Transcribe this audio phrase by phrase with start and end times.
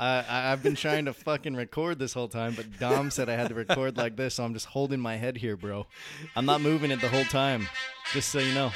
[0.00, 3.34] I, I, I've been trying to fucking record this whole time, but Dom said I
[3.34, 5.86] had to record like this, so I'm just holding my head here, bro.
[6.34, 7.68] I'm not moving it the whole time,
[8.12, 8.72] just so you know.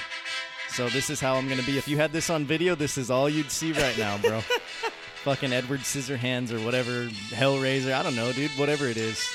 [0.68, 1.78] So this is how I'm gonna be.
[1.78, 4.40] If you had this on video, this is all you'd see right now, bro.
[5.22, 7.94] fucking Edward Scissorhands or whatever, Hellraiser.
[7.94, 8.50] I don't know, dude.
[8.58, 9.26] Whatever it is.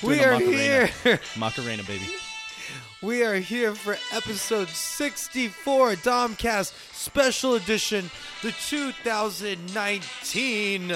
[0.00, 0.86] Doing we are Macarena.
[0.86, 1.20] here.
[1.36, 2.06] Macarena, baby.
[3.02, 8.10] We are here for episode 64 Domcast Special Edition,
[8.42, 10.88] the 2019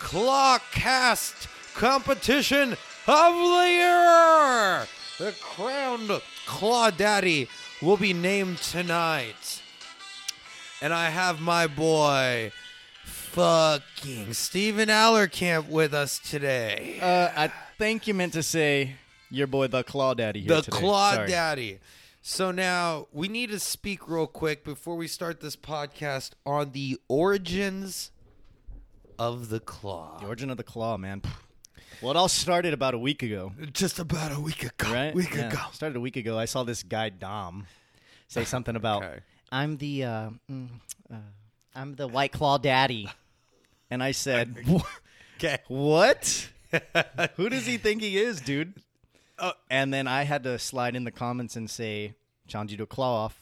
[0.00, 2.72] Clawcast Competition
[3.06, 4.86] of the Year.
[5.18, 6.10] The crowned
[6.46, 7.48] Claw Daddy
[7.80, 9.62] will be named tonight.
[10.82, 12.50] And I have my boy,
[13.04, 16.98] fucking Steven Allerkamp with us today.
[17.00, 18.96] Uh, I think you meant to say
[19.30, 20.40] your boy, the Claw Daddy.
[20.40, 20.76] Here the today.
[20.78, 21.28] Claw Sorry.
[21.28, 21.78] Daddy.
[22.22, 26.98] So now we need to speak real quick before we start this podcast on the
[27.08, 28.10] origins
[29.18, 30.18] of the claw.
[30.20, 31.22] The origin of the claw, man.
[32.02, 34.92] Well, it all started about a week ago, Just about a week ago.
[34.92, 35.14] right?
[35.14, 35.58] Week Yeah, ago.
[35.72, 36.38] Started a week ago.
[36.38, 37.66] I saw this guy Dom
[38.28, 39.18] say something about Okay.
[39.52, 40.68] I'm the uh, mm,
[41.10, 41.16] uh,
[41.74, 43.08] I'm the White Claw Daddy,
[43.88, 44.56] and I said,
[45.38, 45.58] Okay.
[45.68, 46.48] "What?
[47.36, 48.74] Who does he think he is, dude?"
[49.38, 52.14] Uh, and then I had to slide in the comments and say,
[52.48, 53.40] "Challenge you to a claw off."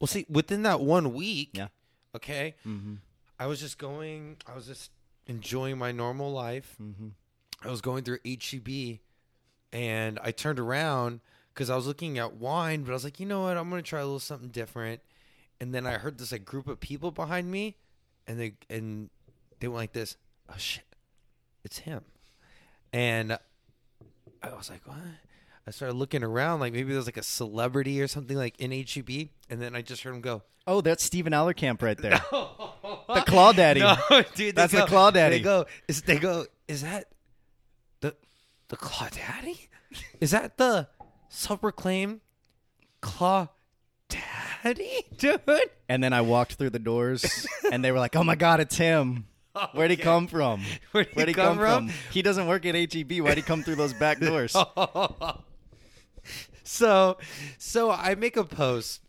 [0.00, 1.68] Well, see, within that one week, Yeah.
[2.14, 2.94] okay, Mm-hmm.
[3.40, 4.90] I was just going, I was just
[5.26, 6.76] enjoying my normal life.
[6.80, 7.08] Mm-hmm.
[7.62, 8.98] I was going through HEB
[9.72, 11.20] and I turned around
[11.52, 13.56] because I was looking at wine, but I was like, you know what?
[13.56, 15.00] I'm going to try a little something different.
[15.60, 17.76] And then I heard this like group of people behind me
[18.28, 19.10] and they, and
[19.58, 20.16] they went like this.
[20.48, 20.84] Oh shit.
[21.64, 22.02] It's him.
[22.92, 23.38] And
[24.42, 24.96] I was like, what?
[25.66, 28.70] I started looking around like maybe there was like a celebrity or something like in
[28.72, 29.28] HEB.
[29.50, 33.52] And then I just heard him go, Oh, that's Steven Allerkamp right there, the Claw
[33.52, 33.80] Daddy.
[33.80, 33.96] No,
[34.34, 35.38] dude, That's the Claw Daddy.
[35.38, 37.06] They go, is they go, is that
[38.00, 38.14] the
[38.68, 39.68] the Claw Daddy?
[40.20, 40.88] Is that the
[41.30, 42.20] self-proclaimed
[43.00, 43.48] Claw
[44.10, 45.40] Daddy, dude?
[45.88, 48.76] And then I walked through the doors, and they were like, "Oh my God, it's
[48.76, 49.26] him!
[49.72, 50.62] Where'd he come from?
[50.92, 51.98] Where'd he Where'd he come come, from?" from?
[52.12, 53.12] He doesn't work at HEB.
[53.20, 54.56] Why'd he come through those back doors?"
[56.64, 57.18] so,
[57.58, 59.00] so I make a post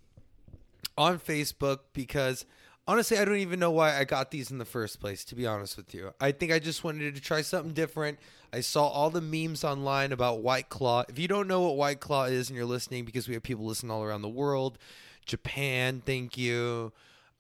[0.98, 2.46] on Facebook because
[2.88, 5.24] honestly, I don't even know why I got these in the first place.
[5.26, 8.20] To be honest with you, I think I just wanted to try something different.
[8.52, 11.04] I saw all the memes online about White Claw.
[11.08, 13.66] If you don't know what White Claw is and you're listening, because we have people
[13.66, 14.80] listening all around the world,
[15.26, 16.92] Japan, thank you.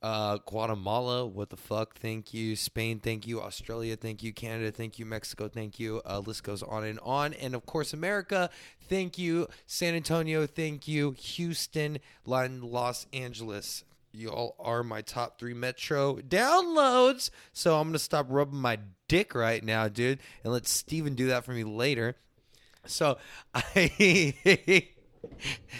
[0.01, 1.95] Uh, Guatemala, what the fuck?
[1.97, 2.55] Thank you.
[2.55, 3.41] Spain, thank you.
[3.41, 4.31] Australia, thank you.
[4.31, 5.05] Canada, thank you.
[5.05, 6.01] Mexico, thank you.
[6.05, 7.33] Uh, list goes on and on.
[7.33, 8.49] And of course, America,
[8.87, 9.47] thank you.
[9.65, 11.11] San Antonio, thank you.
[11.11, 13.83] Houston, Los Angeles.
[14.11, 17.29] You all are my top three metro downloads.
[17.53, 21.45] So I'm gonna stop rubbing my dick right now, dude, and let Steven do that
[21.45, 22.15] for me later.
[22.85, 23.17] So
[23.53, 24.87] I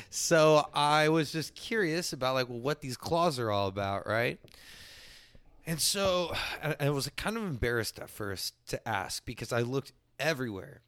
[0.09, 4.39] so I was just curious about like what these claws are all about, right?
[5.66, 6.33] And so
[6.63, 10.81] I I was kind of embarrassed at first to ask because I looked everywhere.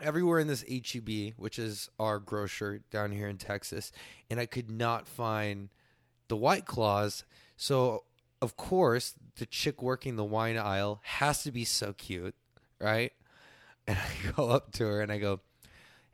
[0.00, 3.92] Everywhere in this HEB, which is our grocer down here in Texas,
[4.30, 5.68] and I could not find
[6.28, 7.24] the white claws.
[7.56, 8.04] So,
[8.40, 12.34] of course, the chick working the wine aisle has to be so cute,
[12.80, 13.12] right?
[13.86, 15.40] And I go up to her and I go,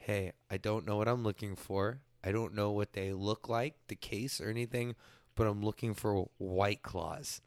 [0.09, 2.01] Hey, I don't know what I'm looking for.
[2.25, 4.95] I don't know what they look like, the case or anything,
[5.35, 7.43] but I'm looking for white claws.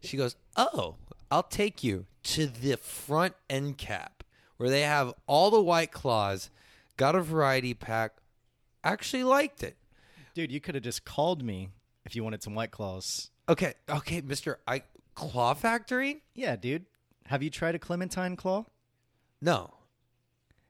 [0.00, 0.96] She goes, Oh,
[1.30, 4.24] I'll take you to the front end cap
[4.56, 6.50] where they have all the white claws,
[6.96, 8.14] got a variety pack.
[8.82, 9.76] Actually liked it.
[10.34, 11.68] Dude, you could have just called me
[12.04, 13.30] if you wanted some White Claws.
[13.48, 14.56] Okay, okay, Mr.
[14.66, 14.82] I
[15.14, 16.24] Claw Factory?
[16.34, 16.86] Yeah, dude.
[17.26, 18.64] Have you tried a clementine claw?
[19.40, 19.74] No.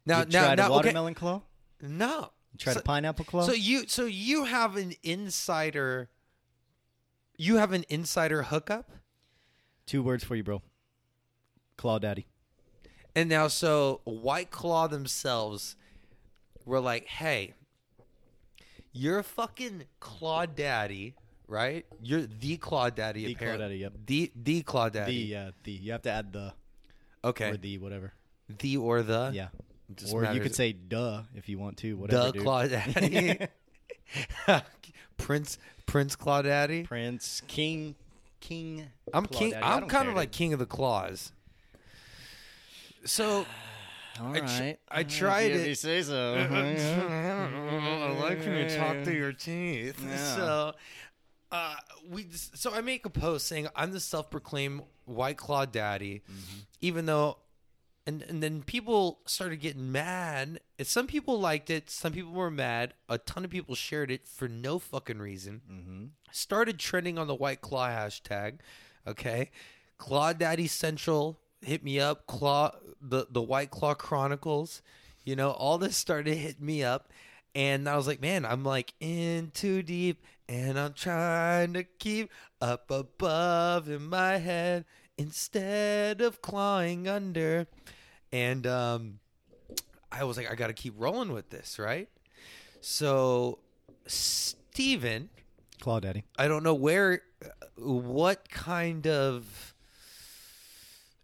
[0.05, 0.75] Now, you now, tried now, a okay.
[0.75, 1.43] watermelon claw?
[1.81, 2.31] No.
[2.53, 3.43] You tried so, a pineapple claw?
[3.43, 6.11] so you so you have an insider
[7.37, 8.91] you have an insider hookup?
[9.87, 10.63] Two words for you, bro.
[11.77, 12.27] Claw Daddy.
[13.15, 15.77] And now so White Claw themselves
[16.65, 17.55] were like, "Hey,
[18.93, 21.15] you're a fucking Claw Daddy,
[21.49, 21.85] right?
[22.01, 23.67] You're the Claw Daddy The Claw apparently.
[23.67, 23.93] Daddy, yep.
[24.07, 25.15] The the Claw The, Daddy.
[25.15, 25.73] yeah, the.
[25.73, 26.55] You have to add the
[27.25, 27.51] okay.
[27.51, 28.13] or the whatever.
[28.59, 29.31] the or the.
[29.35, 29.49] Yeah.
[29.97, 31.95] Just or you could say duh if you want to.
[31.97, 32.43] Whatever, Duh, dude.
[32.43, 33.39] Claw Daddy.
[35.17, 36.83] Prince Prince Claw Daddy.
[36.85, 37.95] Prince, King,
[38.41, 38.87] King.
[39.13, 39.55] I'm Claw king.
[39.63, 40.39] I'm kind of like dude.
[40.39, 41.33] king of the claws.
[43.05, 43.47] So
[44.21, 44.79] All I tr- right.
[44.91, 45.67] I tried it.
[45.67, 46.35] You say so.
[46.51, 50.03] I like when you talk through your teeth.
[50.07, 50.37] Yeah.
[50.37, 50.73] So
[51.51, 51.77] uh,
[52.09, 56.23] we just, so I make a post saying I'm the self-proclaimed White Claw Daddy,
[56.81, 57.39] even though,
[58.07, 60.61] and and then people started getting mad.
[60.79, 62.95] And some people liked it, some people were mad.
[63.09, 65.63] A ton of people shared it for no fucking reason.
[65.71, 66.05] Mm-hmm.
[66.33, 68.59] Started trending on the White Claw hashtag.
[69.07, 69.51] Okay,
[69.99, 72.27] Claw Daddy Central hit me up.
[72.27, 74.83] Claw the the White Claw Chronicles.
[75.25, 77.13] You know, all this started hitting me up.
[77.55, 82.31] And I was like, man, I'm like in too deep, and I'm trying to keep
[82.63, 84.87] up above in my head
[85.19, 87.67] instead of clawing under.
[88.33, 89.19] And um,
[90.11, 92.09] I was like, I got to keep rolling with this, right?
[92.81, 93.59] So,
[94.07, 95.29] Steven,
[95.81, 96.25] Claw Daddy.
[96.39, 97.23] I don't know where,
[97.77, 99.75] what kind of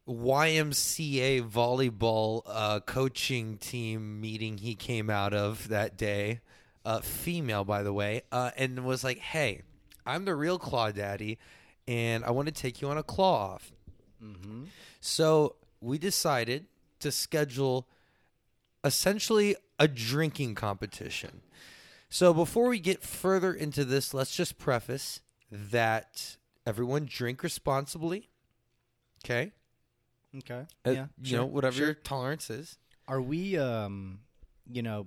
[0.09, 6.41] YMCA volleyball uh, coaching team meeting he came out of that day,
[6.85, 9.63] uh, female by the way, uh, and was like, "Hey,
[10.07, 11.39] I'm the real Claw Daddy,
[11.87, 13.73] and I want to take you on a claw off."
[14.23, 14.65] Mm-hmm.
[15.01, 16.67] So we decided
[17.01, 17.89] to schedule
[18.85, 21.43] essentially a drinking competition.
[22.09, 25.21] So before we get further into this, let's just preface
[25.51, 26.37] that
[26.67, 28.29] everyone drink responsibly.
[29.25, 29.53] Okay?
[30.37, 30.67] Okay.
[30.87, 31.07] Uh, yeah.
[31.23, 31.87] you know, whatever sure.
[31.87, 32.79] your tolerance is.
[33.07, 34.21] Are we, um,
[34.71, 35.07] you know,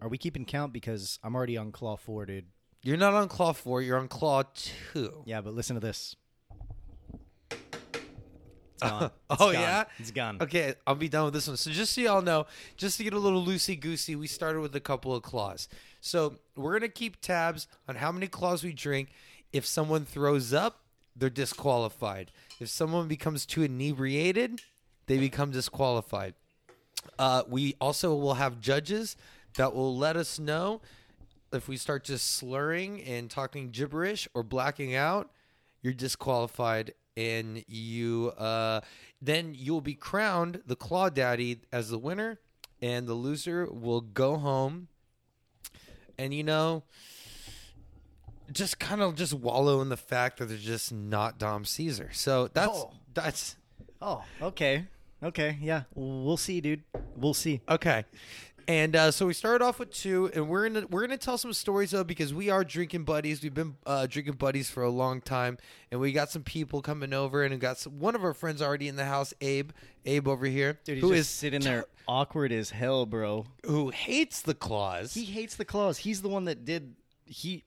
[0.00, 2.46] are we keeping count because I'm already on claw four, dude?
[2.82, 4.44] You're not on claw 4, you're on claw
[4.92, 5.24] 2.
[5.26, 6.16] Yeah, but listen to this.
[8.80, 9.10] Gone.
[9.30, 9.54] Oh, gone.
[9.54, 9.84] yeah?
[9.98, 10.38] it's gone.
[10.40, 11.56] Okay, I'll be done with this one.
[11.56, 12.46] So just so y'all know,
[12.76, 15.68] just to get a little loosey goosey, we started with a couple of claws.
[16.00, 19.10] So we're gonna keep tabs on how many claws we drink.
[19.52, 20.80] If someone throws up,
[21.14, 22.30] they're disqualified.
[22.58, 24.60] If someone becomes too inebriated,
[25.06, 26.34] they become disqualified.
[27.18, 29.16] Uh, we also will have judges
[29.56, 30.80] that will let us know
[31.52, 35.30] if we start just slurring and talking gibberish or blacking out,
[35.82, 38.80] you're disqualified and you uh,
[39.20, 42.38] then you'll be crowned the claw daddy as the winner
[42.80, 44.88] and the loser will go home
[46.18, 46.82] and you know
[48.52, 52.10] just kind of just wallow in the fact that they're just not Dom Caesar.
[52.12, 52.92] So that's Oh.
[53.14, 53.56] that's
[54.02, 54.86] Oh, okay.
[55.22, 55.58] Okay.
[55.60, 55.82] Yeah.
[55.94, 56.82] We'll see, dude.
[57.14, 57.60] We'll see.
[57.68, 58.04] Okay.
[58.68, 61.52] And uh, so we started off with two, and we're gonna we're gonna tell some
[61.52, 63.42] stories though because we are drinking buddies.
[63.42, 65.58] We've been uh, drinking buddies for a long time,
[65.90, 68.62] and we got some people coming over, and we got some, one of our friends
[68.62, 69.70] already in the house, Abe.
[70.06, 73.46] Abe over here, Dude, he's who is sitting there awkward as hell, bro.
[73.66, 75.14] who hates the claws.
[75.14, 75.98] He hates the claws.
[75.98, 76.94] He's the one that did.
[77.26, 77.64] He.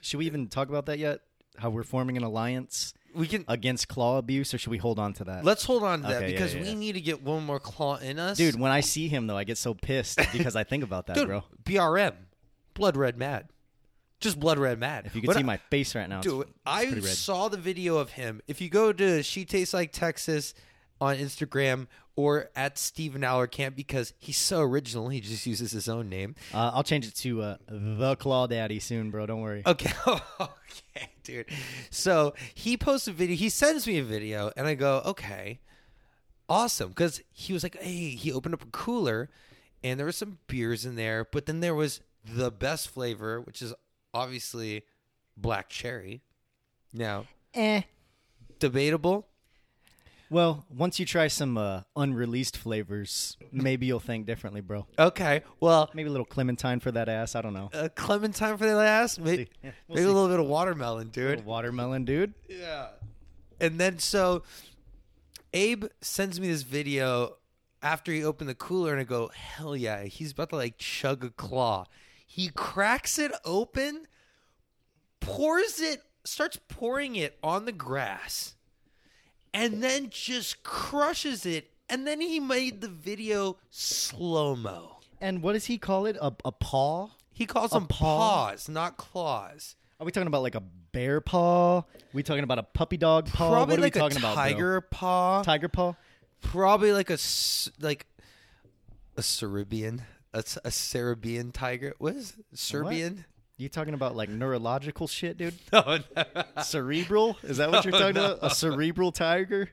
[0.00, 1.20] Should we even talk about that yet?
[1.56, 5.12] How we're forming an alliance we can against claw abuse, or should we hold on
[5.14, 5.44] to that?
[5.44, 6.74] let's hold on to that Okay, yeah, because yeah, we yeah.
[6.74, 9.44] need to get one more claw in us, Dude, when I see him though, I
[9.44, 11.44] get so pissed because I think about that, Dude, bro.
[11.64, 12.14] BRM,
[12.74, 13.48] blood red mad,
[14.20, 15.06] just blood red mad.
[15.06, 17.04] If you could When see I- my face right now, Dude, it's I red.
[17.04, 18.40] saw the video of him.
[18.46, 20.54] If you go to She Tastes Like Texas
[21.00, 26.08] on Instagram or at Steven Allercamp because he's so original, he just uses his own
[26.08, 26.36] name.
[26.54, 29.26] Uh, I'll change it to uh, the Claw Daddy soon, bro.
[29.26, 29.62] Don't worry.
[29.66, 31.46] Okay, okay, dude.
[31.90, 33.36] So he posts a video.
[33.36, 35.60] He sends me a video, and I go, okay,
[36.48, 39.28] awesome, because he was like, hey, he opened up a cooler,
[39.82, 43.60] and there was some beers in there, but then there was the best flavor, which
[43.62, 43.74] is
[44.12, 44.82] obviously
[45.36, 46.22] black cherry.
[46.92, 47.82] Now, Eh.
[48.60, 49.26] debatable.
[50.34, 54.84] Well, once you try some uh, unreleased flavors, maybe you'll think differently, bro.
[54.98, 57.36] Okay, well, Maybe a little clementine for that ass.
[57.36, 57.70] I don't know.
[57.72, 59.48] uh, clementine for the last, maybe.
[59.62, 61.44] Yeah, we'll maybe a little bit of watermelon, dude.
[61.44, 62.34] Watermelon, dude.
[62.48, 62.88] Yeah.
[63.60, 64.42] And then so
[65.52, 67.36] Abe sends me this video
[67.80, 71.24] after he opened the cooler and I go, hell yeah, he's about to like chug
[71.24, 71.84] a claw.
[72.26, 74.08] He cracks it open,
[75.20, 78.53] pours it, starts pouring it on the grass,
[79.54, 81.70] and then just crushes it.
[81.88, 84.96] And then he made the video slow mo.
[85.20, 86.16] And what does he call it?
[86.20, 87.08] A, a paw?
[87.32, 88.48] He calls A them paw?
[88.48, 89.76] paws, not claws.
[90.00, 91.78] Are we talking about like a bear paw?
[91.78, 93.50] Are we talking about a puppy dog paw?
[93.50, 95.42] Probably what are like we talking a about, tiger paw.
[95.42, 95.94] Tiger paw?
[96.42, 97.18] probably like a
[97.80, 98.06] like
[99.16, 101.94] a Serbian, a Serbian tiger.
[101.98, 102.58] What is it?
[102.58, 103.24] Serbian?
[103.56, 105.54] You talking about like neurological shit, dude?
[105.72, 106.62] No, no.
[106.62, 107.36] Cerebral?
[107.42, 108.34] Is that what you're talking no.
[108.34, 108.50] about?
[108.50, 109.70] A cerebral tiger?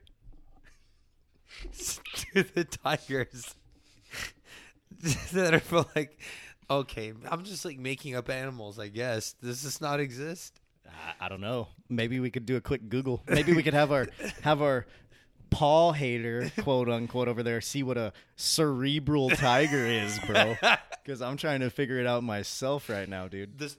[2.34, 3.54] the tigers
[5.32, 6.18] that are for like.
[6.70, 8.78] Okay, I'm just like making up animals.
[8.78, 10.60] I guess does this not exist?
[10.86, 11.68] I, I don't know.
[11.88, 13.22] Maybe we could do a quick Google.
[13.28, 14.06] Maybe we could have our
[14.42, 14.86] have our
[15.52, 20.56] paw hater quote unquote over there see what a cerebral tiger is, bro.
[21.04, 23.58] Because I'm trying to figure it out myself right now, dude.
[23.58, 23.76] This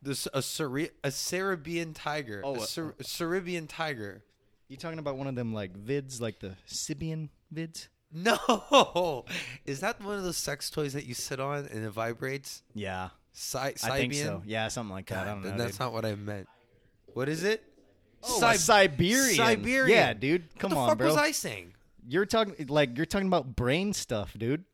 [0.00, 2.40] This a Sari- a Caribbean tiger.
[2.42, 4.24] Oh, a uh, Cer- Caribbean tiger.
[4.68, 7.88] You talking about one of them like vids, like the Sybian vids?
[8.10, 9.24] No,
[9.66, 12.62] is that one of those sex toys that you sit on and it vibrates?
[12.74, 14.38] Yeah, Si- I think so.
[14.38, 14.42] Sybian?
[14.46, 15.26] Yeah, something like that.
[15.26, 15.56] I don't know.
[15.56, 15.80] that's dude.
[15.80, 16.48] not what I meant.
[17.12, 17.62] What is it?
[18.22, 19.36] Oh, Sib- Siberian.
[19.36, 19.88] Siberian.
[19.96, 20.58] Yeah, dude.
[20.58, 21.06] Come what the on, fuck bro.
[21.08, 21.74] was I saying?
[22.06, 24.64] You're talking like you're talking about brain stuff, dude.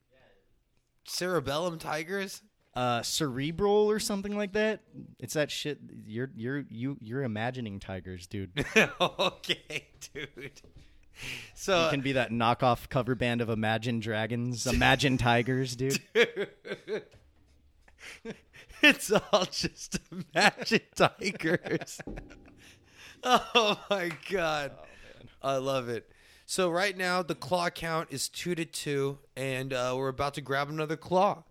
[1.07, 2.43] Cerebellum tigers?
[2.75, 4.81] Uh, cerebral or something like that.
[5.21, 5.79] It's that shit.
[6.07, 8.51] You're you're you you're imagining tigers, dude.
[9.01, 10.61] okay, dude.
[11.55, 16.01] So You can be that knockoff cover band of Imagine Dragons, Imagine Tigers, dude.
[18.83, 19.99] it's all just
[20.35, 22.01] imagine tigers.
[23.27, 24.73] oh my god.
[25.43, 26.11] I love it.
[26.45, 30.43] So right now the claw count is two to two, and uh, we're about to
[30.43, 31.45] grab another claw.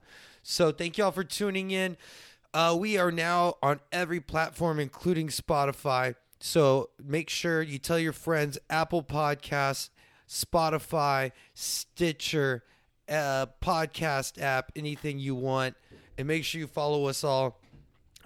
[0.44, 1.98] So thank y'all for tuning in.
[2.54, 6.14] Uh, we are now on every platform, including Spotify.
[6.40, 9.90] So make sure you tell your friends Apple Podcasts,
[10.30, 12.64] Spotify, Stitcher,
[13.10, 15.76] uh, podcast app, anything you want,
[16.20, 17.60] and make sure you follow us all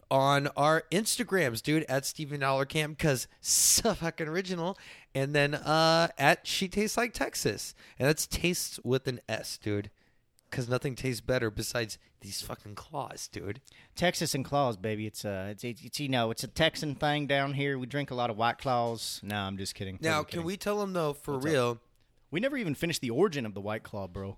[0.10, 4.78] on our Instagrams, dude, at Steven Dollar Camp because so fucking original.
[5.16, 7.74] And then uh at She Tastes Like Texas.
[8.00, 9.90] And that's tastes with an S, dude.
[10.50, 13.60] Cause nothing tastes better besides these fucking claws, dude.
[13.96, 15.06] Texas and claws, baby.
[15.06, 17.78] It's uh, it's, it's it's you know, it's a Texan thing down here.
[17.78, 19.20] We drink a lot of white claws.
[19.24, 20.00] No, I'm just kidding.
[20.02, 20.46] Now, Totally can kidding.
[20.46, 21.52] we tell them though, for What's up?
[21.52, 21.80] real?
[22.32, 24.38] We never even finished the origin of the white claw, bro.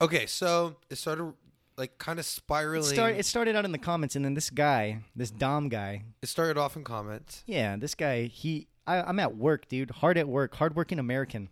[0.00, 1.32] Okay, so it started
[1.76, 2.94] like kind of It, spiraling.
[2.94, 6.28] start, it started out in the comments, and then this guy, this Dom guy, it
[6.28, 7.42] started off in comments.
[7.46, 11.48] yeah, this guy, he, I, I'm at work, dude, hard at work, hardworking American.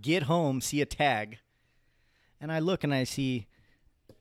[0.00, 1.38] Get home, see a tag,
[2.40, 3.46] and I look and I see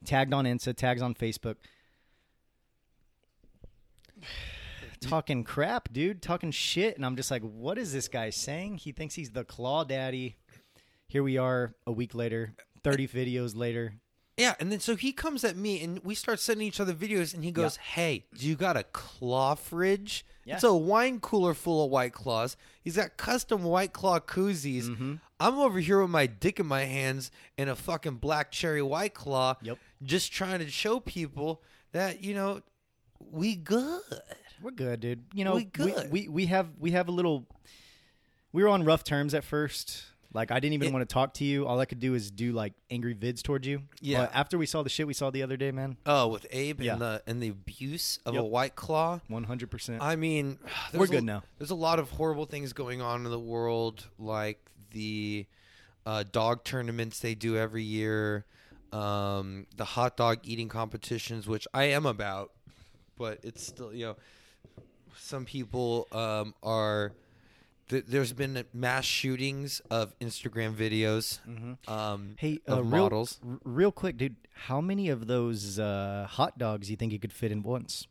[0.05, 1.55] tagged on Insta, tags on Facebook.
[5.01, 8.77] Talking crap, dude, talking shit, and I'm just like, what is this guy saying?
[8.77, 10.37] He thinks he's the claw daddy.
[11.07, 13.95] Here we are, a week later, 30 videos later.
[14.37, 17.33] Yeah, and then so he comes at me and we start sending each other videos
[17.33, 20.25] and he goes, Hey, do you got a claw fridge?
[20.43, 20.55] Yeah.
[20.55, 22.57] It's a wine cooler full of white claws.
[22.83, 24.83] He's got custom white claw koozies.
[24.83, 25.15] Mm-hmm.
[25.39, 29.13] I'm over here with my dick in my hands and a fucking black cherry white
[29.13, 29.55] claw.
[29.61, 29.77] Yep.
[30.03, 31.63] Just trying to show people
[31.93, 32.61] that, you know,
[33.31, 34.01] we good.
[34.61, 35.23] We're good, dude.
[35.33, 36.11] You know, We good.
[36.11, 37.45] We, we have we have a little.
[38.51, 40.03] We were on rough terms at first.
[40.35, 41.65] Like I didn't even It- want to talk to you.
[41.65, 43.83] All I could do is do like angry vids towards you.
[44.01, 44.25] Yeah.
[44.25, 46.81] But after we saw the shit we saw the other day, man, Oh, with Abe
[46.81, 46.93] Yeah.
[46.93, 48.43] and the and the abuse of Yep.
[48.43, 49.21] a white claw.
[49.29, 50.01] one hundred percent.
[50.03, 50.59] I mean,
[50.93, 51.43] We're good a, now.
[51.57, 54.59] There's a lot of horrible things going on in the world, like
[54.91, 55.45] the
[56.05, 58.45] uh, dog tournaments they do every year,
[58.91, 62.51] um, the hot dog eating competitions, which I am about,
[63.17, 64.15] but it's still you know,
[65.17, 67.13] some people um, are.
[67.89, 71.39] Th- there's been mass shootings of Instagram videos.
[71.87, 73.39] Um, Hey, of uh, real, models.
[73.47, 74.35] r- real quick, dude.
[74.53, 78.07] How many of those uh, hot dogs you think you could fit in once?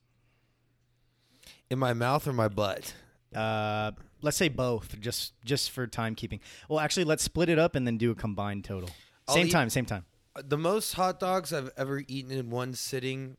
[1.70, 2.94] in my mouth or my butt.
[3.34, 3.90] Uh,
[4.20, 6.38] let's say both, just just for timekeeping.
[6.68, 8.90] Well, actually, let's split it up and then do a combined total.
[9.26, 10.04] I'll Same eat- time, same time.
[10.40, 13.36] The most hot dogs I've ever eaten in one sitting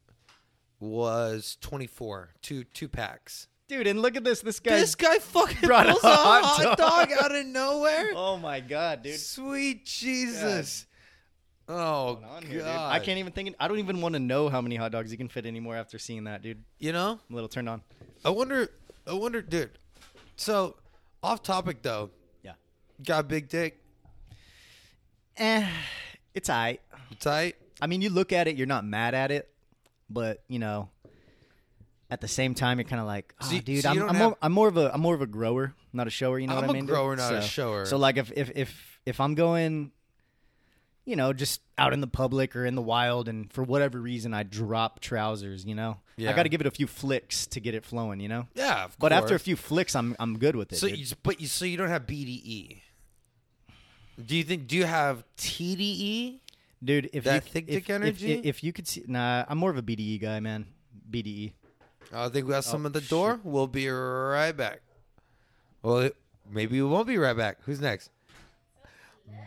[0.79, 3.47] was 24, two two packs.
[3.67, 4.41] Dude, and look at this.
[4.41, 4.79] This guy.
[4.79, 7.09] This guy fucking brought a pulls a hot hot, dog.
[7.09, 7.17] dog.
[7.19, 8.11] out of nowhere.
[8.15, 9.19] oh my god, dude.
[9.19, 10.85] Sweet Jesus.
[11.67, 12.91] Oh on here, god.
[12.91, 13.55] I can't even think.
[13.59, 15.97] I don't even want to know how many hot dogs you can fit anymore after
[15.97, 16.63] seeing that, dude.
[16.77, 17.19] You know?
[17.27, 17.81] I'm a little turned on.
[18.23, 18.69] I wonder
[19.07, 19.71] I wonder dude.
[20.35, 20.75] So,
[21.23, 22.11] off topic though.
[22.43, 22.53] Yeah.
[23.03, 23.81] Got a big dick.
[25.37, 25.67] Eh,
[26.35, 26.81] it's alright.
[27.19, 27.55] Tight.
[27.81, 29.49] I mean, you look at it, you're not mad at it,
[30.09, 30.89] but you know,
[32.09, 34.15] at the same time, you're kind of like, oh, So you- dude, so I'm, I'm,
[34.15, 36.37] have- more, I'm more of a I'm more of a grower, not a shower.
[36.39, 36.85] You know what I'm what I a mean?
[36.87, 36.93] dude?
[36.95, 37.85] grower, not a So- shower.
[37.85, 39.91] So like, if if if if I'm going,
[41.05, 44.33] you know, just out in the public or in the wild, and for whatever reason
[44.33, 46.29] I drop trousers, you know, Yeah.
[46.31, 48.47] I got to give it a few flicks to get it flowing, you know.
[48.55, 50.77] Yeah, of But after a few flicks, I'm I'm good with it.
[50.77, 52.81] So you, but you so you don't have BDE.
[54.23, 56.39] Do you think do you have TDE?
[56.83, 58.33] Dude, if That you, thick if, dick if- energy?
[58.33, 60.67] if, if you could see, nah, I'm more of a BDE guy, man.
[61.09, 61.53] BDE.
[62.15, 63.41] I think we have oh, some Oh, at the door.
[63.43, 64.79] We'll be right back.
[65.83, 66.09] Well,
[66.49, 67.57] maybe we won't be right back.
[67.65, 68.09] Who's next?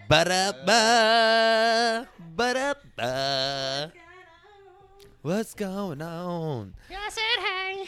[0.09, 3.93] Ba-da-ba, ba-da-ba.
[5.23, 6.75] What's going on?
[6.91, 7.87] I said hey.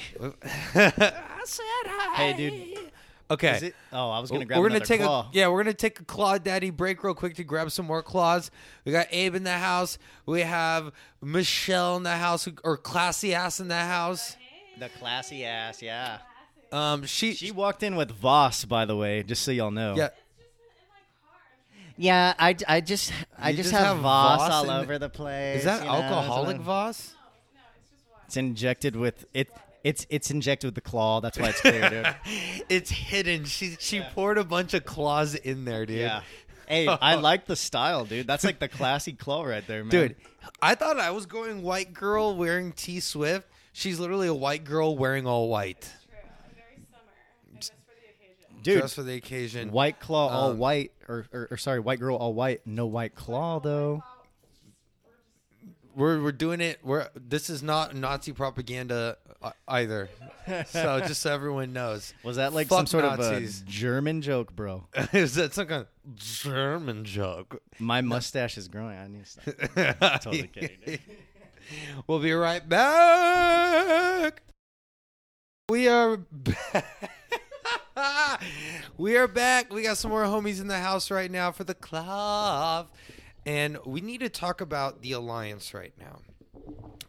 [0.75, 2.17] I said hi.
[2.17, 2.91] Hey, dude.
[3.31, 3.57] Okay.
[3.57, 3.75] Is it?
[3.93, 5.23] Oh, I was gonna grab we're gonna take claw.
[5.23, 8.03] a yeah, we're gonna take a claw daddy break real quick to grab some more
[8.03, 8.51] claws.
[8.85, 9.99] We got Abe in the house.
[10.27, 10.91] We have
[11.23, 14.37] Michelle in the house, or classy ass in the house.
[14.81, 16.19] The classy ass, yeah.
[16.73, 19.95] Um, she, She walked in with Voss, by the way, just so y'all know.
[19.97, 20.09] yeah.
[21.97, 24.99] Yeah, I, I just I You just, just have, have Voss, Voss all in- over
[24.99, 25.59] the place.
[25.59, 27.15] Is that you know, that's what alcoholic I'm- Voss?
[28.27, 29.51] It's injected with it.
[29.83, 31.21] It's it's injected with the claw.
[31.21, 32.15] That's why it's clear, dude.
[32.69, 33.45] It's hidden.
[33.45, 35.99] She she poured a bunch of claws in there, dude.
[35.99, 36.23] yeah.
[36.69, 38.27] Hey, I like the style, dude.
[38.29, 39.91] That's like the classy claw right there, man.
[39.91, 40.17] Dude,
[40.63, 43.49] I thought I was going white girl wearing T Swift.
[43.73, 45.81] She's literally a white girl wearing all white.
[45.83, 46.19] True.
[46.23, 47.03] I'm very summer,
[47.53, 48.63] and just for the occasion.
[48.63, 49.71] dude, Just for the occasion.
[49.73, 53.15] white claw all Um, white, or, or or sorry, white girl all white, no white
[53.15, 54.03] claw though.
[55.95, 56.79] We're we're doing it.
[56.85, 60.09] We're this is not Nazi propaganda uh, either.
[60.67, 62.15] so just so everyone knows.
[62.23, 63.63] Was that like Fuck some sort Nazis.
[63.63, 64.87] of a German joke, bro?
[65.13, 67.61] is that some kind of German joke?
[67.81, 68.97] My mustache is growing.
[68.97, 70.21] I need to stop.
[70.23, 71.01] Totally kidding, dude.
[72.07, 74.43] We'll be right back.
[75.69, 76.87] We are back.
[78.99, 79.73] we are back.
[79.73, 82.91] We got some more homies in the house right now for the club.
[83.47, 86.21] And we need to talk about the alliance right now.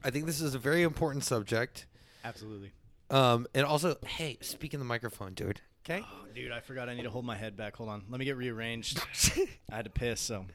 [0.04, 1.88] I think this is a very important subject.
[2.24, 2.72] Absolutely.
[3.10, 5.62] Um, and also, hey, speak in the microphone, dude.
[5.84, 6.04] Okay.
[6.06, 7.76] Oh, dude, I forgot I need to hold my head back.
[7.76, 8.04] Hold on.
[8.10, 9.00] Let me get rearranged.
[9.72, 10.46] I had to piss, so.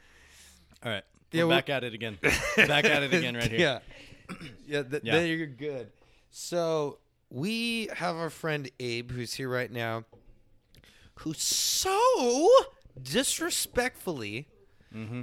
[0.85, 1.05] All right.
[1.33, 2.19] Yeah, we're- back at it again.
[2.23, 3.59] back at it again right here.
[4.29, 4.37] Yeah.
[4.67, 5.13] Yeah, th- Yeah.
[5.17, 5.91] then you're good.
[6.31, 6.99] So
[7.31, 10.05] we have our friend Abe who's here right now
[11.21, 12.49] who so
[13.01, 14.49] disrespectfully
[14.95, 15.23] Mm-hmm.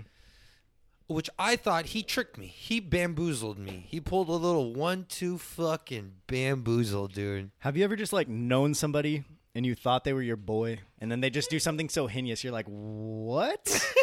[1.07, 2.47] which I thought he tricked me.
[2.47, 3.85] He bamboozled me.
[3.89, 7.49] He pulled a little one two fucking bamboozle, dude.
[7.59, 9.23] Have you ever just like known somebody
[9.55, 12.43] and you thought they were your boy and then they just do something so heinous?
[12.43, 13.65] You're like, what?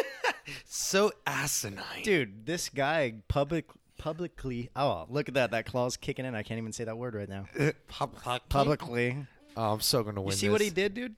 [0.65, 2.03] So asinine.
[2.03, 3.65] dude, this guy public
[3.97, 4.69] publicly.
[4.75, 5.51] Oh, look at that.
[5.51, 6.33] That claw's kicking in.
[6.35, 7.45] I can't even say that word right now.
[7.87, 8.15] Pub-
[8.49, 9.25] Publicly.
[9.55, 10.31] Oh, I'm so gonna win.
[10.31, 11.15] You see what he did, dude?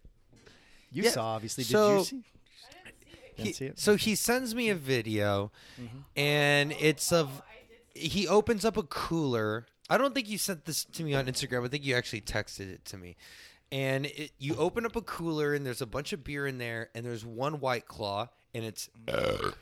[0.91, 1.63] You Yeah, saw, obviously.
[1.63, 2.23] Did so- you see?
[3.35, 3.79] Didn't He- see it?
[3.79, 5.51] so he sends me a video,
[5.81, 5.97] Mm-hmm.
[6.15, 7.41] and it's of
[7.95, 9.65] he opens up a cooler.
[9.89, 11.65] I don't think you sent this to me on Instagram.
[11.65, 13.15] I think you actually texted it to me.
[13.71, 16.89] And it, you open up a cooler, and there's a bunch of beer in there,
[16.93, 18.89] and there's one White Claw, and it's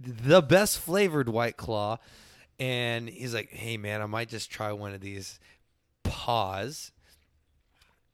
[0.00, 1.98] the best flavored White Claw.
[2.58, 5.40] And he's like, "Hey man, I might just try one of these."
[6.04, 6.92] Pause,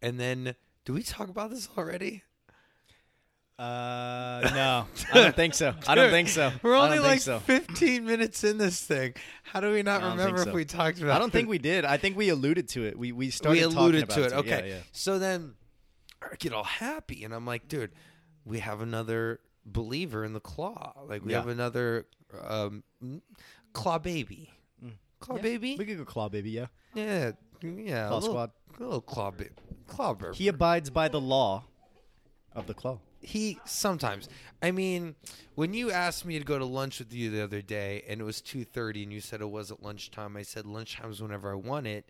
[0.01, 0.55] and then
[0.85, 2.23] do we talk about this already?
[3.59, 5.75] Uh, no, I don't think so.
[5.89, 6.53] I don't think so.
[6.63, 7.41] We're only like so.
[7.41, 9.15] 15 minutes in this thing.
[9.43, 11.17] How do we not remember think if we talked about it?
[11.17, 11.33] I don't it?
[11.33, 11.85] think we did.
[11.85, 12.97] I think we alluded to it.
[12.97, 14.47] We we started we alluded talking to about it.
[14.47, 14.69] Okay.
[14.69, 14.81] Yeah, yeah.
[14.93, 15.55] So then
[16.23, 17.91] I get all happy and I'm like, dude,
[18.49, 20.93] we have another believer in the claw.
[21.09, 21.41] Like we Yeah.
[21.41, 22.07] have another
[22.43, 22.83] um,
[23.73, 24.51] claw baby.
[25.21, 25.77] Claw Yeah, baby?
[25.79, 26.51] We could go claw baby.
[26.51, 26.67] Yeah.
[26.95, 27.33] yeah.
[27.61, 28.07] Yeah.
[28.07, 28.51] a Claw little, squad.
[28.79, 29.51] a little claw baby.
[29.89, 30.35] Claw baby.
[30.37, 31.65] He abides by the law
[32.55, 32.99] of the claw.
[33.21, 34.29] he sometimes
[34.63, 35.15] i mean
[35.55, 38.25] when you asked me to go to lunch with you the other day and it
[38.25, 41.87] was 2.30 and you said it wasn't lunchtime i said lunchtime is whenever i want
[41.87, 42.09] it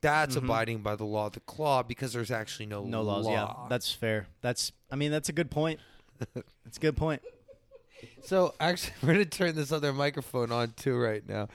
[0.00, 3.26] that's abiding by the law of the claw because there's actually no, No laws.
[3.26, 3.32] law.
[3.62, 4.26] Yeah, that's fair.
[4.40, 4.72] That's.
[4.90, 5.80] I mean, that's a good point.
[6.66, 7.22] It's a good point.
[8.22, 11.48] so actually we're gonna turn this other microphone on too right now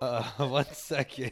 [0.00, 1.30] uh one second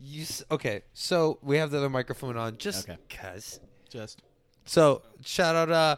[0.00, 2.98] you s- okay so we have the other microphone on just Okay.
[3.08, 4.22] cuz Just.
[4.64, 5.96] So shout out uh,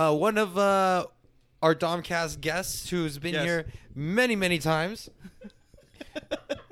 [0.00, 1.06] uh one of uh
[1.62, 3.44] our Domcast guests who's been Yes.
[3.44, 5.10] here many many times.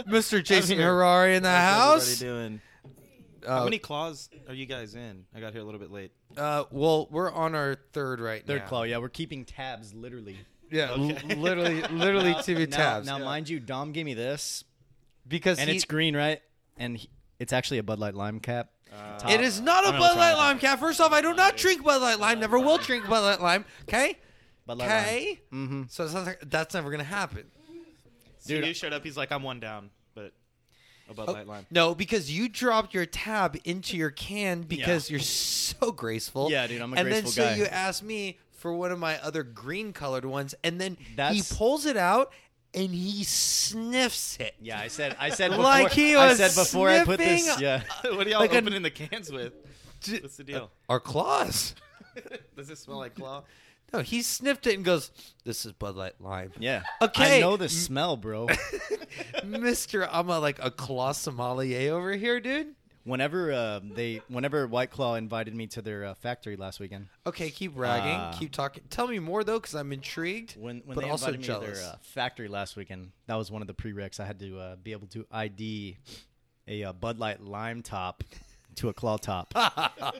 [0.09, 0.42] Mr.
[0.42, 0.87] Jason here.
[0.88, 2.23] Harari in the How's house.
[2.23, 2.61] everybody doing?
[3.47, 5.25] Uh, How many claws are you guys in?
[5.35, 6.12] I got here a little bit late.
[6.37, 8.66] uh, well, we're on our third right Third now.
[8.68, 8.83] claw.
[8.83, 10.37] Yeah, we're keeping tabs literally.
[10.71, 11.18] Yeah, Okay.
[11.31, 13.07] l- literally, literally Now- TV now, tabs.
[13.07, 13.25] Now, Yeah.
[13.25, 14.64] mind you, Dom gave me this,
[15.27, 16.42] because and he- it's green, right?
[16.77, 18.71] And he, it's actually a Bud Light Lime cap.
[18.92, 19.31] Uh, Top.
[19.31, 20.37] it is not a I'm gonna Bud try Light it.
[20.37, 20.79] Lime cat.
[20.81, 22.40] First off, I do not drink Bud Light Lime.
[22.40, 23.64] Never will drink Bud Light Lime.
[23.88, 24.18] Okay,
[24.66, 24.99] Bud Light Lime.
[24.99, 25.40] okay.
[25.53, 25.83] Mm-hmm.
[25.88, 27.44] So it sounds like that's never gonna happen.
[28.47, 29.05] Dude, Dude, you showed up.
[29.05, 29.97] He's like, I'm one down, but
[31.09, 31.66] a Bud Oh, Light Lime.
[31.71, 36.51] No, because you dropped your tab into your can because you're so graceful.
[36.51, 37.51] Yeah, dude, I'm a and graceful guy.
[37.51, 37.57] And then so guy.
[37.57, 41.57] you asked me for one of my other green colored ones, and then That's- he
[41.57, 42.33] pulls it out
[42.75, 44.55] and he sniffs it.
[44.61, 45.16] Yeah, I said.
[45.18, 45.51] I said.
[45.51, 47.61] Before, Like he I was said before I put this.
[47.61, 47.83] Yeah.
[48.03, 49.55] what are y'all Like opening the cans with?
[50.21, 50.71] What's the deal?
[50.88, 51.75] Our claws.
[52.57, 53.44] Does it smell like claw?
[53.92, 55.11] No, he sniffed it and goes,
[55.44, 56.83] "This is Bud Light Lime." Yeah.
[57.01, 57.38] Okay.
[57.38, 58.48] I know the smell, bro.
[59.44, 62.74] Mister, I'm a, like a claw sommelier over here, dude.
[63.05, 67.48] Whenever uh, they, whenever White Claw invited me to their uh, factory last weekend, Okay,
[67.48, 68.11] keep bragging.
[68.11, 68.83] Uh, keep talking.
[68.90, 70.57] Tell me more though, because I'm intrigued.
[70.59, 73.51] when when but they also invited me to their uh, factory last weekend, that was
[73.51, 74.20] one of the prereqs.
[74.20, 75.96] I had to uh, be able to ID
[76.66, 78.22] a uh, Bud Light lime top
[78.78, 79.54] to a claw top,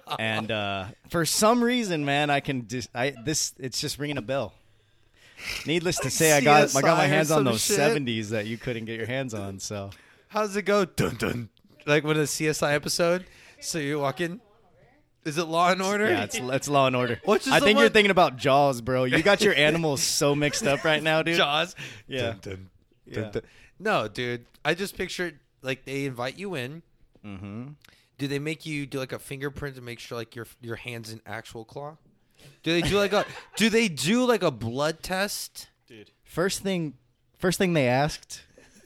[0.19, 4.23] and uh, for some reason, man, I can dis- I this it's just ringing a
[4.23, 4.55] bell.
[5.67, 7.77] Needless to say, I got I got my CSI or hands on some those shit?
[7.77, 9.59] seventies that you couldn't get your hands on.
[9.61, 9.91] So
[10.29, 10.85] How's it go?
[10.85, 11.49] Dun dun.
[11.87, 13.25] Like with a CSI episode.
[13.61, 14.41] So you walk in.
[15.25, 16.09] Is it Law and Order?
[16.11, 17.21] yeah, it's it's Law and Order.
[17.25, 19.05] Which is I the think you're one- thinking about Jaws, bro.
[19.05, 21.37] You got your animals so mixed up right now, dude.
[21.37, 21.75] Jaws.
[22.07, 22.21] Yeah.
[22.21, 22.69] Dun, dun,
[23.13, 23.31] dun, Yeah.
[23.31, 23.43] dun.
[23.79, 24.45] No, dude.
[24.65, 26.83] I just pictured like they invite you in.
[27.25, 27.69] Mm-hmm.
[28.19, 31.13] Do they make you do like a fingerprint to make sure like your your hands
[31.13, 31.97] in actual claw?
[32.63, 33.25] Do they do like a
[33.57, 35.69] do they do like a blood test?
[35.87, 36.11] Dude.
[36.25, 36.95] First thing,
[37.39, 38.43] first thing they asked,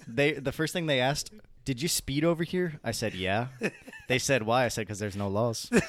[0.07, 1.33] they the first thing they asked,
[1.65, 2.79] did you speed over here?
[2.85, 3.49] I said yeah.
[4.09, 4.65] they said why?
[4.65, 5.71] I said because there's no laws.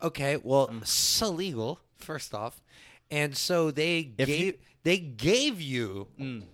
[0.00, 0.82] Okay, well, mm.
[0.82, 2.62] it's illegal first off,
[3.10, 6.44] and so they If gave you- they gave you mm.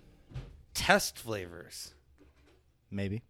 [0.73, 1.93] test flavors.
[2.89, 3.21] Maybe.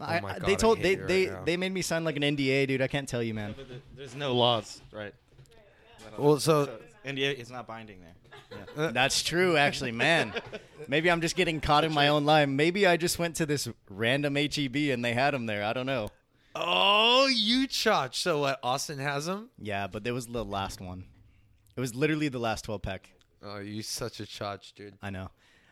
[0.00, 2.04] Oh I, my I- God, they told hate they right they they made me sign
[2.04, 2.82] like an NDA, dude.
[2.82, 3.54] I can't tell you, man.
[3.56, 5.14] But there- There's no laws, right?
[6.18, 8.14] Well, so NDA it's not binding there.
[8.76, 8.84] Yeah.
[8.84, 10.32] Uh, That's true, actually, man.
[10.88, 12.46] Maybe I'm just getting caught in my own lie.
[12.46, 15.62] Maybe I just went to this random HEB and they had them there.
[15.64, 16.08] I don't know.
[16.56, 18.16] oh, you chotch.
[18.16, 18.58] So what?
[18.62, 19.50] Austin has them.
[19.58, 21.04] Yeah, but it was the last one.
[21.76, 23.10] It was literally the last 12 pack.
[23.42, 24.94] Oh, you such a chotch, dude.
[25.00, 25.28] I know.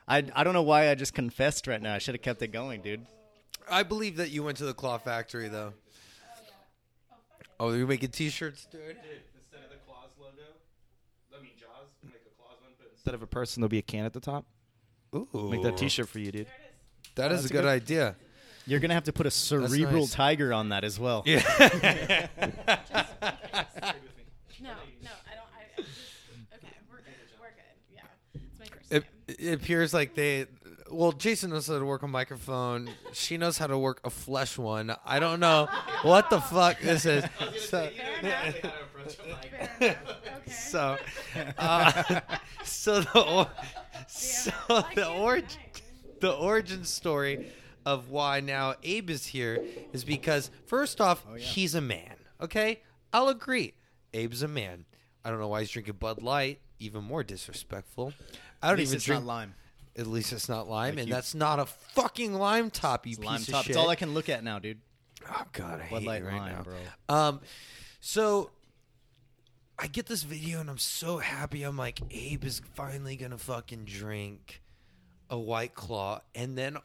[0.07, 1.95] I, I don't know why I just confessed right now.
[1.95, 3.05] I should have kept it going, dude.
[3.71, 5.73] I believe that you went to the claw factory though.
[7.61, 8.81] Oh, oh, you're making T-shirts, dude.
[8.81, 10.33] Instead of the claws logo,
[11.37, 13.83] I mean Jaws, make a claws one, but instead of a person, there'll be a
[13.83, 14.45] can at the top.
[15.15, 16.47] Ooh, Make that T-shirt for you, dude.
[17.17, 17.69] That is That's a good good.
[17.69, 18.17] idea.
[18.67, 20.13] You're going to have to put a cerebral nice.
[20.13, 21.23] tiger on that as well.
[21.25, 22.29] Yeah.
[24.61, 24.71] No,
[25.03, 25.47] no, I don't.
[25.55, 25.89] I, just
[26.53, 27.15] okay, we're good.
[27.41, 27.95] We're good.
[27.95, 28.01] Yeah,
[28.35, 29.37] it's my first it, time.
[29.39, 30.47] it appears like they.
[30.91, 32.91] Well, Jason knows how to work a microphone.
[33.13, 34.95] She knows how to work a flesh one.
[35.05, 35.69] I don't know
[36.03, 37.25] what the fuck this is.
[37.59, 38.55] So, Fair enough.
[39.81, 39.97] Okay.
[40.49, 40.99] so,
[41.57, 42.21] uh,
[42.65, 43.47] so the or,
[44.07, 44.51] so
[44.95, 45.59] the origin
[46.21, 47.47] the origin story
[47.87, 51.41] of why now Abe is here is because first off, Oh, yeah.
[51.41, 52.17] he's a man.
[52.41, 53.75] Okay, I'll agree.
[54.13, 54.85] Abe's a man.
[55.25, 56.61] I don't know why he's drinking Bud Light.
[56.81, 58.13] Even more disrespectful.
[58.63, 59.23] I don't least even it's drink.
[59.23, 59.55] not lime.
[59.99, 63.05] At least it's not lime, Like and you- that's not a fucking lime top.
[63.07, 63.63] You It's piece lime of top.
[63.65, 63.71] shit.
[63.71, 64.79] It's all I can look at now, dude.
[65.29, 66.77] Oh god, I Bud hate Light you right lime, now, bro.
[67.09, 67.41] Um,
[68.01, 68.51] so
[69.79, 71.63] I get this video and I'm so happy.
[71.65, 74.63] I'm like, Abe is finally gonna fucking drink
[75.31, 76.79] a white claw, and then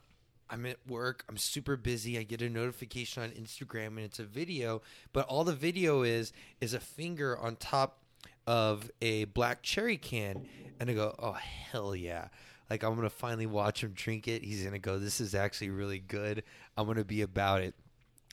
[0.50, 1.24] I'm at work.
[1.30, 2.18] I'm super busy.
[2.20, 4.82] I get a notification on Instagram, and it's a video.
[5.14, 8.00] But all the video is is a finger on top
[8.46, 10.48] of a black cherry can,
[10.80, 12.28] and I go, oh hell yeah.
[12.70, 14.44] Like I'm gonna finally watch him drink it.
[14.44, 14.98] He's gonna go.
[15.00, 16.44] This is actually really good.
[16.78, 17.76] I'm gonna be about it.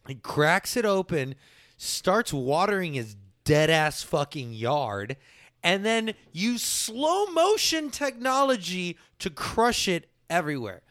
[0.08, 1.34] He cracks it open,
[1.76, 5.16] starts watering his dead ass fucking yard,
[5.62, 10.82] and then use slow motion technology to crush it everywhere.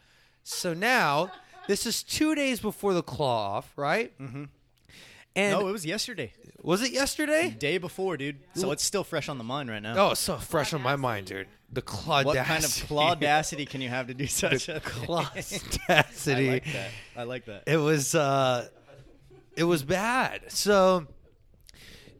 [0.44, 1.32] So now,
[1.66, 4.16] this is two days before the claw off, right?
[4.18, 4.44] Mm-hmm.
[5.36, 6.32] And No, it was yesterday.
[6.62, 7.50] was it yesterday?
[7.50, 8.38] Day before, dude.
[8.54, 9.94] So it's still fresh on the mind right now.
[9.96, 11.46] Oh, it's so fresh on my mind, dude.
[11.72, 12.22] The claw.
[12.24, 15.08] what kind of claudacity can you have to do such a thing?
[15.08, 16.50] I claudacity?
[16.50, 16.90] like that.
[17.16, 17.62] I like that.
[17.66, 18.68] it was uh
[19.56, 21.06] it was bad so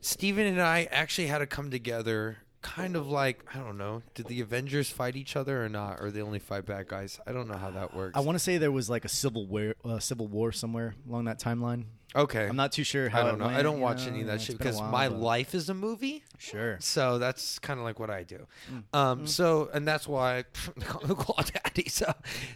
[0.01, 4.27] steven and i actually had to come together kind of like i don't know did
[4.27, 7.49] the avengers fight each other or not or they only fight bad guys i don't
[7.49, 9.99] know how that works I want to say there was like a civil war, uh,
[9.99, 11.85] civil war somewhere along that timeline.
[12.17, 13.21] Okay I'm not too sure how.
[13.21, 15.19] i don't know i don't watch know, any of that shit because while, my but-
[15.19, 16.77] life is a movie Sure.
[16.81, 18.47] so that's kind of like what I do.
[18.73, 18.99] Mm.
[18.99, 20.45] Um, so, and that's why
[20.77, 21.89] they call me Claw Daddy.
[21.91, 22.11] So,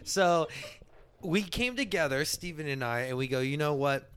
[0.05, 0.49] so
[1.21, 4.09] we came together, Stephen and I, and we go, you know what?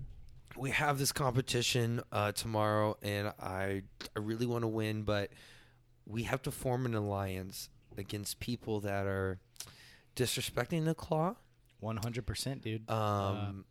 [0.56, 3.84] We have this competition uh, tomorrow, and I,
[4.16, 5.32] I really want to win, but
[6.06, 9.38] we have to form an alliance against people that are
[10.16, 11.36] disrespecting the Claw,
[11.84, 12.90] 100%, dude.
[12.90, 13.66] um,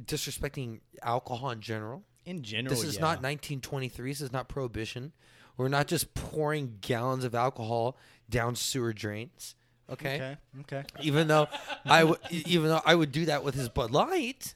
[0.00, 2.02] disrespecting alcohol in general.
[2.24, 3.00] In general, This is yeah.
[3.00, 4.10] not 1923.
[4.10, 5.12] This is not prohibition.
[5.56, 7.96] We're not just pouring gallons of alcohol
[8.30, 9.54] down sewer drains.
[9.90, 10.36] Okay.
[10.60, 10.78] Okay.
[10.78, 10.84] Okay.
[11.02, 11.48] Even though
[11.84, 14.54] I would, even though I would do that with his Bud Light.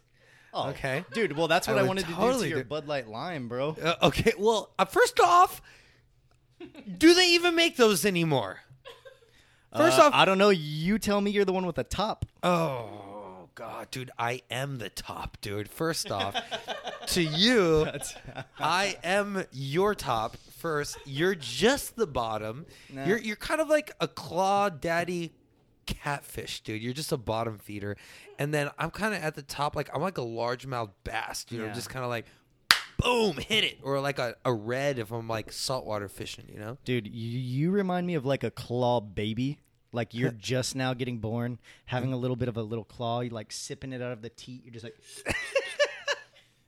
[0.55, 1.05] Oh, Okay.
[1.13, 1.37] dude.
[1.37, 3.49] Well, that's what I, would wanted to do totally to your do- Bud Light Lime,
[3.49, 3.77] bro.
[3.83, 4.33] Uh, okay.
[4.39, 5.61] Well, uh, first off,
[6.97, 8.61] do they even make those anymore?
[9.77, 10.49] First Uh, off, I don't know.
[10.49, 12.25] You tell me you're the one with the top.
[12.43, 13.16] oh
[13.57, 15.69] god, dude, I am the top, dude.
[15.69, 16.37] First off,
[17.09, 17.89] to you,
[18.59, 20.37] I am your top.
[20.59, 22.67] First, you're just the bottom.
[22.93, 25.33] You're you're kind of like a claw daddy
[25.87, 26.83] catfish, dude.
[26.83, 27.97] You're just a bottom feeder.
[28.39, 31.61] And then I'm kind of at the top, like I'm like a largemouth bass, dude.
[31.61, 31.73] I'm Yeah.
[31.73, 32.27] just kind of like,
[32.99, 36.77] boom, hit it, or like a, a red if I'm like saltwater fishing, you know.
[36.85, 39.59] Dude, you, you remind me of like a claw baby.
[39.97, 42.23] Like you're just now getting born, having a mm-hmm.
[42.23, 43.21] little bit of a little claw.
[43.21, 44.63] You're like sipping it out of the teat.
[44.65, 44.97] You're just like,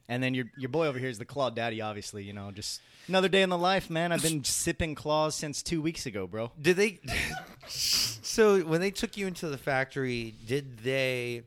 [0.08, 1.80] and then your your boy over here is the claw daddy.
[1.80, 4.10] Obviously, you know, just another day in the life, man.
[4.10, 6.50] I've been sipping claws since two weeks ago, bro.
[6.60, 7.00] Did they?
[7.68, 11.42] so when they took you into the factory, did they?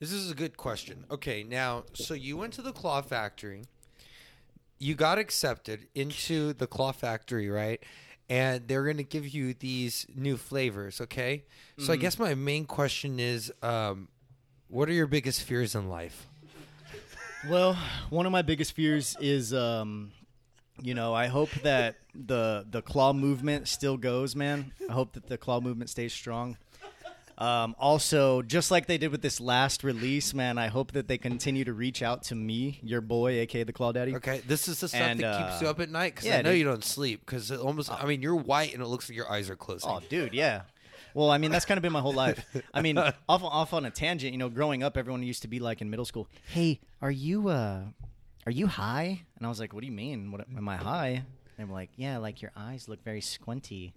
[0.00, 1.04] This is a good question.
[1.10, 3.62] Okay, now so you went to the claw factory.
[4.80, 7.80] You got accepted into the claw factory, right?
[8.28, 11.00] And they're going to give you these new flavors.
[11.00, 11.44] Okay,
[11.78, 14.08] so I guess my main question is, um,
[14.68, 16.26] what are your biggest fears in life?
[17.48, 17.76] Well,
[18.08, 20.12] one of my biggest fears is, um,
[20.80, 24.72] you know, I hope that the the claw movement still goes, man.
[24.88, 26.56] I hope that the claw movement stays strong.
[27.38, 31.18] Um, also, just like they did with this last release, man, I hope that they
[31.18, 34.14] continue to reach out to me, your boy, aka the Claw Daddy.
[34.16, 36.38] Okay, this is the stuff And, that keeps uh, you up at night because yeah,
[36.38, 36.58] I know dude.
[36.58, 37.90] you don't sleep because it almost.
[37.90, 39.90] I mean, you're white and it looks like your eyes are closing.
[39.90, 40.62] Oh, dude, yeah.
[41.14, 42.44] Well, I mean, that's kind of been my whole life.
[42.72, 45.58] I mean, off off on a tangent, you know, growing up, everyone used to be
[45.58, 47.82] like in middle school, "Hey, are you uh,
[48.46, 50.30] are you high?" And I was like, "What do you mean?
[50.32, 51.24] What am I high?" And
[51.58, 53.92] they were like, "Yeah, like your eyes look very squinty."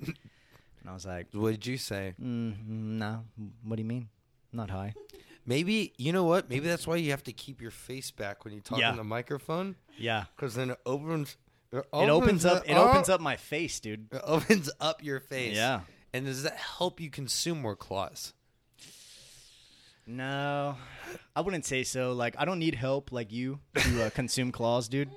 [0.86, 2.14] And I was like, What did you say?
[2.22, 3.24] mm, "No,
[3.64, 4.08] what do you mean?
[4.54, 4.94] Not high."
[5.48, 6.48] Maybe you know what?
[6.48, 8.92] Maybe that's why you have to keep your face back when you talk Yeah.
[8.92, 11.38] on the microphone, Yeah, because then it opens.
[11.72, 12.70] It it opens up.
[12.70, 14.08] It opens up my face, dude.
[14.12, 15.56] It opens up your face.
[15.56, 15.82] Yeah.
[16.14, 18.34] And does that help you consume more claws?
[20.08, 20.78] No,
[21.36, 22.14] I wouldn't say so.
[22.14, 25.10] Like, I don't need help like you to uh, consume claws, dude.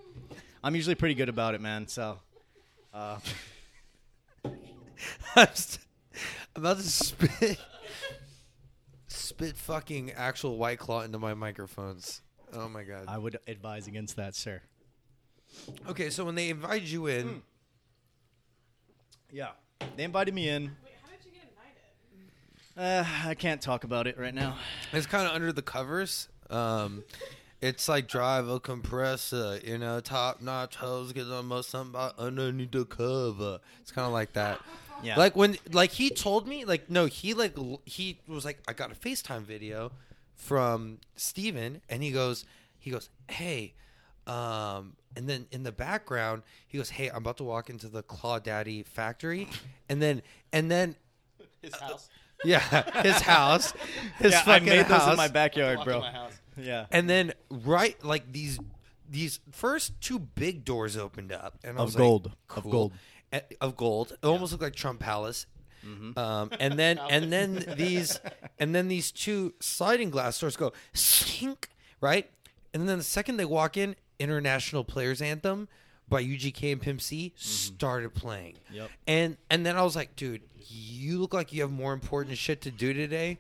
[0.65, 1.87] I'm usually pretty good about it, man.
[1.89, 2.19] So,
[2.95, 3.19] uh,
[5.37, 5.85] I'm, st-
[6.57, 7.59] I'm about to spit,
[9.09, 12.23] spit fucking actual white claw into my microphones.
[12.53, 13.05] Oh my god.
[13.09, 14.63] I would advise against that, sir.
[15.89, 17.43] Okay, so when they invite you in,
[19.31, 19.51] Yeah,
[19.97, 20.63] they invited me in.
[20.85, 21.51] Wait, how did you get
[22.77, 23.25] invited?
[23.27, 24.57] Uh, I can't talk about it right now.
[24.93, 26.29] It's kind of under the covers.
[26.51, 27.05] Um,
[27.61, 32.71] it's like drive a compressor, you know, top notch hose, get almost something about underneath
[32.71, 33.59] the cover.
[33.81, 34.61] It's kind of like that.
[35.03, 35.17] Yeah.
[35.17, 38.73] Like when, like he told me, like no, he like l- he was like, I
[38.73, 39.93] got a FaceTime video
[40.35, 42.45] from Steven and he goes,
[42.79, 43.75] he goes, hey,
[44.27, 48.03] um, and then in the background, he goes, hey, I'm about to walk into the
[48.03, 49.49] Claw Daddy factory,
[49.89, 50.97] and then and then
[51.63, 52.09] His house.
[52.45, 53.73] yeah, his house,
[54.19, 55.11] his yeah, I fucking made those house.
[55.11, 56.01] in my backyard, bro.
[56.01, 56.33] my house.
[56.57, 56.87] Yeah.
[56.93, 58.61] And then right like these
[59.11, 62.33] these first two big doors opened up and I Of was gold.
[62.49, 62.93] like, Of gold.
[63.61, 64.13] Of gold.
[64.23, 65.47] It almost looked like Trump Palace.
[65.87, 66.19] Mm-hmm.
[66.19, 68.21] Um, and then and then these
[68.59, 71.69] and then these two sliding glass doors go sink
[72.01, 72.31] right,
[72.73, 75.69] and then the second they walk in, International Players Anthem
[76.09, 78.55] by UGK and Pimp C started playing.
[78.55, 78.75] Mm-hmm.
[78.75, 78.91] Yep.
[79.07, 82.61] And and then I was like, dude, you look like you have more important shit
[82.63, 83.39] to do today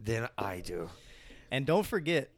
[0.00, 0.90] than I do.
[1.50, 2.30] And don't forget,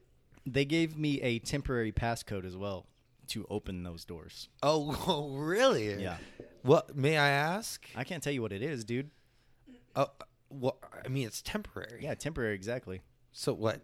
[0.44, 2.86] they gave me a temporary passcode as well
[3.28, 4.48] to open those doors.
[4.62, 5.94] Oh, really?
[6.00, 6.18] Yeah.
[6.66, 7.86] What may I ask?
[7.94, 9.10] I can't tell you what it is, dude.
[9.94, 10.08] Oh,
[10.50, 12.00] well, I mean, it's temporary.
[12.02, 13.02] Yeah, temporary, exactly.
[13.32, 13.80] So what?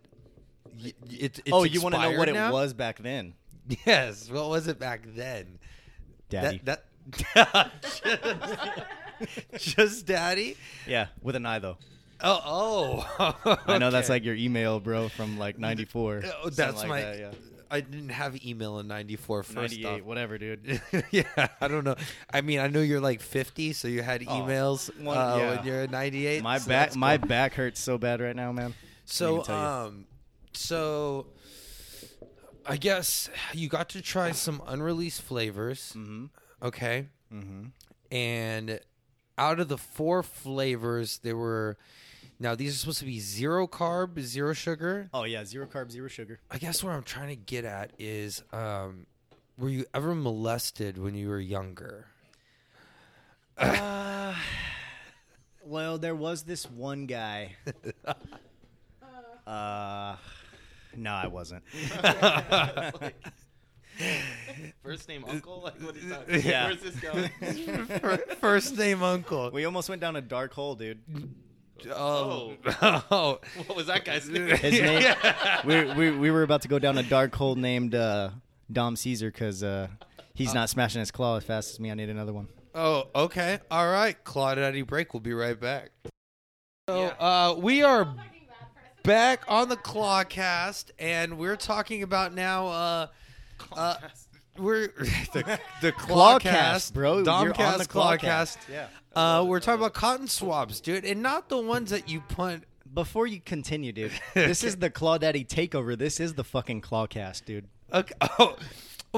[0.82, 2.48] Y- It, it's oh, you want to know what now?
[2.48, 3.34] it was back then,
[3.86, 4.28] Yes.
[4.30, 5.58] What was it back then?
[6.28, 6.60] Daddy?
[6.64, 6.84] That,
[7.34, 7.70] that
[9.52, 10.56] just, just daddy.
[10.86, 11.76] yeah, with an I though.
[12.20, 13.58] Oh, oh.
[13.66, 16.22] I know that's like your email, bro, from like '94.
[16.44, 17.30] Oh, that's my.
[17.72, 19.42] I didn't have email in '94.
[19.42, 20.02] First '98, off.
[20.02, 20.80] whatever, dude.
[21.10, 21.96] yeah, I don't know.
[22.32, 25.56] I mean, I know you're like 50, so you had Oh, emails one- uh, yeah.
[25.56, 26.42] when you're 98.
[26.42, 27.28] My so back, my cool.
[27.28, 28.74] back hurts so bad right now, man.
[29.06, 29.66] So, even tell you.
[29.66, 30.06] um,
[30.52, 31.26] so
[32.66, 35.94] I guess you got to try some unreleased flavors.
[35.96, 36.26] Mm-hmm.
[36.62, 37.64] Okay, Mm-hmm.
[38.14, 38.78] and
[39.38, 41.78] out of the four flavors, there were
[42.38, 45.08] now these are supposed to be zero carb, zero sugar.
[45.12, 46.40] Oh yeah, zero carb, zero sugar.
[46.50, 49.06] I guess what I'm trying to get at is, um,
[49.58, 52.06] were you ever molested when you were younger?
[53.58, 54.34] Uh,
[55.64, 57.56] well, there was this one guy.
[59.44, 60.14] Uh,
[60.96, 61.64] no, I wasn't.
[64.82, 65.62] First name Uncle?
[65.62, 66.44] Like, what is that?
[66.44, 66.66] Yeah.
[66.66, 67.30] Where's this going?
[68.40, 69.50] First name uncle.
[69.52, 71.00] We almost went down a dark hole, dude.
[71.90, 72.54] Oh,
[73.10, 73.40] oh.
[73.66, 74.48] What was that guy's name?
[74.56, 75.14] His name.
[75.64, 78.30] we, we we were about to go down a dark hole named uh,
[78.70, 79.88] Dom Caesar because uh,
[80.34, 81.90] he's not smashing his claw as fast as me.
[81.90, 82.48] I need another one.
[82.74, 83.58] Oh, okay.
[83.70, 84.16] All right.
[84.24, 85.12] Claudette break.
[85.12, 85.90] We'll be right back.
[86.88, 88.14] So, uh, we are
[89.02, 92.66] back on the Clawcast, and we're talking about now.
[92.66, 93.06] Uh,
[93.72, 93.94] uh,
[94.58, 94.88] we're
[95.32, 97.18] the, the Clawcast, Clawcast, bro.
[97.18, 98.18] You're on Domcast, the Clawcast.
[98.18, 98.56] Clawcast.
[98.70, 98.86] Yeah.
[99.14, 102.62] Uh, we're talking about cotton swabs, dude, and not the ones that you put.
[102.94, 105.96] Before you continue, dude, this is the Claw Daddy takeover.
[105.96, 107.66] This is the fucking Clawcast, dude.
[107.92, 108.14] Okay.
[108.38, 108.56] Oh,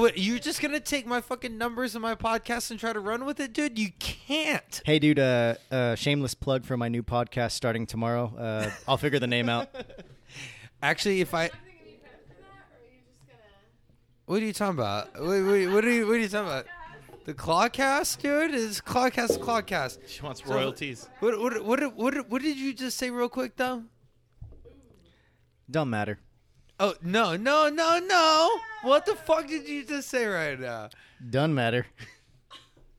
[0.01, 0.17] what?
[0.17, 3.39] You're just gonna take my fucking numbers in my podcast and try to run with
[3.39, 3.79] it, dude?
[3.79, 4.81] You can't.
[4.85, 8.33] Hey, dude, uh, uh, shameless plug for my new podcast starting tomorrow.
[8.37, 9.69] Uh, I'll figure the name out.
[10.83, 11.43] Actually, if I.
[11.43, 13.39] Not gonna give you credit for that, or are you just gonna?
[14.25, 15.21] What are you talking about?
[15.21, 16.05] Wait, wait, what are you?
[16.07, 16.65] What are you talking about?
[17.25, 18.53] The Clawcast, dude?
[18.53, 19.97] Is Clawcast Clawcast?
[20.07, 21.09] She wants royalties.
[21.21, 23.81] What, what, what, what, what did you just say, real quick, though?
[25.69, 26.19] Don't matter.
[26.79, 28.59] Oh no, no, no, no!
[28.83, 30.89] What the fuck did you just say right now?
[31.29, 31.85] Don't matter.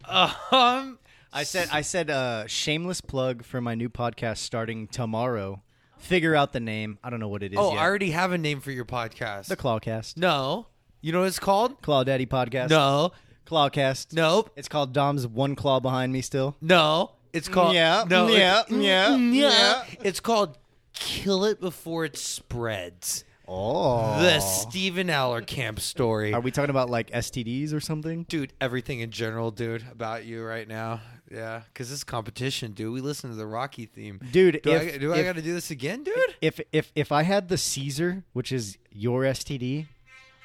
[0.08, 1.00] Um,
[1.32, 5.64] I said I said uh, shameless plug for my new podcast starting tomorrow.
[5.98, 7.00] Figure out the name.
[7.02, 7.80] I don't know what it is oh, yet.
[7.80, 9.46] I already have a name for your podcast.
[9.48, 10.16] the Clawcast.
[10.16, 10.68] no,
[11.00, 11.82] you know what it's called?
[11.82, 12.70] Claw Daddy podcast.
[12.70, 13.10] No,
[13.46, 14.12] Clawcast.
[14.12, 16.56] nope, It's called Dom's one claw behind me still.
[16.60, 17.12] no.
[17.32, 19.84] It's called Yeah, no, yeah, it's, yeah, mm, mm, mm, yeah.
[20.02, 20.56] It's called
[20.94, 24.20] "Kill It Before It Spreads." Oh.
[24.22, 26.32] The Stephen Allerkamp story.
[26.32, 28.24] Are we talking about like STDs or something?
[28.28, 31.00] dude, everything in general, dude, about you right now.
[31.30, 32.92] Yeah, because this competition, dude.
[32.94, 35.52] We listen to the Rocky theme, Dude, Do if, I do I got to do
[35.52, 36.14] this again, dude?
[36.40, 39.88] if if if I had the Caesar, which is your STD,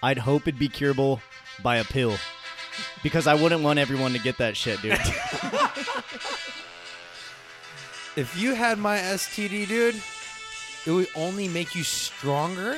[0.04, 1.22] I'd hope it'd be curable
[1.64, 2.18] by a pill.
[3.04, 4.98] Because I wouldn't want everyone to get that shit, dude.
[8.18, 9.96] If you had my STD, dude,
[10.86, 12.78] it would only make you stronger,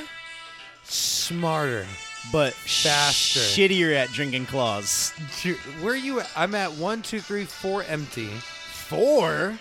[0.84, 1.86] smarter.
[2.30, 3.40] but Faster.
[3.40, 5.12] shittier at drinking claws.
[5.42, 6.30] Dude, where you at?
[6.36, 8.28] I'm at one, two, three, four, empty.
[8.28, 9.58] Four?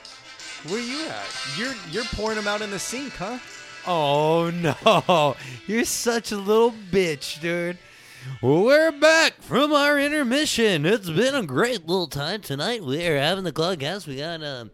[0.67, 1.25] Where you at?
[1.58, 3.39] You're you're pouring them out in the sink, huh?
[3.88, 4.51] Oh
[5.08, 7.79] no, you're such a little bitch, dude.
[8.41, 10.86] We're back from our intermission.
[10.86, 12.83] It's been a great little time tonight.
[12.83, 14.07] We're having the Clawcast.
[14.07, 14.65] We got uh,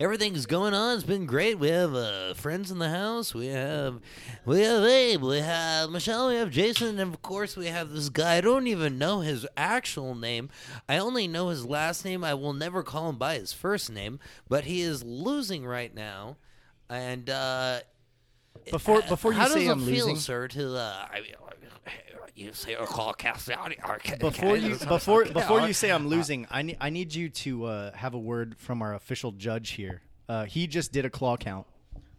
[0.00, 0.94] everything's going on.
[0.96, 1.58] It's been great.
[1.58, 3.34] We have uh, friends in the house.
[3.34, 4.00] We have
[4.44, 5.22] we have Abe.
[5.22, 6.28] We have Michelle.
[6.28, 8.36] We have Jason, and of course we have this guy.
[8.36, 10.48] I don't even know his actual name.
[10.88, 12.22] I only know his last name.
[12.24, 14.20] I will never call him by his first name.
[14.48, 16.36] But he is losing right now,
[16.88, 17.28] and.
[17.28, 17.80] uh
[18.70, 20.48] Before before you how say does I'm it feel, losing, sir?
[20.48, 21.34] To uh, I mean,
[22.34, 23.72] you say a call cast out.
[24.20, 27.92] before you before before you say I'm losing, I need I need you to uh,
[27.92, 30.02] have a word from our official judge here.
[30.28, 31.66] Uh, he just did a claw count.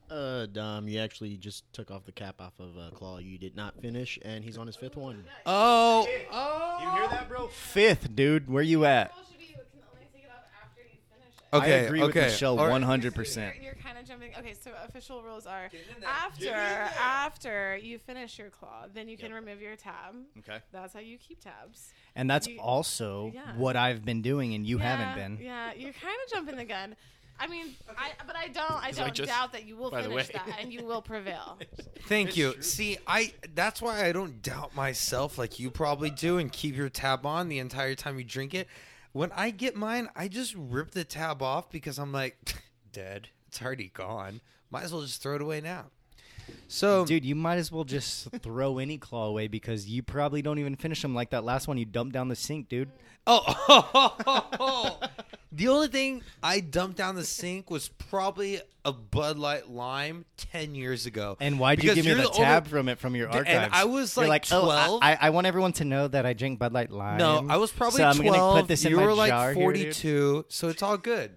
[0.09, 3.19] Uh, Dom, you actually just took off the cap off of uh, Claw.
[3.19, 5.23] You did not finish, and he's on his fifth one.
[5.45, 6.77] Oh, oh.
[6.81, 7.47] You hear that, bro?
[7.49, 8.49] Fifth, dude.
[8.49, 9.11] Where you at?
[9.15, 11.38] Well, should be you can only take it off after you finish it.
[11.51, 12.19] Okay, I agree okay.
[12.21, 13.15] with Michelle 100.
[13.15, 14.31] percent You're, you're kind of jumping.
[14.37, 15.69] Okay, so official rules are
[16.05, 20.15] after after you finish your claw, then you can remove your tab.
[20.39, 20.59] Okay.
[20.71, 21.91] That's how you keep tabs.
[22.15, 23.55] And that's You- also Yeah.
[23.55, 25.45] what I've been doing, and you yeah, haven't been.
[25.45, 26.95] Yeah, you're kind of jumping the gun.
[27.41, 28.83] I mean, I but I don't.
[28.83, 31.57] I don't just- doubt that you will finish that and you will prevail.
[32.07, 32.61] Thank you.
[32.61, 36.89] See, I that's why I don't doubt myself like you probably do and keep your
[36.89, 38.67] tab on the entire time you drink it.
[39.11, 42.37] When I get mine, I just rip the tab off because I'm like,
[42.91, 43.29] dead.
[43.47, 44.41] It's already gone.
[44.69, 45.85] Might as well just throw it away now.
[46.67, 50.59] So, Dude, you might as well just throw any claw away because you probably don't
[50.59, 52.91] even finish them like that last one you dumped down the sink, dude.
[53.25, 54.99] Oh, oh, oh, oh
[55.51, 60.75] the only thing I dumped down the sink was probably a Bud Light Lime ten
[60.75, 61.37] years ago.
[61.39, 63.69] And why'd you give me the only- tab from it from your And?
[63.73, 64.99] I was, You're like, oh, 12.
[65.03, 67.17] I, I want everyone to know that I drink Bud Light Lime.
[67.17, 68.59] no, I was probably so I'm twelve.
[68.59, 71.35] put this in you were like jar here, forty-two, so it's all good.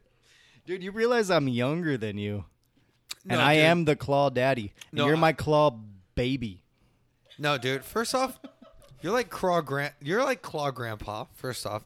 [0.67, 2.45] Dude, you realize I'm younger than you,
[3.25, 3.65] No, and I dude.
[3.65, 4.73] am the claw daddy.
[4.93, 5.77] No, you're I- my claw
[6.15, 6.63] baby.
[7.39, 7.85] No, dude.
[7.85, 8.39] First off,
[9.01, 9.95] you're like claw grand.
[10.01, 11.25] You're like claw grandpa.
[11.35, 11.83] First off,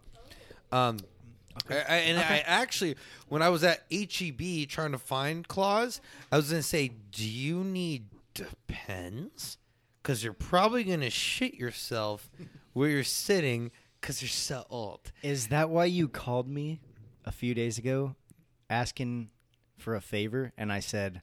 [0.72, 0.98] um,
[1.70, 2.96] I, I- and I actually,
[3.28, 7.64] when I was at HEB trying to find claws, I was gonna say, do you
[7.64, 9.58] need depends?
[10.02, 12.30] Because you're probably gonna shit yourself
[12.72, 13.70] where you're sitting
[14.00, 15.12] because you're so old.
[15.22, 16.80] Is that why you called me
[17.24, 18.14] a few days ago,
[18.70, 19.30] asking
[19.78, 20.52] for a favor?
[20.56, 21.22] And I said,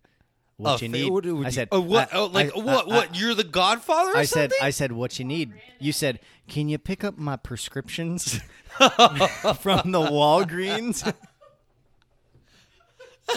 [0.57, 2.13] "What Oh, you fa- need?" what would I you- said, oh, what?
[2.13, 2.85] I- oh, like I- what?
[2.85, 3.15] I- what?
[3.15, 4.11] You're the Godfather?
[4.11, 4.65] Or I said, something?
[4.65, 5.53] I said, what you need?
[5.79, 8.39] You said, can you pick up my prescriptions
[8.77, 11.11] from the Walgreens?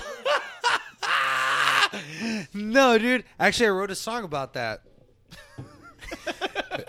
[2.55, 3.25] no, dude.
[3.39, 4.83] Actually, I wrote a song about that.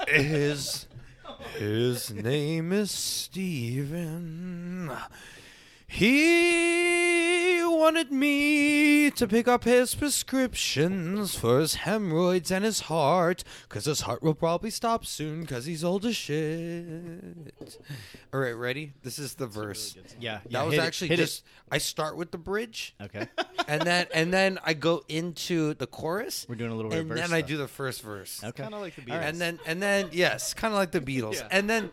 [0.07, 0.87] his
[1.57, 4.91] his name is Steven.
[5.89, 13.85] He wanted me to pick up his prescriptions for his hemorrhoids and his heart, cause
[13.85, 17.53] his heart will probably stop soon, cause he's old as shit.
[18.33, 18.93] All right, ready?
[19.03, 19.95] This is the verse.
[20.19, 21.23] Yeah, That was hit it, actually hit it.
[21.23, 21.43] just.
[21.71, 23.27] I start with the bridge, Okay,
[23.67, 26.45] and then and then I go into the chorus.
[26.47, 27.01] we're doing a little reverse.
[27.01, 27.27] and reverse.
[27.29, 27.49] then I stuff.
[27.49, 28.43] do the first verse.
[28.43, 28.63] Okay.
[28.63, 29.21] Kind of like the Beatles.
[29.21, 31.35] And then and then yes, kind of like the Beatles.
[31.35, 31.47] Yeah.
[31.51, 31.89] And then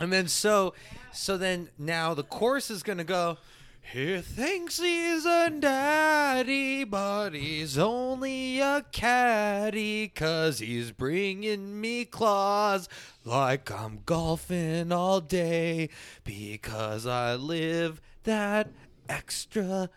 [0.00, 0.74] and then so
[1.12, 3.38] so then now the chorus is gonna go.
[3.84, 12.88] He thinks he's a daddy, but he's only a caddy, cause he's bringing me claws
[13.24, 15.90] like I'm golfing all day,
[16.22, 18.70] because I live that
[19.08, 19.90] extra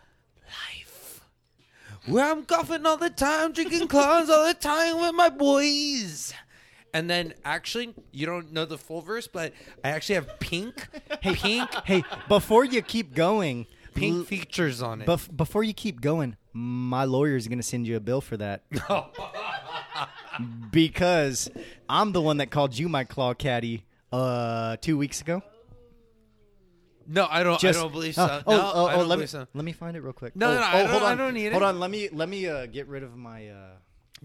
[0.48, 1.22] life.
[2.08, 6.34] Where I'm golfing all the time, drinking claws all the time with my boys.
[6.96, 9.52] And then actually, you don't know the full verse, but
[9.84, 10.88] I actually have pink,
[11.22, 15.06] hey, pink, Hey, before you keep going, pink features on it.
[15.08, 18.64] bef- before you keep going, my lawyer's gonna send you a bill for that.
[20.72, 21.50] because
[21.90, 23.84] I'm the one that called you my claw caddy
[24.14, 25.42] uh two weeks ago.
[27.08, 27.62] no, I don't.
[27.62, 28.44] I don't believe oh, so.
[28.48, 29.48] oh, no, oh, I oh, don't let believe me so.
[29.54, 30.34] let me find it real quick.
[30.36, 31.66] No, oh, no, no, oh, I don't- hold I on, don't need hold it.
[31.66, 31.80] on.
[31.82, 33.68] Let me let me uh, get rid of my uh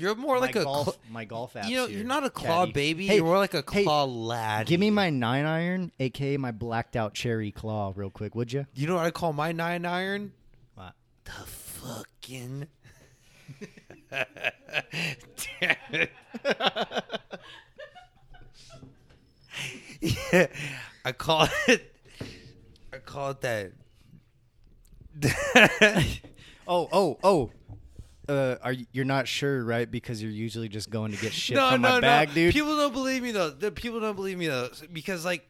[0.01, 0.64] You're more like my a.
[0.64, 2.72] golf cl- my golf apps you know, here, you're not a claw caddy.
[2.72, 3.07] baby.
[3.07, 4.66] Hey, you're more like a hey, claw lad.
[4.66, 8.66] Give me my nine iron, aka my blacked out cherry claw, real quick, would you?
[8.74, 10.32] You know what I call my nine iron?
[10.74, 10.94] What?
[11.24, 12.66] The fucking.
[20.01, 20.46] yeah,
[21.05, 21.94] I call it.
[22.92, 23.72] I call it that.
[26.72, 27.51] Oh, oh, oh.
[28.31, 29.91] Uh, are you, you're not sure, right?
[29.91, 32.35] Because you're usually just going to get shit no, from no, my bag, no.
[32.35, 32.53] dude.
[32.55, 33.51] People don't believe me though.
[33.51, 35.49] The people don't believe me though because like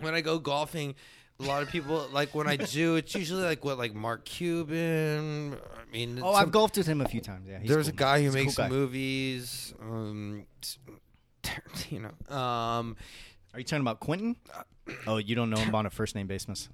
[0.00, 0.94] when I go golfing,
[1.38, 5.54] a lot of people like when I do, it's usually like what like Mark Cuban.
[5.54, 7.46] I mean, oh, some- I've golfed with him a few times.
[7.48, 7.94] Yeah, he's There's cool.
[7.94, 8.68] a guy who He's makes cool guy.
[8.70, 9.74] movies.
[9.80, 10.46] Um,
[11.92, 12.96] know, Um,
[13.54, 14.36] Are you talking about Quentin?
[15.06, 16.68] Oh, you don't know him on a first name basis.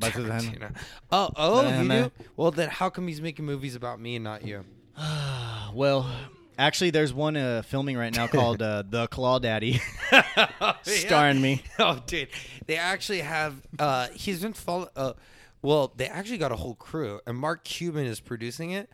[0.00, 0.76] Time- Tarantino.
[1.12, 2.10] Oh, oh, Nah, you do?
[2.36, 4.64] Well, then how come he's making movies about me and not you?
[5.72, 6.10] Well,
[6.58, 9.80] actually, there's one uh, filming right now called uh, The Claw Daddy,
[10.82, 11.62] starring me.
[11.78, 12.28] Oh, dude,
[12.66, 13.54] they actually have.
[13.78, 14.88] Uh, he's been follow.
[14.96, 15.12] Uh,
[15.62, 18.90] well, they actually got a whole crew, and Mark Cuban is producing it,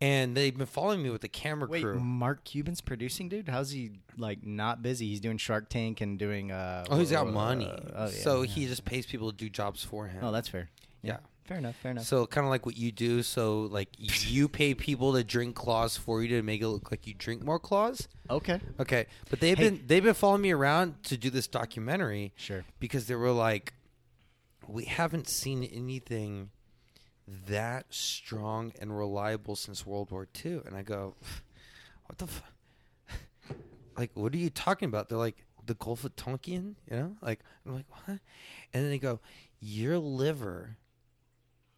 [0.00, 2.00] and they've been following me with the camera Wait, crew.
[2.00, 3.48] Mark Cuban's producing, dude?
[3.48, 5.08] How's he like not busy?
[5.08, 6.50] He's doing Shark Tank and doing.
[6.52, 8.48] Uh, Oh, he's got uh, money, oh, yeah, so yeah.
[8.50, 10.20] he just pays people to do jobs for him.
[10.24, 10.68] Oh, that's fair.
[11.02, 11.18] Yeah.
[11.44, 11.76] fair enough.
[11.76, 12.04] Fair enough.
[12.04, 13.22] So kind of like what you do.
[13.22, 17.06] So like you pay people to drink claws for you to make it look like
[17.06, 18.06] you drink more claws.
[18.28, 19.70] okay, Okay, but they've Hey.
[19.70, 22.64] been they've been following me around to do this documentary sure.
[22.78, 23.72] because they were like,
[24.68, 26.50] we haven't seen anything
[27.46, 31.14] that strong and reliable since World War II, and I go,
[32.06, 32.42] what the, f-?
[33.96, 35.08] like, what are you talking about?
[35.08, 38.18] They're like the Gulf of Tonkin, you know, like I'm like what?
[38.72, 39.20] And then they go,
[39.60, 40.76] your liver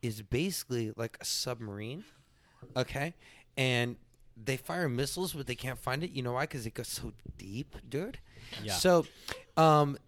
[0.00, 2.04] is basically like a submarine,
[2.76, 3.14] okay,
[3.56, 3.96] and
[4.42, 6.10] they fire missiles, but they can't find it.
[6.10, 6.42] You know why?
[6.42, 8.18] Because it goes so deep, dude.
[8.62, 8.72] Yeah.
[8.72, 9.06] So,
[9.56, 9.98] um,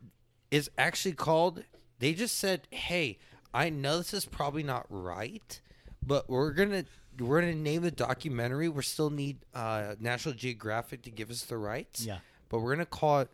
[0.50, 1.62] it's actually called.
[1.98, 3.18] They just said, "Hey,
[3.54, 5.60] I know this is probably not right,
[6.04, 6.84] but we're gonna
[7.18, 8.68] we're gonna name the documentary.
[8.68, 12.04] We still need uh, National Geographic to give us the rights.
[12.04, 12.18] Yeah.
[12.48, 13.30] but we're gonna call it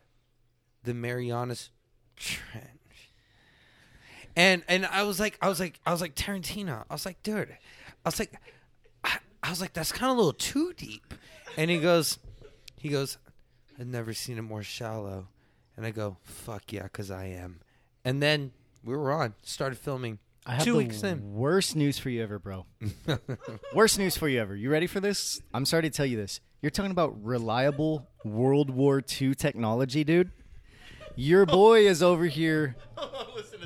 [0.85, 1.71] the Marianas
[2.17, 2.67] Trench."
[4.37, 6.85] And and I was like, I was like, I was like Tarantino.
[6.89, 8.33] I was like, dude, I was like,
[9.03, 11.15] I, I was like, that's kind of a little too deep.
[11.57, 12.19] And he goes,
[12.77, 13.19] he goes,
[13.79, 15.29] I've never seen it more shallow.
[15.77, 17.61] And I go, fuck yeah, because I am.
[18.05, 18.53] And then
[18.85, 20.19] we were on, started filming.
[20.47, 21.35] I have Two the weeks in.
[21.35, 22.67] worst news for you ever, bro.
[23.75, 24.57] worst news for you ever.
[24.57, 25.41] You ready for this?
[25.53, 26.41] I'm sorry to tell you this.
[26.63, 30.31] You're talking about reliable World War II technology, dude.
[31.17, 32.77] Your boy is over here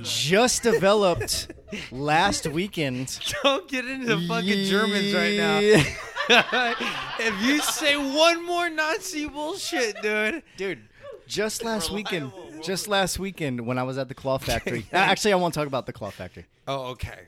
[0.02, 1.52] just developed
[1.92, 3.18] last weekend.
[3.42, 5.58] Don't get into fucking Germans right now.
[5.60, 5.84] Yeah.
[7.18, 10.42] if you say one more Nazi bullshit, dude.
[10.56, 10.80] Dude,
[11.26, 12.32] just last weekend,
[12.64, 14.86] just last weekend when I was at the claw factory.
[14.92, 16.46] Actually, I won't talk about the claw factory.
[16.66, 17.20] Oh, okay.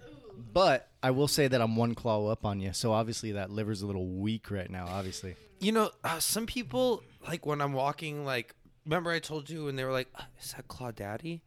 [0.52, 2.72] But I will say that I'm one claw up on you.
[2.72, 5.36] So obviously that liver's a little weak right now, obviously.
[5.60, 9.76] You know, uh, some people, like when I'm walking, like, remember I told you when
[9.76, 11.42] they were like, "Uh, is that Claw Daddy?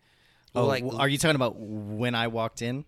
[0.55, 2.85] Or Oh, like, are you talking about when I walked in?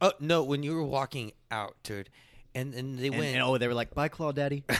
[0.00, 2.08] Oh no, when you were walking out, dude,
[2.54, 3.34] and and they And, went.
[3.34, 4.64] and, oh, they were like, "Bye, Claw Daddy."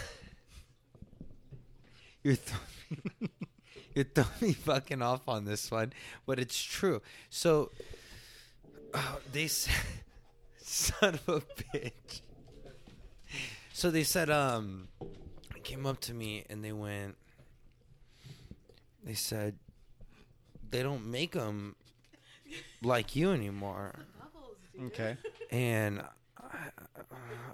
[2.23, 3.31] You're th-
[3.97, 5.93] you're throwing me fucking off on this one,
[6.27, 7.03] but it's true.
[7.31, 7.73] So
[8.95, 9.75] oh, they said,
[10.59, 12.21] son of a bitch.
[13.73, 14.89] So they said, um,
[15.67, 17.17] came up to me and they went.
[19.03, 19.57] They said,
[20.71, 21.75] they don't make them
[22.83, 23.93] like you anymore.
[24.21, 25.17] Bubbles, okay.
[25.51, 26.03] And
[26.39, 26.59] I,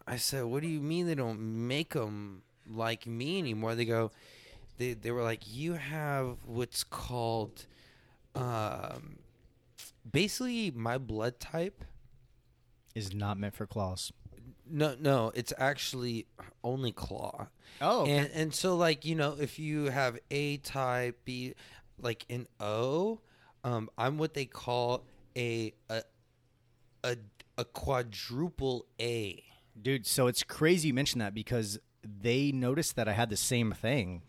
[0.07, 4.11] I said, "What do you mean they don't make them like me anymore?" They go,
[4.79, 7.67] they they were like, "You have what's called,
[8.35, 9.19] um,
[10.11, 11.85] basically my blood type."
[12.95, 14.13] Is not meant for claws.
[14.69, 16.27] No, no, it's actually
[16.63, 17.49] only claw.
[17.81, 21.55] Oh, And and so like you know if you have A type B,
[21.99, 23.21] like an O,
[23.65, 25.05] um, I'm what they call
[25.37, 26.03] a a
[27.05, 27.17] a,
[27.59, 29.43] a quadruple A.
[29.81, 33.73] Dude, so it's crazy you mentioned that because they noticed that I had the same
[33.73, 34.23] thing.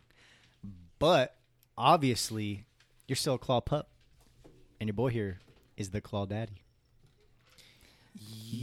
[1.04, 1.36] But
[1.78, 2.64] obviously,
[3.10, 3.90] you're still a claw pup.
[4.80, 5.40] And your boy here
[5.76, 6.62] is the claw daddy.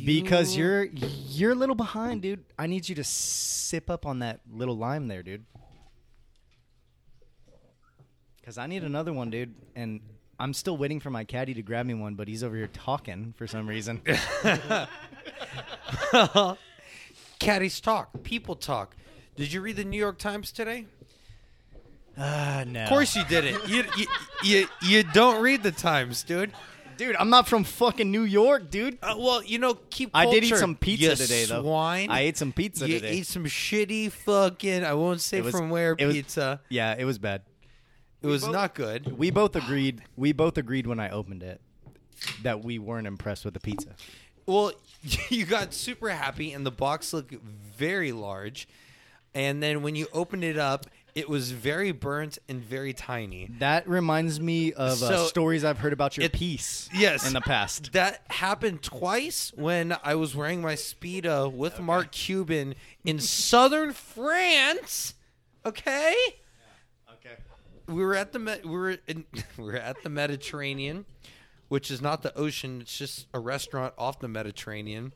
[0.06, 2.42] Because You- you're you're a little behind, dude.
[2.58, 5.44] I need you to sip up on that little lime there, dude.
[8.42, 10.00] Cuz I need another one, dude, and
[10.38, 13.34] I'm still waiting for my caddy to grab me one, but he's over here talking
[13.36, 14.00] for some reason.
[17.38, 18.22] Caddies talk.
[18.22, 18.96] People talk.
[19.36, 20.86] Did you read the New York Times today?
[22.20, 22.82] Ah, no.
[22.82, 23.66] Of course you didn't.
[23.68, 24.06] You, you,
[24.42, 26.52] you, you don't read the Times, dude.
[26.98, 28.98] Dude, I'm not from fucking New York, dude.
[29.02, 30.10] Uh, well, you know, keep.
[30.12, 31.62] I did eat some pizza you today, though.
[31.62, 32.10] Swine.
[32.10, 33.08] I ate some pizza you today.
[33.20, 34.84] ate some shitty fucking.
[34.84, 36.60] I won't say was- from where was- pizza.
[36.68, 37.40] yeah, it was bad.
[38.20, 39.16] It was not good.
[39.16, 40.02] We both agreed.
[40.14, 41.62] We both agreed when I opened it
[42.42, 43.94] that we weren't impressed with the pizza.
[44.44, 44.72] Well,
[45.30, 48.68] you got super happy, and the box looked very large.
[49.32, 50.86] And then when you opened it up,
[51.20, 53.50] it was very burnt and very tiny.
[53.58, 56.88] That reminds me of uh, stories I've heard about your it- piece.
[56.94, 57.26] Yes.
[57.26, 57.92] in the past.
[57.92, 65.12] That happened twice when I was wearing my Speedo with Mark Cuban in southern France.
[65.66, 66.16] Okay?
[67.12, 67.36] Okay.
[67.86, 69.26] We were at the Me- we were in,
[69.58, 71.04] we were at the Mediterranean,
[71.68, 75.12] which is not the ocean, it's just a restaurant off the Mediterranean,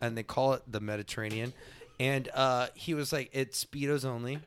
[0.00, 1.52] and they call it the Mediterranean.
[1.98, 4.38] And uh, he was like, "It's Speedos only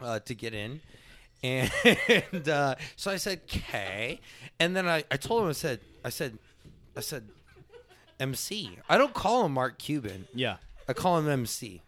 [0.00, 0.80] uh, to get in."
[1.44, 4.20] And uh, so I said, "Okay."
[4.60, 6.38] And then I, I told him, I said, I said,
[6.96, 7.24] I said,
[8.20, 8.78] MC.
[8.88, 10.26] I don't call him Mark Cuban.
[10.34, 10.56] Yeah.
[10.88, 11.82] I call him MC.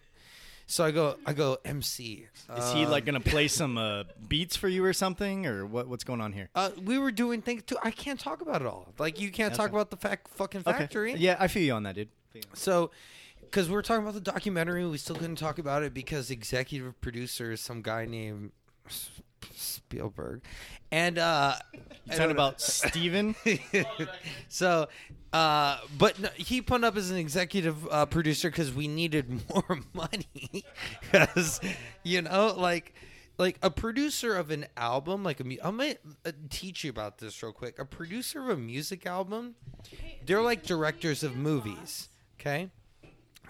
[0.67, 2.27] So I go, I go MC.
[2.57, 5.87] Is he like gonna play some uh, beats for you or something, or what?
[5.89, 6.49] What's going on here?
[6.55, 7.77] Uh, we were doing things too.
[7.83, 8.89] I can't talk about it all.
[8.99, 9.77] Like you can't talk Okay.
[9.77, 11.13] about the fact fucking factory.
[11.13, 11.21] Okay.
[11.21, 12.09] Yeah, I feel you on that, dude.
[12.55, 12.91] So,
[13.55, 17.01] because we were talking about the documentary, we still couldn't talk about it because executive
[17.01, 18.51] producer is some guy named
[19.55, 20.43] Spielberg,
[20.91, 21.55] and uh,
[22.11, 23.37] I Talking about Steven?
[24.49, 24.89] so,
[25.33, 29.79] uh, but no, he put up as an executive uh, producer because we needed more
[29.93, 30.65] money.
[31.13, 31.61] Because
[32.03, 32.93] you know, like,
[33.39, 35.95] like a producer of an album, like a mu- I'm gonna
[36.27, 37.79] uh, teach you about this real quick.
[37.79, 39.55] A producer of a music album,
[40.27, 42.09] they're like directors of movies.
[42.41, 42.69] Okay,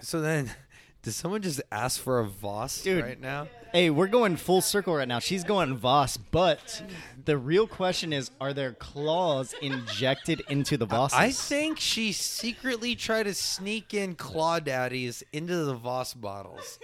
[0.01, 0.51] so then.
[1.05, 3.03] does someone just ask for a Voss Dude.
[3.03, 3.47] right now?
[3.71, 5.19] Hey, we're going full circle right now.
[5.19, 6.81] She's going Voss, but
[7.25, 11.13] the real question is: Are there claws injected into the Vosses?
[11.13, 16.79] I think she secretly tried to sneak in claw daddies into the Voss bottles.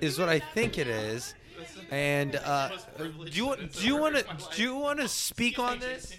[0.00, 1.34] Is what I think it is.
[1.90, 4.24] And uh, do you want do you want to
[4.54, 6.16] do you want to speak on this?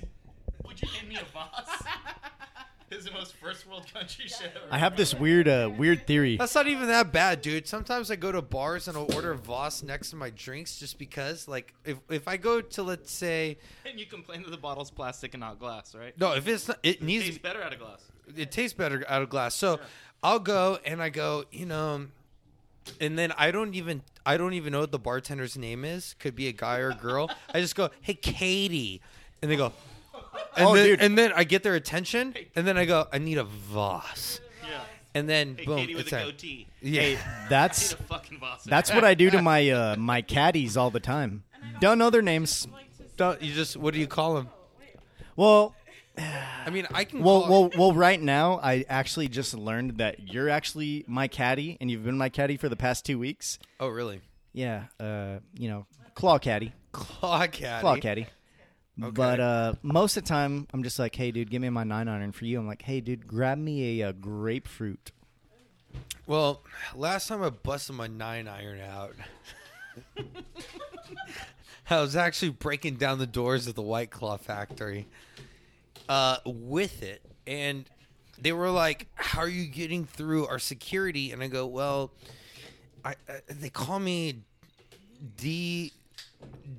[0.66, 1.84] Would you name me a boss?
[2.94, 4.66] this is the most first world country shit ever.
[4.70, 6.38] I have this weird, uh, weird theory.
[6.38, 7.68] That's not even that bad, dude.
[7.68, 11.48] Sometimes I go to bars and I'll order Voss next to my drinks just because,
[11.48, 13.58] like, if if I go to let's say
[13.90, 16.18] And you complain that the bottle's plastic and not glass, right?
[16.20, 18.02] no, if it's not, it needs to Tastes better out of glass.
[18.38, 19.56] it tastes better out of glass.
[19.56, 19.80] So
[20.22, 22.08] I'll go and I go, you know,
[23.02, 26.16] and then I don't even I don't even know what the bartender's name is.
[26.20, 27.32] Could be a guy or a girl.
[27.54, 29.02] I just go, hey Katie,
[29.42, 29.74] and they go,
[30.58, 31.02] and Oh, then dude.
[31.02, 34.82] and then I get their attention, and then I go, I need a Voss, Yeah.
[35.14, 36.26] and then Hey, boom, Katie with it's a time.
[36.28, 36.68] goatee.
[36.82, 37.02] Yeah.
[37.10, 37.20] Need
[37.50, 38.64] That's a fucking boss.
[38.64, 41.44] that's what I do to my uh, my caddies all the time.
[41.80, 42.68] Done other names.
[43.18, 44.50] Don't- you just what do you call them?
[45.36, 45.74] Well,
[46.18, 47.24] I mean, I can.
[47.24, 47.94] well, call, well, well.
[47.94, 52.30] Right now, I actually just learned that you're actually my caddy, and you've been my
[52.30, 53.58] caddy for the past two weeks.
[53.80, 54.22] Oh, really?
[54.52, 57.82] Yeah, uh, you know, claw caddy, Claw caddy.
[57.82, 58.28] claw caddy.
[58.98, 62.08] But uh, most of the time, I'm just like, hey, dude, give me my nine
[62.08, 62.60] iron for you.
[62.60, 65.12] I'm like, hey, dude, grab me a, uh grapefruit.
[66.28, 66.62] Well,
[66.96, 69.14] last time I busted my nine iron out,
[71.90, 75.08] I was actually breaking down the doors of the White Claw factory
[76.08, 77.86] uh, with it, and
[78.42, 82.12] they were like, "How are you getting through our security?" And I go, "Well,
[83.04, 84.44] I, I they call me
[85.38, 85.92] D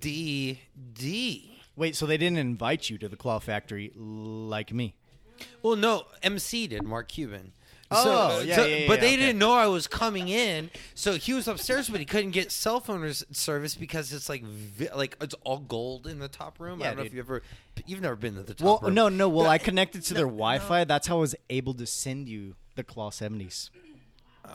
[0.01, 0.61] D
[0.95, 4.95] D." Wait, so they didn't invite you to the claw factory like me?
[5.63, 7.53] Well, no, MC did Mark Cuban.
[7.91, 9.17] Oh, yeah, yeah, yeah, but they okay.
[9.17, 12.81] didn't know I was coming in, so he was upstairs, but he couldn't get cell
[12.81, 14.43] phone service because it's like,
[14.95, 16.83] like it's all gold in the top room.
[16.83, 17.15] I don't know if dude.
[17.15, 17.43] you ever,
[17.87, 18.95] you've never been to the top Well, room.
[18.95, 19.29] no, no.
[19.29, 20.85] Well, I connected to their Wi-Fi.
[20.85, 23.71] That's how I was able to send you the Claw 70s.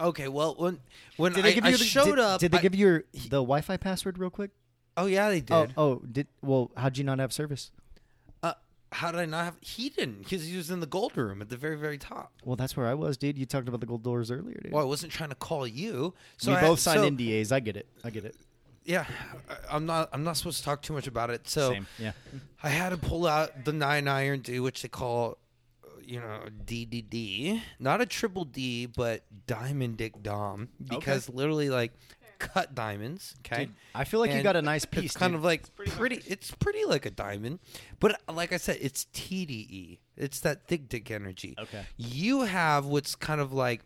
[0.02, 0.80] Okay, well, when
[1.18, 2.76] when Did I, they give I you the, showed did, up, Did they I- give
[2.76, 4.52] you your, the Wi-Fi password real quick?
[5.00, 5.52] Oh yeah, they did.
[5.54, 6.72] Oh, oh, did well?
[6.76, 7.72] How'd you not have service?
[8.44, 8.54] Uh,
[8.92, 9.56] how did I not have?
[9.62, 12.34] He didn't because he was in the gold room at the very, very top.
[12.44, 13.38] Well, that's where I was, dude.
[13.38, 14.74] You talked about the gold doors earlier, dude.
[14.74, 16.14] Well, I wasn't trying to call you.
[16.38, 17.52] So we I- both signed so- NDAs.
[17.52, 17.88] I get it.
[18.04, 18.36] I get it.
[18.84, 19.06] Yeah,
[19.50, 20.10] I, I'm not.
[20.12, 21.48] I'm not supposed to talk too much about it.
[21.48, 21.88] So Same.
[21.98, 22.12] Yeah.
[22.64, 25.38] I had to pull out the nine iron D, which they call,
[26.04, 31.94] you know, DDD, not a triple D, but Diamond Dick Dom, because literally like
[32.40, 33.36] cut diamonds.
[33.46, 35.14] Okay, Dude, I feel like you And got a nice It's piece.
[35.16, 35.40] kind dude.
[35.40, 36.24] of like pretty.
[36.26, 37.60] It's pretty like a diamond,
[38.00, 40.00] but uh, like I said, it's TDE.
[40.18, 41.56] It's that thick dick energy.
[41.60, 41.84] Okay.
[41.98, 43.82] You have what's kind of like,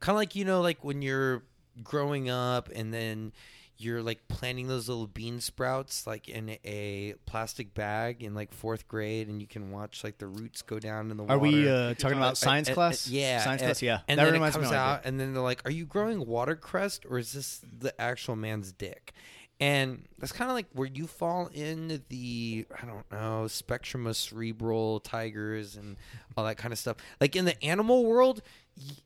[0.00, 1.42] kind of like you know, like when you're
[1.82, 3.32] growing up and then
[3.80, 8.88] you're like planting those little bean sprouts like in a plastic bag in like fourth
[8.88, 11.50] grade and you can watch like the roots go down in the water Are water.
[11.52, 13.06] we uh, talking about science Uh, uh, class?
[13.08, 13.80] yeah, science uh, class.
[13.82, 14.62] Yeah, And that then reminds me.
[14.62, 17.98] comes of out, and then they're like, "Are you growing watercress, or is this the
[18.00, 19.12] actual man's dick?"
[19.60, 24.16] And that's kind of like where you fall in the I don't know spectrum of
[24.16, 25.96] cerebral tigers and
[26.36, 26.96] all that kind of stuff.
[27.20, 28.40] Like in the animal world,
[28.76, 28.96] y-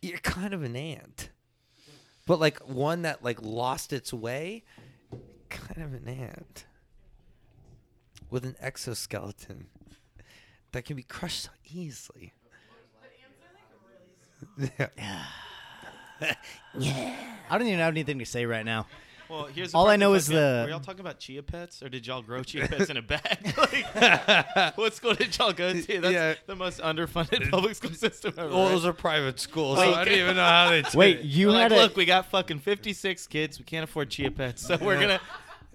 [0.00, 1.30] you're kind of an ant,
[2.26, 4.62] but like one that like lost its way,
[5.48, 6.64] kind of an ant
[8.30, 9.66] with an exoskeleton
[10.72, 12.32] that can be crushed so easily.
[14.58, 15.24] yeah.
[16.78, 17.16] Yeah.
[17.50, 18.86] I don't even have anything to say right now.
[19.32, 22.06] Well, here's All I know is the- Were y'all talking about chia pets, or did
[22.06, 23.54] y'all grow chia pets in a bag?
[23.56, 26.00] like, what school did y'all go to?
[26.00, 26.34] That's Yeah.
[26.46, 28.48] the most underfunded public school system ever.
[28.50, 28.70] Well, right?
[28.72, 30.82] those are private schools, so I don't even know how they.
[30.82, 31.24] did Wait, it.
[31.24, 33.58] you had like, a look, we got fucking 56 kids.
[33.58, 35.20] We can't afford chia pets, so we're gonna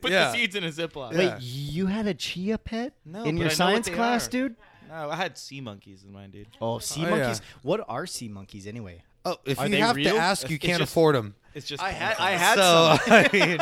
[0.01, 0.25] put Yeah.
[0.31, 1.13] the seeds in a Ziploc.
[1.13, 1.17] Yeah.
[1.35, 1.41] wait.
[1.41, 4.31] You had a chia pet No, in but your I know what science class, are.
[4.31, 4.55] dude.
[4.87, 6.47] No, I had sea monkeys in mine, dude.
[6.61, 7.41] Oh, sea Oh, monkeys.
[7.43, 7.59] yeah.
[7.63, 9.03] What are sea monkeys anyway?
[9.25, 10.13] Oh, if Are you have real?
[10.15, 11.35] to ask, you It's can't just- afford them.
[11.57, 12.17] It's just I had.
[12.19, 13.57] I had so some, I mean,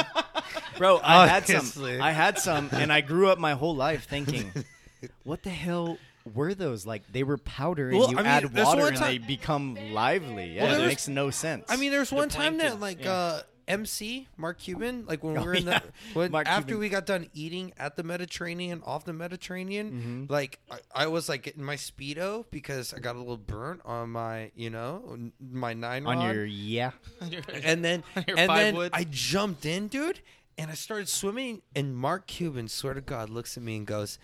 [0.78, 1.00] bro.
[1.02, 2.02] I had some.
[2.02, 4.52] I had some, and I grew up my whole life thinking,
[5.24, 5.98] what the hell
[6.34, 6.86] were those?
[6.86, 9.18] Like they were powder, and Well, you I mean, add water, one and time- they
[9.20, 10.56] become lively.
[10.56, 11.66] Yeah, Well, it makes no sense.
[11.70, 13.12] I mean, there's one time that like yeah.
[13.14, 15.80] uh, MC Mark Cuban, like when Oh, we were in yeah.
[15.80, 16.80] the when, Mark after Cuban.
[16.82, 20.32] we got done eating at the Mediterranean, off the Mediterranean, Mm-hmm.
[20.34, 24.10] like I, I was like getting my speedo because I got a little burnt on
[24.12, 26.36] my, you know, my nine on rod.
[26.36, 26.92] your yeah.
[27.64, 28.92] and then and then woods?
[28.94, 30.20] I jumped in, dude,
[30.58, 31.62] and I started swimming.
[31.76, 34.20] And Mark Cuban, swear to God, looks at me and goes,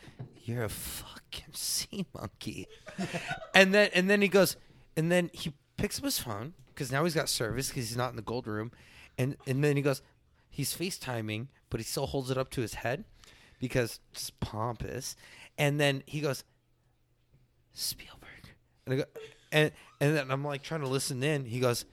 [0.45, 2.67] "You're a fucking sea monkey."
[3.53, 4.55] and then and then he goes,
[4.95, 8.09] and then he picks up his phone because now he's got service because he's not
[8.11, 8.71] in the gold room,
[9.17, 10.01] and and then he goes,
[10.49, 13.05] he's FaceTiming, but he still holds it up to his head
[13.59, 15.15] because it's pompous,
[15.57, 16.43] and then he goes,
[17.73, 18.55] Spielberg,
[18.85, 19.03] and I go,
[19.51, 21.45] and and then I'm like trying to listen in.
[21.45, 21.85] He goes,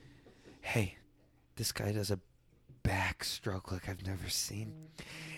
[0.61, 0.97] hey,
[1.57, 2.21] this guy does a
[2.85, 4.73] backstroke like I've never seen.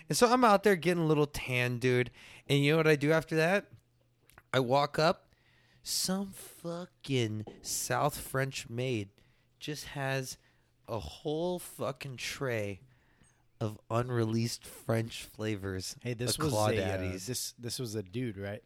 [0.09, 2.11] And so I'm out there getting a little tan, dude.
[2.49, 3.67] And you know what I do after that?
[4.53, 5.27] I walk up.
[5.83, 9.09] Some fucking South French maid
[9.59, 10.37] just has
[10.91, 12.81] a whole fucking tray
[13.61, 15.97] of unreleased French flavors.
[16.03, 17.27] Hey, this was Claw a uh, Daddies.
[17.27, 18.63] this this was a dude, right?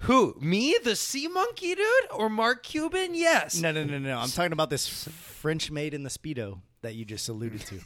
[0.00, 0.36] Who?
[0.40, 3.14] Me, the sea monkey dude, or Mark Cuban?
[3.14, 3.60] Yes.
[3.60, 4.18] No, no, no, no.
[4.18, 7.78] I'm talking about this French maid in the speedo that you just alluded to.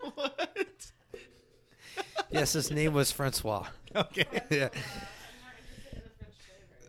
[0.14, 0.92] what?
[2.30, 3.66] Yes, his name was Francois.
[3.96, 4.26] okay.
[4.50, 4.68] yeah.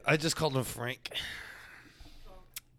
[0.05, 1.09] I just called him Frank.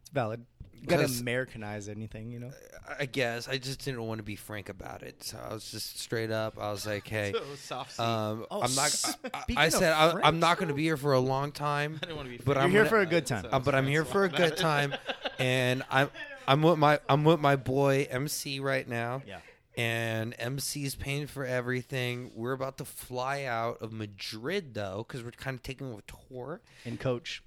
[0.02, 0.44] It's valid.
[0.80, 2.52] You gotta 'Cause- Americanize anything, you know.
[3.00, 5.98] I guess I just didn't want to be frank about it, so I was just
[5.98, 6.56] straight up.
[6.60, 8.02] I was like, "Hey, So soft seat.
[8.02, 10.36] um, Oh, I'm not." I, speaking I of said I, I'm French.
[10.36, 12.44] not going to be here for a long time, I didn't want to be.
[12.44, 13.46] but You're I'm here gonna- for a good time.
[13.50, 14.94] uh, but I'm here for a good time,
[15.40, 16.10] and I'm
[16.46, 19.22] I'm with my I'm with my boy MC right now.
[19.26, 19.38] Yeah.
[19.76, 22.30] And MC's paying for everything.
[22.34, 26.00] We're about to fly out of Madrid though, because we're kind of taking a
[26.30, 26.60] tour.
[26.84, 27.42] And coach.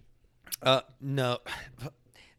[0.62, 1.40] Uh, no,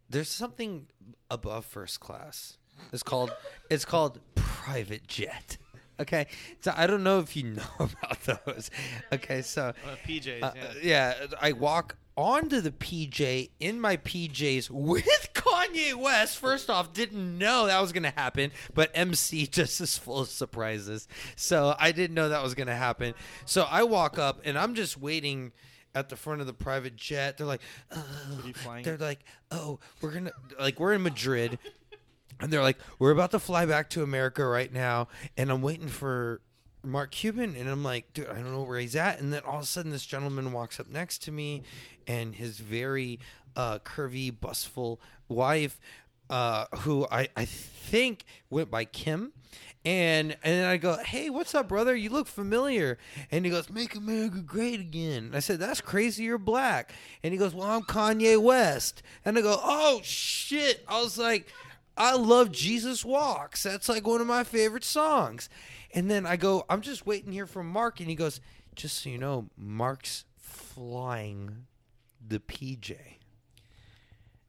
[0.09, 0.87] there's something
[1.31, 2.57] above first class.
[2.93, 3.33] It's called
[3.69, 5.57] it's called private jet.
[6.01, 6.29] Okay,
[6.63, 8.71] so I don't know if you know about those.
[9.13, 10.43] Okay, so Uh, PJs.
[10.43, 10.73] uh, yeah.
[10.83, 16.39] yeah, I walk onto the PJ in my PJs with Kanye West.
[16.39, 21.09] First off, didn't know that was gonna happen, but MC just is full of surprises,
[21.37, 23.15] so I didn't know that was gonna happen.
[23.45, 25.53] So I walk up and I'm just waiting
[25.95, 27.37] at the front of the private jet.
[27.37, 28.53] They're like, oh.
[28.85, 31.59] they're like, oh, we're gonna like we're in Madrid.
[32.43, 35.89] And they're like, we're about to fly back to America right now, and I'm waiting
[35.89, 36.41] for
[36.83, 39.21] Mark Cuban, and I'm like, dude, I don't know where he's at.
[39.21, 41.63] And then all of a sudden, this gentleman walks up next to me,
[42.07, 43.21] and his very
[43.57, 45.81] uh, curvy, bustful wife,
[46.29, 49.33] uh, who I, I think went by Kim.
[49.85, 51.97] And and then I go, hey, what's up, brother?
[51.97, 52.99] You look familiar.
[53.31, 55.25] And he goes, make America great again.
[55.25, 56.25] And I said, that's crazy.
[56.25, 56.93] You're black.
[57.23, 59.03] And he goes, well, I'm Kanye West.
[59.25, 60.85] And I go, oh shit.
[60.87, 61.49] I was like,
[62.01, 63.63] I love Jesus Walks.
[63.63, 65.51] That's like one of my favorite songs.
[65.93, 68.01] And then I go, I'm just waiting here for Mark.
[68.01, 68.41] And he goes,
[68.75, 71.67] just so you know, Mark's flying
[72.27, 72.97] the PJ.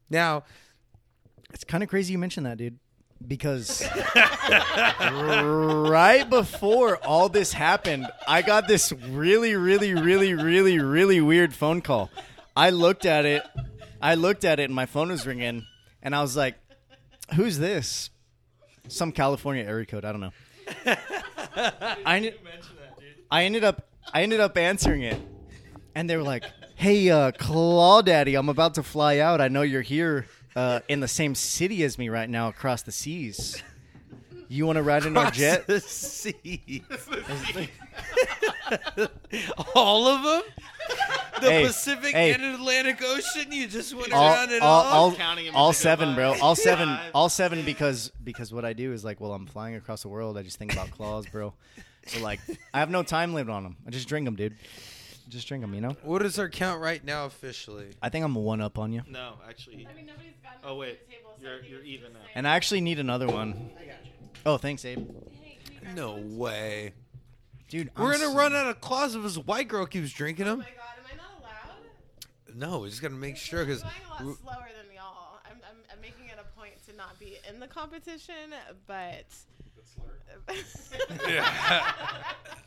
[0.10, 0.44] Now,
[1.54, 2.80] It's kind of crazy you mentioned that, dude.
[3.26, 3.88] Because
[5.12, 11.82] right before all this happened, I got this really, really, really, really, really weird phone
[11.82, 12.10] call.
[12.56, 13.44] I looked at it.
[14.02, 15.68] I looked at it, and my phone was ringing,
[16.02, 16.56] and I was like,
[17.36, 18.10] "Who's this?"
[18.88, 20.06] Some California area code.
[20.06, 20.32] I don't know.
[22.06, 22.34] I,
[23.30, 23.88] I ended up.
[24.14, 25.22] I ended up answering it,
[25.96, 26.44] and they were like,
[26.76, 29.40] "Hey, uh, Claw Daddy, I'm about to fly out.
[29.42, 30.26] I know you're here
[30.56, 33.62] uh, in the same city as me right now, across the seas.
[34.52, 36.84] You want to ride in our across jet?" the sea.
[39.76, 40.42] all of them?
[41.42, 42.34] The Hey, Pacific hey.
[42.34, 43.52] and Atlantic Ocean?
[43.52, 44.94] You just went all, around it all, all?
[45.10, 46.16] all, Counting 'em all as they go seven, by.
[46.16, 46.36] bro.
[46.42, 47.10] All seven, Yeah.
[47.16, 47.64] all seven.
[47.64, 50.38] Because because what I do is like, well, I'm flying across the world.
[50.38, 51.54] I just think about claws, bro.
[52.08, 52.40] So like,
[52.74, 53.78] I have no time limit on them.
[53.88, 54.56] I just drink them, dude.
[55.30, 55.96] Just drink them, you know.
[56.04, 57.86] What is our count right now officially?
[58.02, 59.88] I think I'm one up on you, No, actually.
[59.90, 61.00] I mean, nobody's gotten Oh, wait.
[61.00, 62.20] to the table, so You're- you're even now.
[62.36, 63.70] and I actually need another one.
[64.46, 65.08] Oh, thanks, Abe.
[65.42, 66.38] Hey, can you grab No one?
[66.38, 66.94] way.
[67.70, 70.46] Dude, We're I'm gonna so- run out of claws if this white girl keeps drinking
[70.48, 70.60] Oh them.
[70.60, 72.56] my god, am I not allowed?
[72.72, 75.40] No, we just gotta make sure because I'm going a lot slower than y'all.
[75.46, 78.54] I'm, I'm, I'm making it a point to not be in the competition,
[78.88, 79.26] but.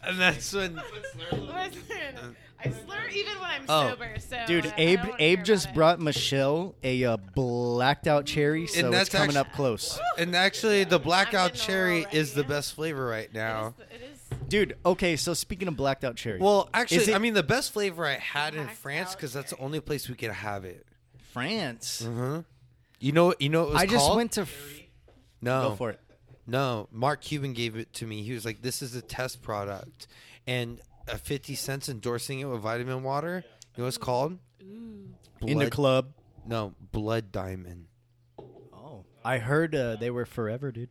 [0.04, 0.76] and that's when
[1.32, 3.90] Listen, I slur even when I'm Oh.
[3.90, 4.14] sober.
[4.18, 5.74] So Dude, I Abe don't wanna Abe hear just it.
[5.74, 9.98] brought Michelle a uh, blacked out cherry, so that's it's coming actu- up close.
[10.18, 12.18] and actually the blackout getting cherry already.
[12.18, 13.74] is the best flavor right now.
[13.90, 14.02] It is.
[14.02, 17.34] It is Dude, okay, so speaking of blacked out cherry, Well, actually, it- I mean
[17.34, 20.30] the best flavor I had in Blacked France because that's the only place we could
[20.30, 20.86] have it.
[21.32, 22.02] France.
[22.04, 22.40] Mm-hmm.
[23.00, 24.16] You know, you know what it was I just called?
[24.16, 24.42] went to.
[24.42, 24.80] F-
[25.40, 26.00] no, Go for it.
[26.46, 28.22] No, Mark Cuban gave it to me.
[28.22, 30.06] He was like, "This is a test product,"
[30.46, 33.44] and a Fifty Cent's endorsing it with vitamin water.
[33.46, 34.38] You know what it's called?
[34.60, 36.12] In the club.
[36.46, 37.86] No, Blood Diamond.
[38.72, 40.90] Oh, I heard uh, they were forever, dude.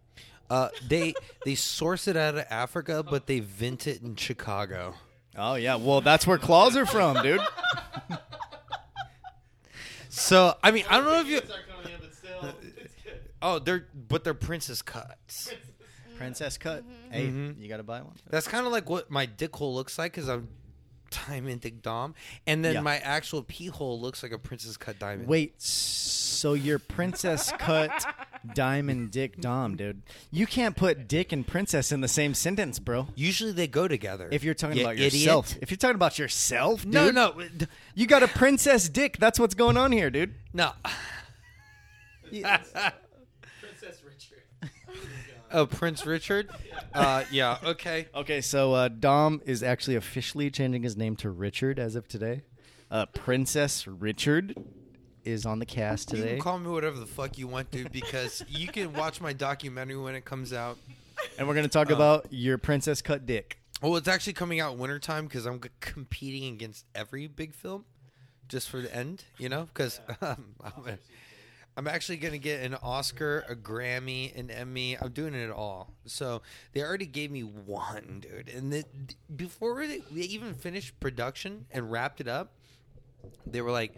[0.49, 1.13] Uh, they
[1.45, 4.95] they source it out of Africa, but they vent it in Chicago.
[5.37, 7.41] Oh yeah, well that's where claws are from, dude.
[10.15, 11.41] So I mean, I don't know if you.
[13.43, 15.53] Oh, they're but they're princess cuts.
[16.17, 16.83] Princess cut.
[16.83, 17.11] Mm-hmm.
[17.11, 17.61] Hey, mm-hmm.
[17.61, 18.15] you gotta buy one.
[18.29, 20.47] That's kind of like what my dick hole looks like because I'm
[21.27, 22.15] diamond dick dom,
[22.47, 22.81] and then Yeah.
[22.81, 25.27] my actual pee hole looks like a princess cut diamond.
[25.27, 28.05] Wait, so you're princess cut
[28.55, 30.01] diamond dick dom, dude?
[30.31, 33.07] You can't put dick and princess in the same sentence, bro.
[33.15, 34.27] Usually they go together.
[34.31, 35.13] If you're talking You about idiot.
[35.13, 39.17] yourself, if you're talking about yourself, dude, No, no, d- you got a princess dick.
[39.19, 40.33] That's what's going on here, dude.
[40.53, 40.71] no.
[45.53, 46.49] Oh, Prince Richard.
[46.93, 47.57] Uh, yeah.
[47.63, 48.07] Okay.
[48.15, 52.41] Okay, so uh, Dom is actually officially changing his name to Richard as of today.
[52.89, 54.55] Uh, Princess Richard
[55.23, 56.29] is on the cast You today.
[56.33, 59.95] can call me whatever the fuck you want, to because you can watch my documentary
[59.97, 60.77] when it comes out.
[61.37, 63.57] and we're going to talk about your princess cut dick.
[63.81, 67.85] Well, it's actually coming out wintertime because I'm g- competing against every big film
[68.47, 69.65] just for the end, you know?
[69.73, 70.97] Because um, I'm,
[71.75, 74.95] I'm actually going to get an Oscar, a Grammy, an Emmy.
[74.99, 75.91] I'm doing it all.
[76.05, 76.41] So
[76.73, 78.49] they already gave me one, dude.
[78.49, 78.85] And the,
[79.35, 82.53] before they, they even finished production and wrapped it up,
[83.47, 83.95] they were like,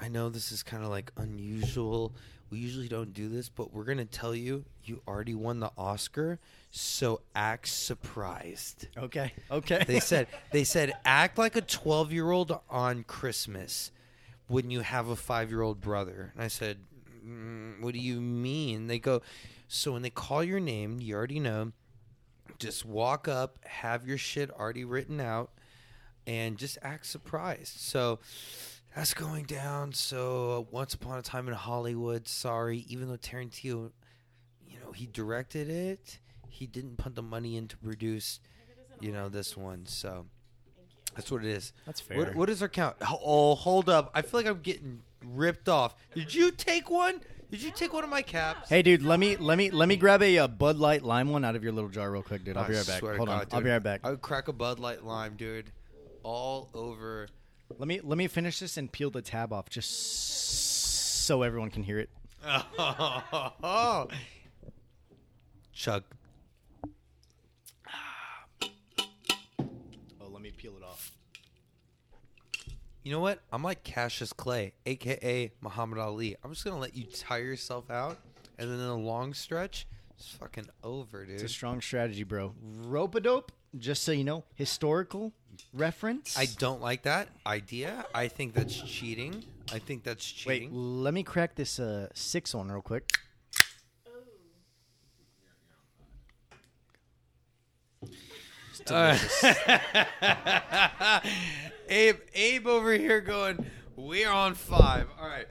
[0.00, 2.14] I know this is kind of like unusual.
[2.48, 6.38] we usually don't do this, but we're gonna tell you you already won the Oscar,
[6.70, 8.88] so act surprised.
[8.96, 9.32] Okay.
[9.50, 9.84] Okay.
[9.86, 13.92] They said they said act like a 12 year old on Christmas
[14.50, 16.32] when you have a five year old brother.
[16.34, 16.78] And I said,
[17.24, 18.88] mm, what do you mean?
[18.88, 19.22] They go,
[19.68, 21.70] so when they call your name, you already know.
[22.58, 25.52] Just walk up, have your shit already written out,
[26.26, 27.78] and just act surprised.
[27.78, 28.18] So
[28.94, 29.92] that's going down.
[29.92, 33.92] So once upon a time in Hollywood, sorry, even though Tarantino,
[34.66, 38.40] you know, he directed it, he didn't put the money in to produce,
[38.98, 39.86] you know, this one.
[39.86, 40.26] So
[41.14, 41.72] that's what it is.
[41.86, 42.96] That's What, what is our count?
[43.02, 44.10] Oh, hold up.
[44.14, 45.94] I feel like I'm getting ripped off.
[46.14, 47.20] Did you take one?
[47.50, 48.68] Did you take one of my caps?
[48.68, 51.44] Hey, dude, let me let me let me grab a, uh Bud Light lime one
[51.44, 52.56] out of your little jar real quick, dude.
[52.56, 53.00] I'll be right back.
[53.00, 54.00] swear to Hold on, God, I'll be right back.
[54.04, 55.72] I would crack a Bud Light lime, dude,
[56.22, 57.28] all over.
[57.76, 61.82] Let me let me finish this and peel the tab off, just so everyone can
[61.82, 62.10] hear it.
[65.72, 66.04] Chug.
[73.02, 73.40] You know what?
[73.50, 76.36] I'm like Cassius Clay, aka Muhammad Ali.
[76.44, 78.18] I'm just gonna let you tire yourself out,
[78.58, 79.86] and then in a long stretch,
[80.18, 81.36] it's fucking over, dude.
[81.36, 82.54] It's a strong strategy, bro.
[82.82, 83.52] Rope a dope.
[83.78, 85.32] Just so you know, historical
[85.72, 86.36] reference.
[86.36, 88.04] I don't like that idea.
[88.14, 89.44] I think that's cheating.
[89.72, 90.70] I think that's cheating.
[90.70, 93.08] Wait, let me crack this uh, six one real quick.
[101.90, 103.66] Abe, Abe over here going,
[103.96, 105.08] we're on five.
[105.20, 105.46] All right.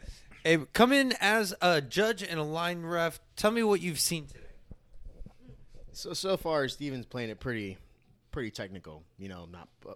[0.45, 3.19] Abe, come in as a judge and a line ref.
[3.35, 4.39] Tell me what you've seen today.
[5.91, 7.77] So so far, Steven's playing it pretty,
[8.31, 9.03] pretty technical.
[9.17, 9.95] You know, not bu-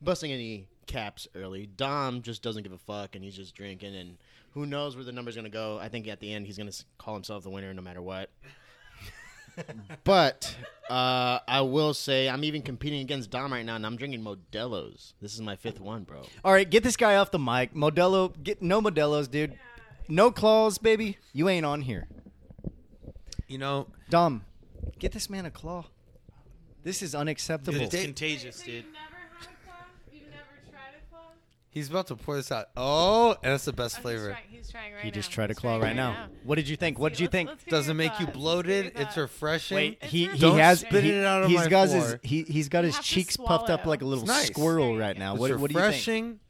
[0.00, 1.66] busting any caps early.
[1.66, 3.96] Dom just doesn't give a fuck, and he's just drinking.
[3.96, 4.18] And
[4.52, 5.80] who knows where the number's gonna go?
[5.80, 8.30] I think at the end he's gonna call himself the winner no matter what.
[10.04, 10.54] But
[10.88, 15.14] uh, I will say I'm even competing against Dom right now, and I'm drinking Modelo's.
[15.20, 16.22] This is my fifth one, bro.
[16.44, 17.74] All right, get this guy off the mic.
[17.74, 19.58] Modelo, get no Modelo's, dude.
[20.08, 21.18] No claws, baby.
[21.32, 22.08] You ain't on here.
[23.46, 24.44] You know, Dom,
[24.98, 25.86] get this man a claw.
[26.82, 27.80] This is unacceptable.
[27.80, 28.74] It's contagious, dude.
[28.74, 29.84] You've never had a claw?
[30.12, 31.32] You've never tried a claw?
[31.70, 32.66] He's about to pour this out.
[32.76, 34.28] Oh, and that's the best Oh, flavor.
[34.28, 35.14] He's trying, he's trying right He now.
[35.14, 36.26] just tried to claw trying right now.
[36.44, 36.98] What did you think?
[36.98, 37.48] What did you think?
[37.48, 38.26] let's- let's get Doesn't your make you thoughts.
[38.26, 38.84] Let's get bloated.
[38.84, 39.16] your It's thoughts.
[39.16, 39.76] refreshing.
[39.76, 41.88] Wait, It's he really he Don't has spit he, it out on he's my got
[41.88, 42.20] his floor.
[42.22, 43.90] he he's got his have to cheeks puffed up swallow.
[43.90, 44.46] like a little It's nice.
[44.48, 45.00] squirrel Right.
[45.08, 45.32] right now.
[45.34, 45.86] It's What, what do you think?
[45.92, 46.40] refreshing.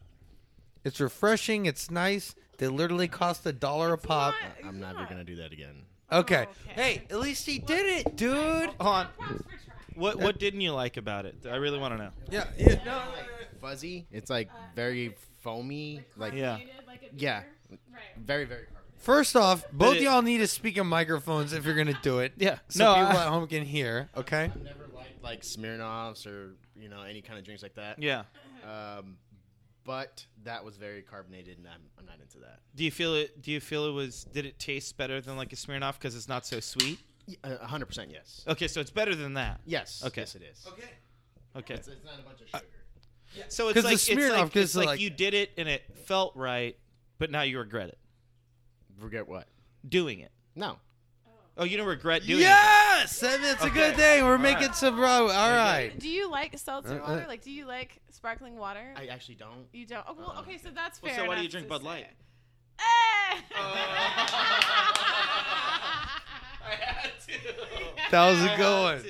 [0.84, 1.66] It's refreshing.
[1.66, 2.34] It's nice.
[2.58, 4.34] They literally cost a dollar a pop.
[4.42, 5.82] not- I'm it's never gonna do that again.
[6.12, 6.46] Okay.
[6.48, 6.82] Oh, okay.
[6.82, 8.34] Hey, at least he did it, dude.
[8.34, 9.06] Hold on.
[9.18, 9.56] Props for trying.
[9.94, 11.36] What what didn't you like about it?
[11.50, 12.10] I really want to know.
[12.30, 12.44] Yeah.
[12.56, 13.02] yeah no,
[13.60, 14.06] Fuzzy.
[14.10, 16.02] It's like uh, very foamy.
[16.16, 16.58] Like Yeah.
[16.86, 17.42] Like a Yeah.
[17.70, 17.78] Right.
[18.18, 18.66] very very.
[18.98, 22.32] First off, both it- y'all need to speak in microphones if you're gonna do it.
[22.36, 22.58] Yeah.
[22.68, 24.08] So No, people I- at home can hear.
[24.16, 24.50] Okay.
[24.62, 27.98] Never liked like Smirnoffs or you know any kind of drinks like that.
[28.02, 28.24] Yeah.
[28.64, 29.16] Um,
[29.84, 32.60] but that was very carbonated, and I'm, I'm not into that.
[32.76, 33.40] Do you feel it?
[33.40, 34.24] Do you feel it was?
[34.24, 36.98] Did it taste better than like a Smirnoff because it's not so sweet?
[37.26, 38.44] Y- uh, A hundred percent, yes.
[38.46, 39.60] Okay, so it's better than that.
[39.64, 40.02] Yes.
[40.06, 40.20] Okay.
[40.22, 40.64] Yes, it is.
[40.68, 40.90] Okay.
[41.56, 41.74] Okay.
[41.74, 42.68] It's, it's not a bunch of uh, sugar.
[43.48, 46.34] So it's 'Cause the it's like, it's like like- you did it and it felt
[46.36, 46.76] right,
[47.18, 47.98] but now you regret it
[49.00, 49.46] Forget what?
[49.88, 50.30] doing it.
[50.54, 50.78] No.
[51.56, 52.42] Oh, you don't regret doing it.
[52.42, 54.24] Yes, that- that's a good thing.
[54.24, 54.74] We're All making right.
[54.74, 55.08] some bro.
[55.08, 55.96] All right.
[55.98, 57.10] Do you like seltzer Uh, uh.
[57.14, 57.24] water?
[57.28, 58.94] Like, do you like sparkling water?
[58.96, 59.66] I actually don't.
[59.72, 60.04] you don't.
[60.08, 61.24] Oh, well, okay, so that's Well, fair.
[61.24, 61.86] so why do you enough drink to Bud say.
[61.86, 62.06] Light?
[66.70, 67.08] Eh!
[68.10, 69.02] That was a good one.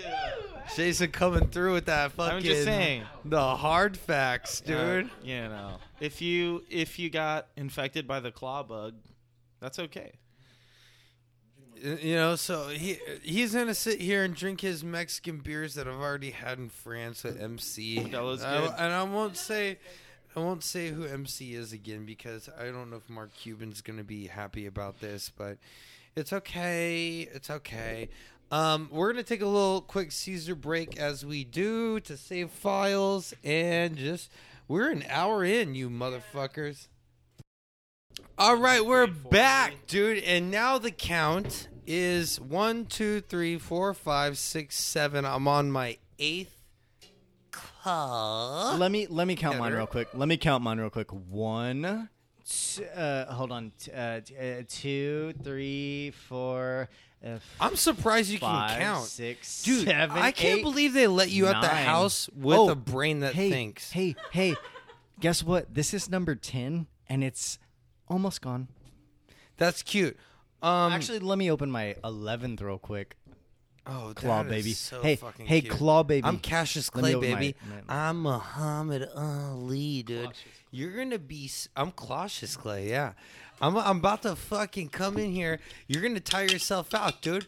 [0.76, 2.36] Jason coming through with that fucking.
[2.38, 3.04] I'm just saying.
[3.24, 5.06] The hard facts, dude.
[5.06, 8.94] Uh, you know, if you if you got infected by the claw bug,
[9.60, 10.12] that's okay.
[11.82, 15.94] You know, so he he's gonna sit here and drink his Mexican beers that I've
[15.94, 17.96] already had in France with MC.
[18.00, 18.70] Modelo's I- good.
[18.78, 19.78] and I won't say,
[20.36, 24.04] I won't say who MC is again because I don't know if Mark Cuban's gonna
[24.04, 25.56] be happy about this, but
[26.14, 27.20] it's okay.
[27.32, 28.10] It's okay.
[28.50, 33.32] Um, we're gonna take a little quick Caesar break as we do to save files
[33.44, 34.30] and just
[34.66, 36.88] we're an hour in, you motherfuckers.
[38.36, 44.36] All right, we're back, dude, and now the count is one, two, three, four, five,
[44.36, 45.24] six, seven.
[45.24, 46.56] I'm on my eighth
[47.52, 48.76] call.
[48.78, 50.08] Let me let me count mine real quick.
[50.12, 51.12] Let me count mine real quick.
[51.12, 52.08] One,
[52.48, 56.88] t- uh, hold on, t- uh, t- uh, two, three, four,
[57.60, 59.86] I'm surprised you five, can count, six, dude.
[59.86, 61.84] seven, I can't eight, believe they let you at the nine.
[61.84, 63.92] house with Oh, a brain that hey, thinks.
[63.92, 64.54] Hey, hey,
[65.20, 65.74] guess what?
[65.74, 67.58] This is number ten, and it's
[68.08, 68.68] almost gone.
[69.58, 70.16] That's cute.
[70.62, 73.16] Um, Actually, let me open my 11th real quick.
[73.86, 74.72] oh, Claw that is baby.
[74.72, 75.72] so hey, fucking hey, cute.
[75.74, 76.26] Claw baby.
[76.26, 77.54] I'm Cassius Let me Clay, open my- baby.
[77.86, 80.30] my- I'm Muhammad Ali, dude.
[80.70, 81.46] You're gonna be.
[81.46, 82.88] s- I'm Cautious Clay.
[82.90, 83.12] Yeah,
[83.60, 83.76] I'm.
[83.76, 85.60] I'm about to fucking come in here.
[85.86, 87.46] You're gonna tire yourself out, dude.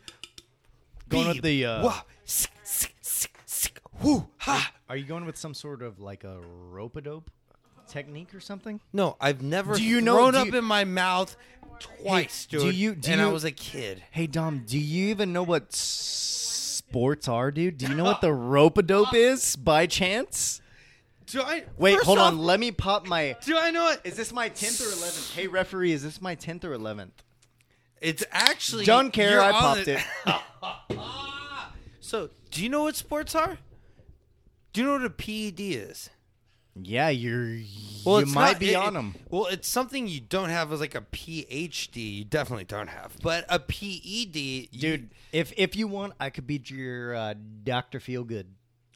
[1.09, 2.01] Going with the, uh, Wah.
[2.25, 3.79] Sick, sick, sick, sick.
[4.03, 4.73] Whoo, ha.
[4.89, 6.39] Are you going with some sort of like a
[6.71, 7.31] rope a dope
[7.89, 8.81] technique or something?
[8.93, 11.37] No, I've never Do you know- thrown do up you- in my mouth
[11.79, 12.75] twice, do dude.
[12.75, 14.03] you- do and I you- was a kid.
[14.11, 17.77] Hey Dom, do you even know what s- sports are, dude?
[17.79, 20.62] Do you know what the rope a dope is by chance?
[21.33, 21.65] Do I?
[21.79, 22.39] Wait, hold off, on.
[22.39, 23.37] Let me pop my.
[23.43, 24.01] Do I know it?
[24.05, 25.35] Is this my 10th or 11th?
[25.35, 27.11] Hey referee, is this my 10th or 11th?
[28.01, 29.41] It's actually Don't care.
[29.41, 30.05] I popped the- it.
[32.01, 33.57] So, do you know what sports are?
[34.75, 36.11] Do you know what a PED is?
[36.75, 37.59] Yeah, you're.
[38.05, 39.15] Well, you might not- be it- on it- them.
[39.31, 42.17] Well, it's something you don't have as like a PhD.
[42.19, 46.47] You definitely don't have, but a PED, you- Dude, if if you want, I could
[46.47, 48.45] be your uh, Doctor Feelgood.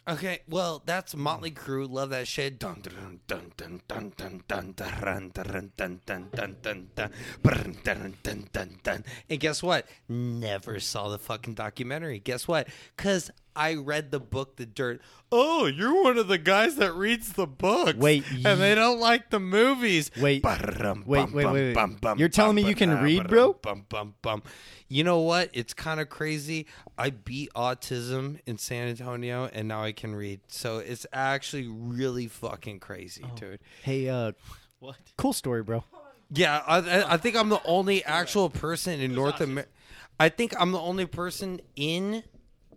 [0.09, 1.91] Okay, well, that's Motley Crue.
[1.91, 2.61] Love that shit.
[2.61, 8.49] Dun dun dun dun dun dun dun dun dun dun dun dun dun dun dun
[8.53, 9.05] dun dun.
[9.29, 9.89] And guess what?
[10.09, 12.21] Never saw the fucking documentary.
[12.21, 12.69] Guess what?
[12.97, 15.01] Cause I read the book, The Dirt.
[15.33, 17.95] Oh, you're one of the guys that reads the books.
[17.95, 20.11] Wait, and they don't like the movies.
[20.21, 21.75] Wait, Ba-rum, wait, bum, wait, wait, wait.
[21.75, 23.53] bum, bum, You're telling me you can ba-da, read, ba-dum, bro?
[23.55, 24.43] Bum, bum, bum.
[24.89, 25.51] You know what?
[25.53, 26.67] It's kind of crazy.
[26.97, 30.41] I beat autism in San Antonio, and now I can read.
[30.49, 33.35] So it's actually really fucking crazy, Oh.
[33.37, 33.61] dude.
[33.83, 34.33] Hey, uh,
[34.79, 34.97] What?
[35.17, 35.83] cool story, bro.
[36.31, 39.71] Yeah, I- I, I think I'm the only actual person in North America.
[40.19, 42.23] I think I'm the only person in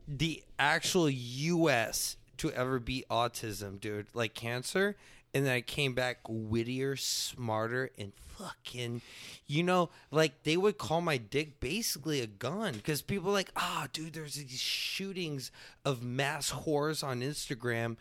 [0.07, 2.17] the actual U.S.
[2.37, 4.07] to ever beat autism, dude.
[4.13, 4.95] Like cancer,
[5.33, 9.01] and then I came back wittier, smarter, and fucking,
[9.47, 13.87] you know, like they would call my dick basically a gun because people like, ah,
[13.91, 15.51] dude, there's these shootings
[15.85, 17.97] of mass whores on Instagram.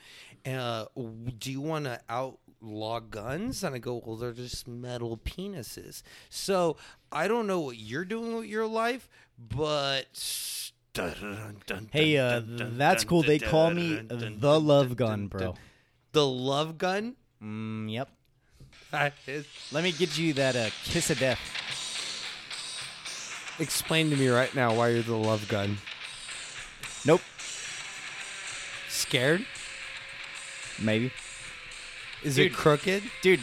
[0.47, 0.87] Uh,
[1.39, 3.63] do you want to outlaw guns?
[3.65, 6.03] And I go, well, they're just metal penises.
[6.31, 6.77] So
[7.13, 10.73] I don't know what you're doing with your life, but.
[11.93, 13.23] Hey, uh, that's cool.
[13.23, 15.55] They call me the love gun, bro.
[16.13, 17.15] The love gun?
[17.43, 18.09] Mm, yep.
[18.93, 21.39] Let me get you that uh, kiss of death.
[23.61, 25.79] Explain to me right now why you're the love gun.
[27.05, 27.21] Nope.
[28.89, 29.45] Scared?
[30.81, 31.13] Maybe.
[32.23, 32.53] Is Dude.
[32.53, 33.03] it crooked?
[33.23, 33.41] Dude.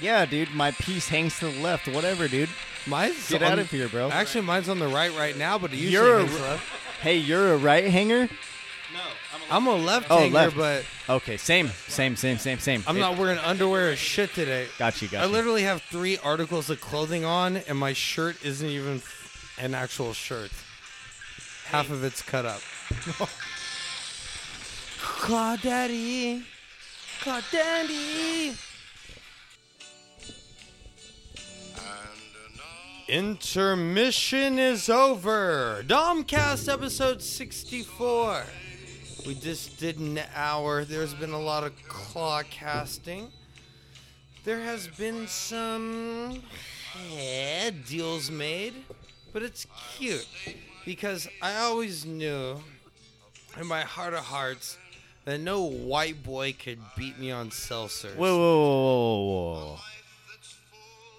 [0.00, 0.50] Yeah, dude.
[0.54, 1.88] My piece hangs to the left.
[1.88, 2.48] Whatever, dude.
[2.88, 4.10] Mine's Get on- out of here, bro.
[4.10, 6.64] Actually, mine's on the right right now, but it usually You're a- left.
[7.02, 8.28] Hey, you're a right hanger.
[8.92, 9.00] No,
[9.50, 10.56] I'm a left Oh, hanger, left.
[10.56, 12.82] but Okay, same, same, same, same, same.
[12.86, 14.68] I'm It- not wearing underwear or shit today.
[14.78, 15.32] Got you, got I you.
[15.32, 19.02] literally have three articles of clothing on, and my shirt isn't even
[19.58, 20.50] an actual shirt.
[21.66, 22.62] Half of it's cut up.
[24.98, 26.42] Claw Daddy.
[27.20, 28.54] Claw Daddy.
[33.08, 35.82] Intermission is over.
[35.86, 38.42] Domcast episode 64.
[39.26, 40.84] We just did an hour.
[40.84, 43.32] There's been a lot of claw casting.
[44.44, 46.42] There has been some
[47.16, 48.74] eh, deals made,
[49.32, 50.28] but it's cute
[50.84, 52.62] because I always knew
[53.58, 54.76] in my heart of hearts
[55.24, 58.16] that no white boy could beat me on seltzers.
[58.16, 59.78] Whoa, whoa, whoa, whoa,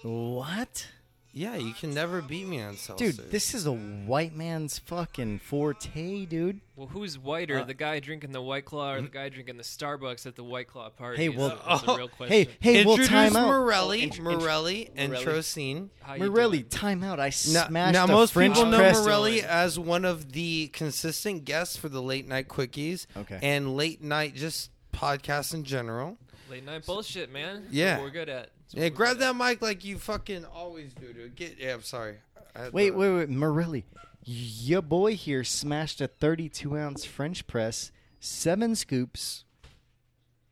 [0.02, 0.34] whoa.
[0.36, 0.86] What?
[1.32, 2.96] Yeah, you can never beat me on seltzers.
[2.98, 6.60] Dude, this is a white man's fucking forte, dude.
[6.74, 9.62] Well, who's whiter, Uh, the guy drinking the White Claw or the guy drinking the
[9.62, 11.18] Starbucks at the White Claw party?
[11.22, 12.32] Hey, is well- the- is the real question.
[12.32, 13.46] Hey, hey, we'll Introduce time out.
[13.46, 15.24] Morelli, Oh, int- int- Morelli, and Morelli.
[15.24, 15.90] Trocine.
[16.02, 16.68] How you Morelli, doing?
[16.70, 17.20] time out.
[17.20, 18.98] I Now, smashed now a most French people know press.
[19.04, 23.38] Morelli as one of the consistent guests for the late night quickies Okay.
[23.40, 26.16] and late night just podcasts in general.
[26.50, 27.62] Late night bullshit, man.
[27.62, 27.96] That's Yeah.
[27.98, 28.50] what we're good at.
[28.72, 31.34] That's Yeah, we're grab that mic like you fucking always do, dude.
[31.34, 32.16] Get yeah, I'm sorry.
[32.54, 33.84] I Wait, wait, wait, Morelli.
[34.22, 37.90] Your boy here smashed a 32 ounce French press,
[38.20, 39.44] seven scoops,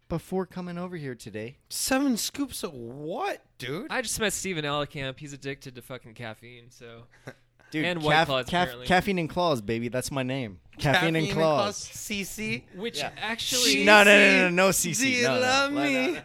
[0.09, 1.59] before coming over here today.
[1.69, 3.89] Seven scoops of what, dude?
[3.91, 5.19] I just met Steven Allekamp.
[5.19, 7.05] He's addicted to fucking caffeine, so
[7.71, 8.87] Dude, And White Claws, apparently.
[8.87, 9.89] caffeine and claws, baby.
[9.89, 10.61] That's my name.
[10.79, 11.77] Caffeine, and claws.
[11.77, 12.65] CC.
[12.77, 13.11] which Yeah.
[13.19, 14.99] actually No, no, no, no, no, CC.
[15.03, 15.41] Do you no, no.
[15.41, 16.13] love No, no, me?
[16.13, 16.21] no.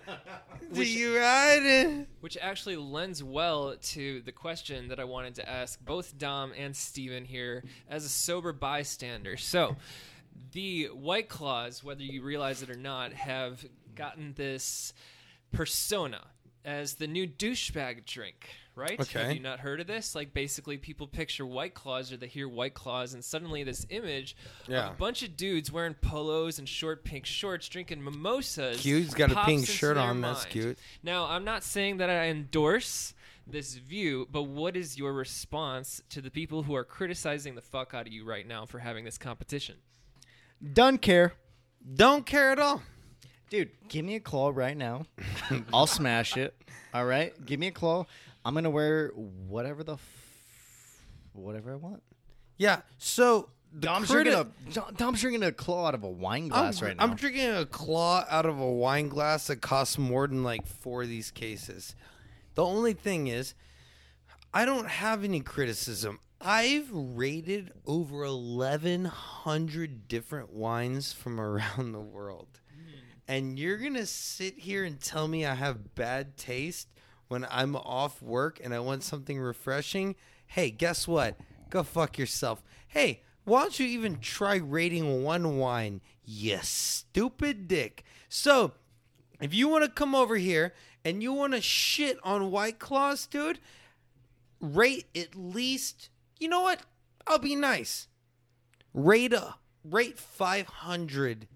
[0.74, 2.08] Do you ride it?
[2.22, 6.76] which actually lends well to the question that I wanted to ask both Dom and
[6.76, 9.36] Steven here as a sober bystander.
[9.38, 9.76] So,
[10.54, 13.66] the White Claws, whether you realize it or not, have
[13.96, 14.94] gotten this
[15.52, 16.22] persona
[16.66, 19.00] as the new douchebag drink, right?
[19.00, 19.24] Okay.
[19.24, 20.16] Have you not heard of this?
[20.16, 24.36] Like basically people picture White Claws or they hear White Claws and suddenly this image
[24.68, 24.88] Yeah.
[24.88, 28.82] of a bunch of dudes wearing polos and short pink shorts drinking mimosas.
[28.82, 30.22] Cute's got a pink shirt their on.
[30.22, 30.78] That's cute.
[31.04, 33.14] Now, I'm not saying that I endorse
[33.46, 37.94] this view, but what is your response to the people who are criticizing the fuck
[37.94, 39.76] out of you right now for having this competition?
[40.74, 41.34] Don't care.
[41.96, 42.82] Don't care at all.
[43.50, 45.06] Dude, give me a claw right now.
[45.74, 46.56] I'll smash it.
[46.94, 47.34] All right?
[47.46, 48.06] Give me a claw.
[48.46, 51.00] I'm going to wear whatever the f-
[51.34, 52.04] whatever I want.
[52.58, 52.82] Yeah.
[52.98, 56.50] So the Dom's drinking a Dom- Dom's drinking a claw out of a wine I'm,
[56.50, 57.04] glass right now.
[57.04, 61.04] I'm drinking a claw out of a wine glass that costs more than like four
[61.04, 61.96] of these cases.
[62.56, 63.56] The only thing is,
[64.54, 66.20] I don't have any criticism.
[66.40, 72.60] I've rated over 1,100 different wines from around the world.
[73.28, 76.90] And you're going to sit here and tell me I have bad taste
[77.28, 80.16] when I'm off work and I want something refreshing?
[80.46, 81.38] Hey, guess what?
[81.70, 82.64] Go fuck yourself.
[82.88, 88.04] Hey, why don't you even try rating one wine, you stupid dick?
[88.30, 88.74] So,
[89.42, 93.28] if you want to come over here and you want to shit on White Claws,
[93.28, 93.60] dude,
[94.62, 96.10] rate at least,
[96.40, 96.82] you know what?
[97.28, 98.08] I'll be nice.
[98.94, 101.48] Rate a rate 500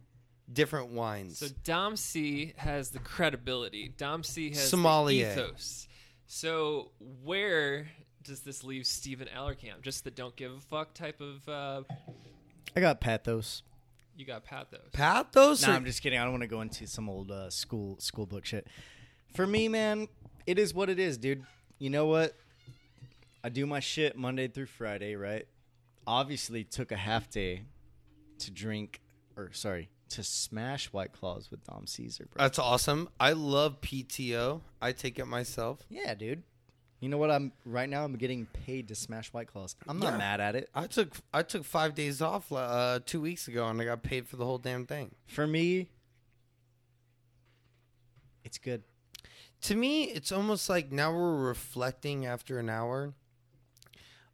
[0.51, 1.39] different wines.
[1.39, 3.93] So Dom C has the credibility.
[3.97, 5.33] Dom C has Sommelier.
[5.33, 5.87] the ethos.
[6.27, 6.91] So
[7.23, 7.87] where
[8.23, 9.81] does this leave Stephen Allerkamp?
[9.81, 11.81] Just the don't give a fuck type of uh,
[12.75, 13.63] I got pathos.
[14.15, 14.89] you got pathos.
[14.93, 16.19] Pathos No, or I'm just kidding.
[16.19, 18.67] I don't want to go into some old uh, school school book shit.
[19.35, 20.07] For me, man,
[20.45, 21.43] it is what it is, dude.
[21.79, 22.33] You know what?
[23.43, 25.47] I do my shit Monday through Friday, right?
[26.05, 27.63] Obviously, took a half day
[28.39, 28.99] to drink,
[29.35, 32.43] or sorry, to smash White Claws with Dom Caesar, bro.
[32.43, 33.09] That's awesome.
[33.19, 34.61] I love PTO.
[34.81, 35.79] I take it myself.
[35.89, 36.43] yeah, dude.
[36.99, 37.29] You know what?
[37.29, 38.03] I'm right now.
[38.03, 39.75] I'm getting paid to smash White Claws.
[39.87, 40.17] I'm not Yeah.
[40.17, 40.67] mad at it.
[40.73, 44.27] I took I took 5 days off uh 2 weeks ago and I got paid
[44.27, 45.13] for the whole damn thing.
[45.27, 45.89] For me,
[48.43, 48.83] it's good.
[49.61, 53.13] to me, it's almost like now we're reflecting after an hour.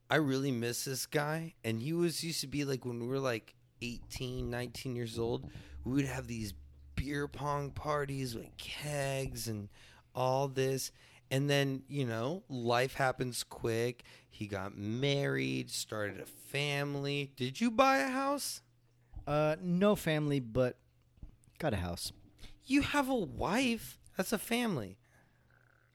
[0.10, 1.56] I really miss this guy.
[1.64, 5.50] And he was used to be like when we were like 18, 19 years old,
[5.84, 6.54] we would have these
[6.96, 9.70] beer pong parties with kegs and
[10.16, 10.92] all this.
[11.30, 14.04] And then, you know, life happens quick.
[14.30, 17.32] He got married, started a family.
[17.36, 18.62] Did you buy a house?
[19.26, 20.78] Uh, no family, but
[21.60, 22.12] got a house.
[22.66, 24.00] You have a wife.
[24.16, 24.98] That's a family.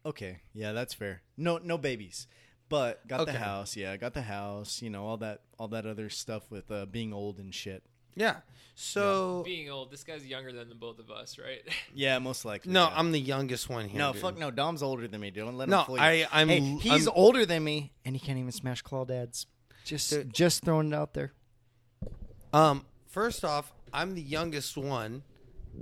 [0.04, 1.22] Okay, yeah, that's fair.
[1.36, 2.26] No, no babies,
[2.68, 3.32] but got Okay.
[3.32, 3.76] the house.
[3.76, 4.82] Yeah, got the house.
[4.82, 7.82] You know all that, all that other stuff with uh, being old and shit.
[8.14, 8.36] Yeah.
[8.74, 11.62] So Being old, this guy's younger than the both of us, right?
[11.94, 12.72] Yeah, most likely.
[12.72, 12.94] no, yeah.
[12.96, 13.98] I'm the youngest one here.
[13.98, 14.22] no, dude.
[14.22, 14.50] fuck no.
[14.52, 15.30] Dom's older than me.
[15.30, 15.44] dude.
[15.44, 16.02] Don't let No, him fool you.
[16.02, 19.46] I- I'm- Hey, he's I'm- older than me, and he can't even smash claw dads.
[19.84, 20.32] Just, Dude.
[20.34, 21.32] just throwing it out there.
[22.52, 25.22] Um, first off, I'm the youngest one.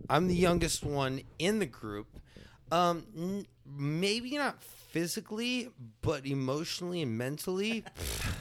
[0.08, 2.06] I'm the youngest one in the group.
[2.70, 5.70] Um, n- maybe not physically,
[6.02, 7.84] but emotionally and mentally.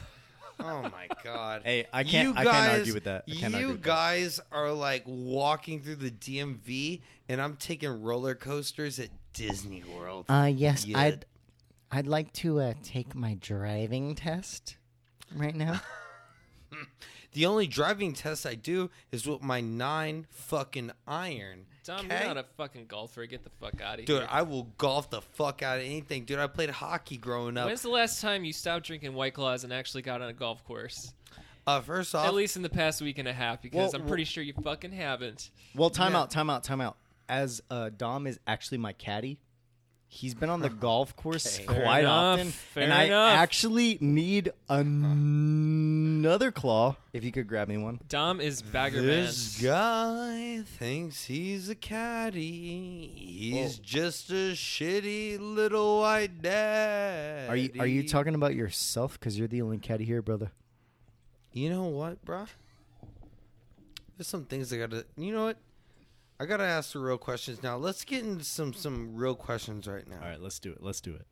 [0.59, 1.61] oh my god!
[1.65, 3.23] Hey, I can't- I can't argue with that.
[3.27, 3.87] I can't you argue with that.
[3.87, 10.25] guys are like walking through the DMV, and I'm taking roller coasters at Disney World.
[10.29, 10.99] Uh, yes, Yeah.
[10.99, 11.25] I'd,
[11.91, 14.77] I'd like to uh, take my driving test
[15.35, 15.81] right now.
[17.33, 21.65] The only driving test I do is with my nine fucking iron.
[21.85, 22.17] Dom, Okay?
[22.25, 23.25] you're not a fucking golfer.
[23.25, 24.19] Get the fuck out of Dude, here.
[24.21, 26.25] Dude, I will golf the fuck out of anything.
[26.25, 27.67] Dude, I played hockey growing up.
[27.67, 30.63] When's the last time you stopped drinking White Claws and actually got on a golf
[30.65, 31.13] course?
[31.67, 34.07] Uh, first off, At least in the past week and a half, because Well, I'm
[34.07, 35.49] pretty sure you fucking haven't.
[35.73, 36.19] Well, time Yeah.
[36.21, 36.97] out, time out, time out.
[37.27, 39.39] As uh, Dom is actually my caddy,
[40.15, 41.65] he's been on the golf course Okay.
[41.65, 46.95] quite Fair enough, often, fair and I actually need another claw.
[47.13, 47.99] If you could grab me one.
[48.09, 49.71] Dom is bagger this man.
[49.71, 53.11] guy thinks he's a caddy.
[53.15, 57.49] He's just a shitty little white dad.
[57.49, 59.19] Are you are you talking about yourself?
[59.19, 60.51] Because you're the only caddy here, brother.
[61.51, 62.47] You know what, bruh?
[64.17, 65.05] There's some things I gotta.
[65.17, 65.57] You know what?
[66.39, 67.77] I gotta ask the real questions now.
[67.77, 70.17] Let's get into some some real questions right now.
[70.21, 70.79] All right, let's do it.
[70.81, 71.25] Let's do it.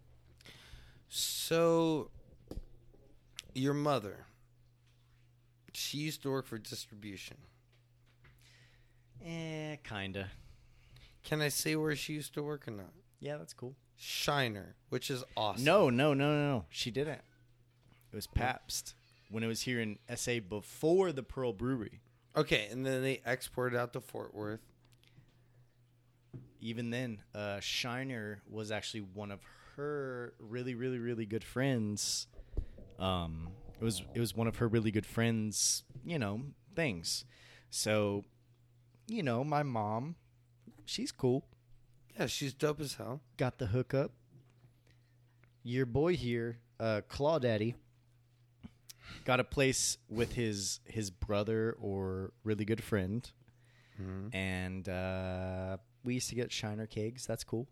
[1.10, 2.10] So,
[3.54, 4.26] your mother,
[5.74, 7.38] she used to work for distribution.
[9.24, 10.30] Eh, kinda.
[11.24, 12.94] Can I say where she used to work or not?
[13.20, 13.76] Yeah, that's cool.
[13.96, 15.64] Shiner, which is awesome.
[15.64, 16.66] No, no, no, no, no.
[16.70, 17.22] She didn't.
[18.12, 18.96] It was Pabst
[19.30, 22.02] when it was here in SA before the Pearl Brewery.
[22.36, 24.73] Okay, and then they exported out to Fort Worth.
[26.64, 29.42] Even then, uh, Shiner was actually one of
[29.76, 32.28] her really, really, really good friends.
[32.98, 33.50] Um,
[33.82, 36.42] it was it was one of her really good friends, you know,
[36.74, 37.26] things.
[37.70, 38.24] So,
[39.08, 40.16] you know, my mom,
[40.86, 41.44] she's cool.
[42.18, 43.20] Yeah, she's dope as hell.
[43.36, 44.12] Got the hookup.
[45.64, 47.76] Your boy here, uh, Claw Daddy,
[49.26, 53.30] got a place with his his brother or really good friend,
[54.34, 57.26] and uh, we used to get Shiner kegs.
[57.26, 57.68] That's cool.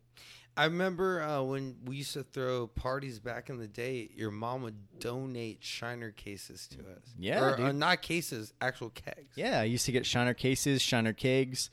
[0.58, 4.10] I remember uh, when we used to throw parties back in the day.
[4.14, 7.14] Your mom would donate Shiner cases to us.
[7.18, 9.34] Yeah, or, uh, not cases, actual kegs.
[9.36, 11.70] Yeah, I used to get Shiner cases, Shiner kegs,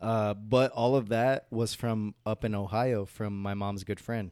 [0.00, 4.30] uh, but all of that was from up in Ohio from my mom's good friend.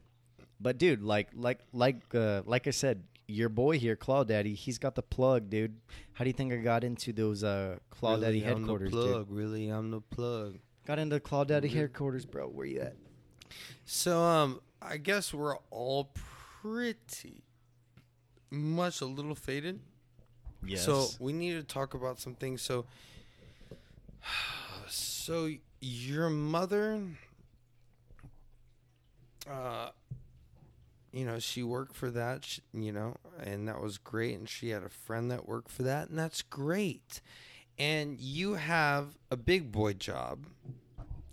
[0.61, 4.77] But dude, like like like uh, like I said, your boy here, Claw Daddy, he's
[4.77, 5.75] got the plug, dude.
[6.13, 9.01] How do you think I got into those uh, Claw Really, Daddy I'm headquarters, the
[9.01, 9.11] dude?
[9.11, 9.27] plug.
[9.29, 10.59] Really, I'm the plug.
[10.85, 12.47] Got into Claw Daddy headquarters, bro.
[12.47, 12.95] Where you at?
[13.85, 16.11] So, um, I guess we're all
[16.61, 17.43] pretty
[18.51, 19.79] much a little faded.
[20.65, 20.83] Yes.
[20.85, 22.61] So we need to talk about some things.
[22.61, 22.85] So,
[24.89, 25.49] so
[25.79, 27.01] your mother,
[29.49, 29.89] uh,
[31.11, 34.37] you know, she worked for that, you know, and that was great.
[34.37, 37.21] And she had a friend that worked for that, and that's great.
[37.77, 40.45] And you have a big boy job,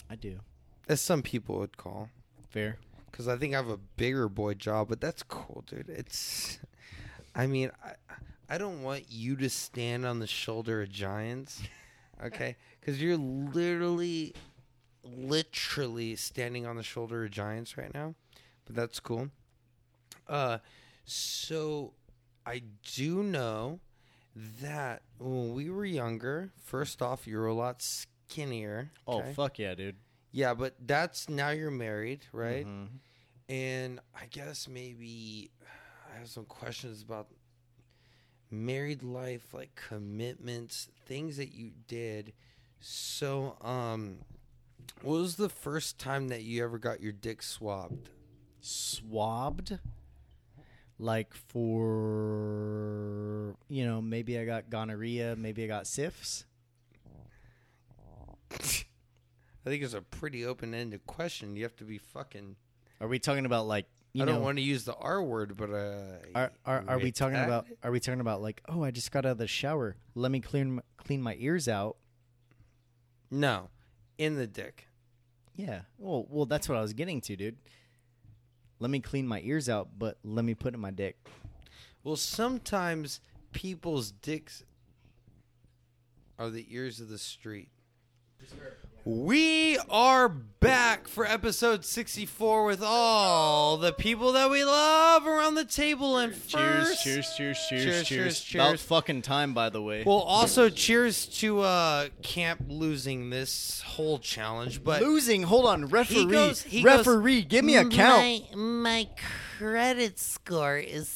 [0.09, 0.41] I do.
[0.89, 2.09] as some people would call.
[2.49, 2.79] Fair.
[3.11, 5.89] because I think I have a bigger boy job, but that's cool, dude.
[5.89, 6.59] It's,
[7.35, 7.93] I mean, I,
[8.49, 11.63] I don't want you to stand on the shoulder of giants,
[12.25, 12.57] okay?
[12.81, 14.35] Because you're literally,
[15.05, 18.15] literally standing on the shoulder of giants right now,
[18.65, 19.29] but that's cool.
[20.29, 20.59] Uh,
[21.05, 21.93] so
[22.47, 22.63] I
[22.97, 23.79] do know
[24.35, 28.91] that when we were younger, first off, you were a lot skinnier.
[29.07, 29.33] Oh okay?
[29.33, 29.97] fuck yeah, dude.
[30.33, 32.67] Yeah, but that's now you're married, right?
[32.67, 32.89] Mhm.
[33.49, 35.51] And I guess maybe
[36.15, 37.29] I have some questions about
[38.51, 42.33] married life, like commitments, things that you did.
[42.81, 44.19] So, um,
[45.03, 48.11] what was the first time that you ever got your dick swabbed?
[48.61, 49.79] Swabbed.
[51.01, 52.77] Like for
[53.71, 56.45] you know, maybe I got gonorrhea, maybe I got syphs.
[58.53, 61.57] I think it's a pretty open-ended question.
[61.57, 62.57] You have to be fucking.
[63.01, 64.33] Are we talking about like you I know?
[64.33, 67.67] don't want to use the R word, but uh, Are are, are we talking about?
[67.83, 68.61] Are we talking about like?
[68.69, 69.97] Oh, I just got out of the shower.
[70.15, 71.97] Let me clean my, clean my ears out.
[73.31, 73.71] No,
[74.19, 74.87] in the dick.
[75.57, 75.81] Yeah.
[75.97, 77.57] Well, well, that's what I was getting to, dude.
[78.81, 81.17] Let me clean my ears out, but let me put it in my dick.
[82.03, 83.21] Well, sometimes
[83.53, 84.65] people's dicks
[86.39, 87.69] are the ears of the street.
[89.05, 95.65] We are back for episode 64 with all the people that we love around the
[95.65, 96.19] table.
[96.19, 98.55] And first, cheers, cheers, Cheers, cheers, About cheers.
[98.55, 100.03] About fucking time, by the way.
[100.05, 104.85] Well, also cheers to uh, Camp losing this whole challenge.
[104.85, 105.45] But Losing.
[105.45, 106.27] Hold on, referee.
[106.27, 108.55] goes- he goes, referee, give me a count.
[108.55, 109.09] My, my
[109.59, 111.09] credit score is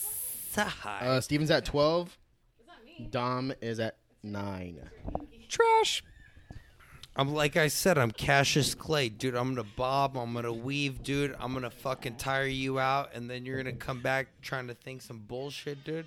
[0.52, 1.06] so high.
[1.06, 2.16] Uh, Steven's at 12.
[3.11, 4.89] Dom is at 9.
[5.48, 6.02] Trash.
[7.16, 9.36] I'm like I said, I'm Cassius Clay, dude.
[9.36, 11.36] I'm gonna bob, I'm gonna weave, dude.
[11.39, 15.01] I'm gonna fucking tire you out, and then you're gonna come back trying to think
[15.03, 16.07] some bullshit, dude.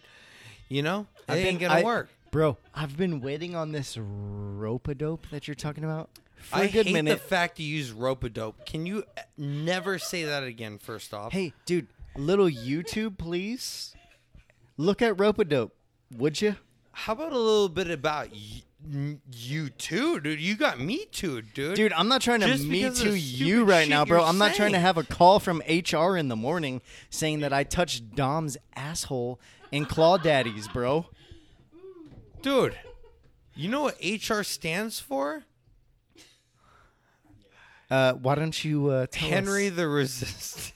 [0.68, 2.10] You know, it I've ain't been- gonna I- work.
[2.30, 6.10] Bro, I've been waiting on this rope a dope that you're talking about
[6.42, 7.14] for I a good hate minute.
[7.22, 8.66] the fact you use rope a dope.
[8.66, 10.78] Can you uh, never say that again?
[10.78, 13.96] First off, hey, dude, little YouTube, please.
[14.76, 15.74] Look at rope a dope,
[16.12, 16.58] would you?
[16.92, 18.64] how about a little bit about y-
[19.32, 20.40] you too, dude?
[20.40, 21.76] You got me too, dude.
[21.76, 24.06] Dude, I'm not trying to Just me because of to you stupid right shit now,
[24.06, 24.20] bro.
[24.20, 24.82] you're I'm not trying to saying.
[24.86, 29.40] have a call from HR in the morning saying that I touched Dom's asshole
[29.72, 31.08] in Claw Daddies, bro.
[32.42, 32.78] dude.
[33.56, 35.44] You know what HR stands for?
[37.90, 39.76] Uh, why don't you uh, tell Henry us?
[39.76, 40.74] the Resist.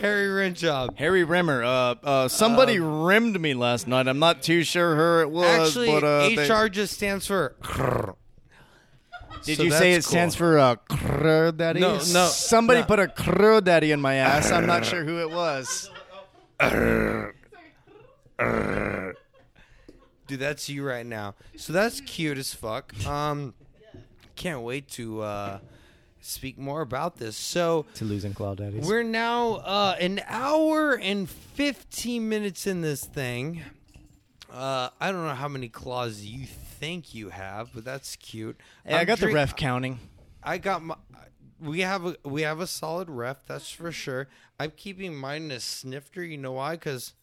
[0.00, 0.96] Harry Rimjob.
[0.98, 1.62] Harry Rimmer.
[1.64, 4.06] Uh, uh, somebody rimmed me last night.
[4.08, 7.54] I'm not too sure who it was, Actually, but uh, they- HR just stands for.
[9.44, 11.78] Did so you say it that's stands for uh, crud daddy?
[11.80, 12.86] No, no, Somebody no.
[12.86, 14.50] put a crud daddy in my ass.
[14.50, 15.90] I'm not sure who it was.
[20.26, 21.34] Dude, that's you right now.
[21.56, 22.94] So that's cute as fuck.
[23.06, 23.52] Um,
[24.34, 25.58] can't wait to uh,
[26.24, 27.36] speak more about this.
[27.36, 28.86] So To losing Claw Daddies.
[28.86, 33.62] we're now uh, an hour and 15 minutes in this thing.
[34.52, 38.56] Uh, I don't know how many claws you think you have, but that's cute.
[38.84, 39.98] Hey, I I'm got the ref counting.
[40.42, 40.96] I got my.
[41.60, 43.44] we have a we have a solid ref.
[43.46, 44.28] That's for sure.
[44.60, 46.22] I'm keeping mine a snifter.
[46.22, 46.72] You know why?
[46.72, 47.14] Because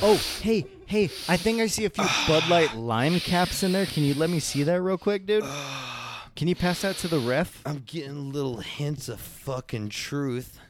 [0.00, 1.04] Oh, hey, hey!
[1.28, 3.86] I think I see a few Bud Light lime caps in there.
[3.86, 5.44] Can you let me see that real quick, dude?
[6.38, 7.62] Can you pass that to the ref?
[7.66, 10.60] I'm getting little hints of fucking truth.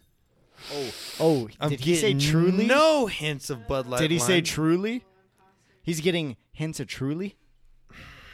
[0.72, 2.66] Oh, oh, I'm did he say getting truly?
[2.66, 4.00] No hints of Bud Light.
[4.00, 4.44] Did he say Lime.
[4.44, 5.04] truly?
[5.82, 7.36] He's getting hints of truly.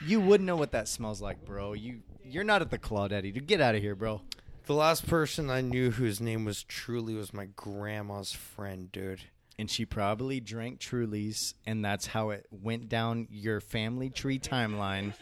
[0.06, 1.72] You would know what that smells like, bro.
[1.72, 3.32] You you're not at the Claw Daddy.
[3.32, 4.20] Dude, get out of here, bro.
[4.66, 9.22] The last person I knew whose name was Truly was my grandma's friend, dude.
[9.58, 15.12] And she probably drank Trulies, and that's how it went down your family tree timeline.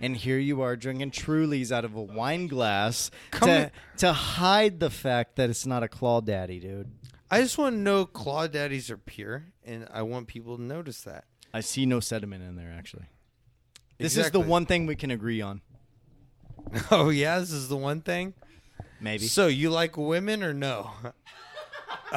[0.00, 3.70] And here you are drinking Trulies out of a wine glass Come to, on.
[3.98, 6.90] to hide the fact that it's not a Claw Daddy, dude.
[7.30, 11.02] I just want to know Claw Daddies are pure, and I want people to notice
[11.02, 11.24] that.
[11.52, 13.06] I see no sediment in there, actually.
[13.98, 15.60] This is the one thing we can agree on.
[16.90, 18.34] Oh yeah, this is the one thing.
[19.00, 19.26] Maybe.
[19.26, 20.90] So you like women or no?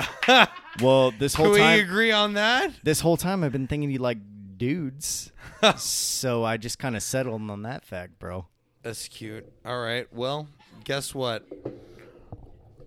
[0.82, 2.72] well, this whole Can we time, agree on that?
[2.84, 4.18] this whole time, I've been thinking you like
[4.58, 5.32] dudes.
[5.78, 8.48] so I just kind of settled on that fact, bro.
[8.84, 9.52] That's cute.
[9.66, 10.12] All right.
[10.14, 10.48] Well,
[10.84, 11.46] guess what?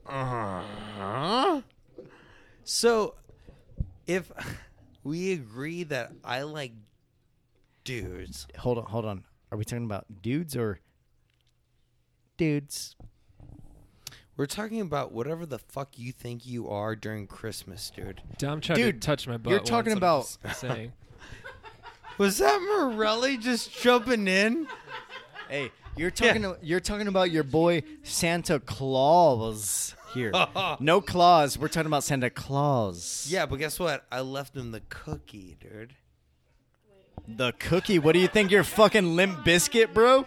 [0.07, 1.61] Uh-huh.
[2.65, 3.15] So,
[4.07, 4.31] if
[5.03, 6.73] we agree that I like
[7.85, 9.25] dudes, Hold on, hold on.
[9.51, 10.79] Are we talking about dudes or
[12.37, 12.95] dudes?
[14.39, 18.23] We're talking about whatever the fuck you think you are during Christmas, dude.
[18.39, 19.51] Dom tried Dude, to touch my butt.
[19.51, 20.93] you're talking once, I'm saying.
[22.19, 24.69] Was that Morelli just jumping in?
[25.49, 26.55] Hey, you're talking.
[26.63, 30.33] You're talking about your boy Santa Claus here.
[30.81, 31.59] no claws.
[31.59, 33.27] We're talking about Santa Claus.
[33.29, 34.05] Yeah, but guess what?
[34.11, 35.95] I left him the cookie, dude.
[37.27, 37.99] The cookie.
[37.99, 38.51] What do you think?
[38.51, 40.27] You're fucking limp biscuit, bro.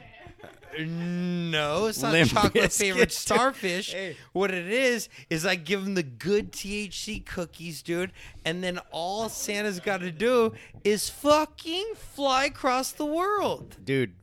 [0.80, 3.94] No, it's not Limp chocolate Bizkit, favorite starfish.
[3.94, 4.16] Hey.
[4.34, 8.12] What it is is I give him the good THC cookies, dude,
[8.46, 10.54] and then all Santa's got to do
[10.84, 13.78] is fucking fly across the world.
[13.84, 14.14] Dude,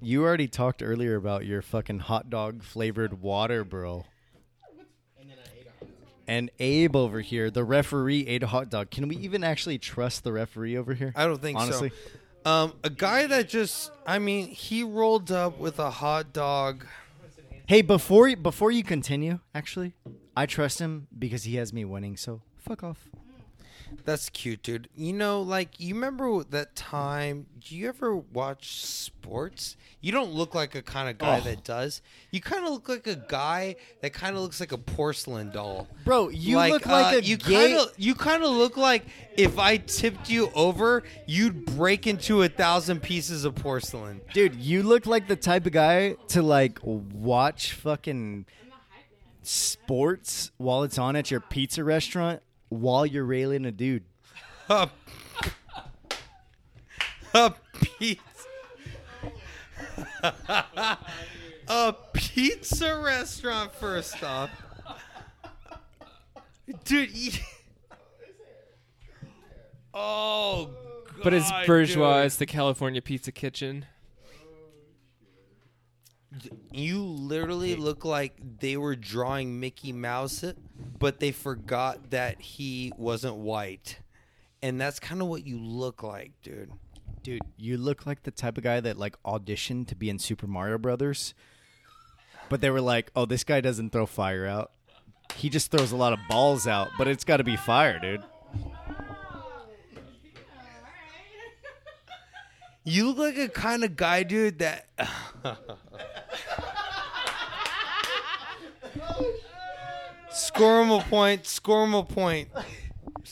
[0.00, 4.04] you already talked earlier about your fucking hot dog flavored water, bro.
[6.26, 8.90] And Abe over here, the referee, ate a hot dog.
[8.90, 11.10] Can we even actually trust the referee over here?
[11.16, 11.88] I don't think Honestly.
[11.88, 11.94] so.
[12.44, 16.86] Um, a guy that just, I mean, he rolled up with a hot dog.
[17.66, 19.94] Hey, before before you continue, actually,
[20.34, 22.16] I trust him because he has me winning.
[22.16, 23.08] So fuck off.
[24.04, 24.88] That's cute, dude.
[24.96, 27.46] You know, like you remember that time?
[27.60, 29.76] Do you ever watch sports?
[30.00, 31.40] You don't look like a kind of guy Oh.
[31.44, 32.00] that does.
[32.30, 35.88] You kind of look like a guy that kind of looks like a porcelain doll.
[36.04, 37.54] Bro, you look like uh, a you gay.
[37.72, 39.04] kind of you kind of look like
[39.36, 44.20] if I tipped you over, you'd break into a thousand pieces of porcelain.
[44.32, 48.46] Dude, you look like the type of guy to like watch fucking
[49.42, 54.04] sports while it's on at your pizza restaurant while you're railing a dude.
[54.68, 54.88] A,
[57.34, 57.54] a
[57.98, 58.22] pizza.
[61.68, 64.50] a pizza restaurant first off.
[66.84, 67.32] Dude, you-
[69.94, 70.70] Oh,
[71.24, 72.18] But it's bourgeois.
[72.18, 72.26] dude.
[72.26, 73.86] It's the California Pizza Kitchen.
[76.70, 80.44] You literally look like they were drawing Mickey Mouse,
[80.98, 83.98] but they forgot that he wasn't white.
[84.62, 86.70] And that's kind of what you look like, dude.
[87.22, 90.46] Dude, you look like the type of guy that like auditioned to be in Super
[90.46, 91.34] Mario Brothers.
[92.48, 94.72] But they were like, "Oh, this guy doesn't throw fire out.
[95.34, 98.22] He just throws a lot of balls out, but it's got to be fire, dude."
[102.88, 104.88] You look like a kind of guy, dude, that.
[110.30, 111.46] score him a point.
[111.46, 112.48] Score him a point.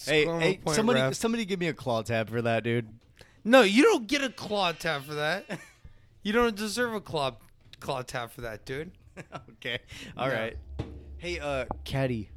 [0.05, 1.15] Hey, Score him a hey, point, somebody ref.
[1.15, 2.87] somebody give me a claw tab for that, dude.
[3.45, 5.47] No, you don't get a claw tap for that.
[6.23, 7.37] You don't deserve a claw
[7.81, 8.91] claw tap for that, dude.
[9.53, 9.79] okay.
[10.19, 10.57] all right.
[11.17, 12.29] Hey, uh, Caddy,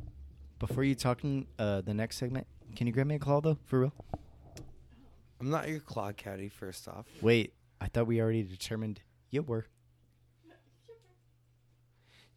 [0.59, 2.47] before you talking uh the next segment,
[2.77, 3.93] can you grab me a claw though, for real?
[5.39, 6.49] I'm not your claw caddy.
[6.49, 9.65] First off, Wait, I thought we already determined you were.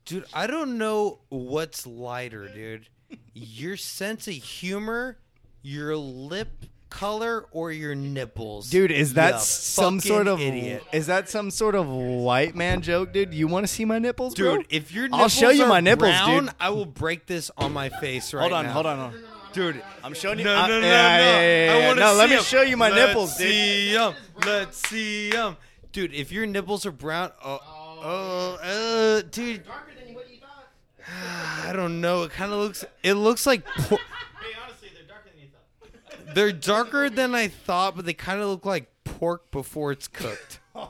[0.04, 2.88] dude, I don't know what's lighter, dude.
[3.34, 5.18] Your sense of humor,
[5.62, 10.84] your lip color, or your nipples, Dude, is that You some sort of idiot?
[10.92, 13.32] Is that some sort of white man joke, dude?
[13.34, 14.58] You want to see my nipples, bro?
[14.58, 16.54] Dude, if your I'll show you my nipples, brown, dude.
[16.60, 18.72] I will break this on my face right hold on, now.
[18.72, 19.31] hold on, hold on.
[19.52, 19.82] Dude.
[20.02, 20.44] I'm showing you.
[20.44, 20.96] No, I- no, no, yeah, no.
[20.96, 22.42] yeah, yeah, yeah, I want to No, see let me 'em.
[22.42, 23.48] show you my Let's nipples, dude.
[23.48, 24.14] see 'em.
[24.44, 25.56] Let's see 'em.
[25.92, 27.60] Dude, if your nipples are brown, oh,
[28.04, 29.64] Oh, uh, dude.
[29.64, 30.68] Darker than what you thought.
[31.68, 32.24] I don't know.
[32.24, 32.84] It kind of looks.
[33.02, 36.34] It looks like por- Hey, honestly, they're darker than you thought.
[36.34, 40.58] they're darker than I thought, but they kind of look like pork before it's cooked.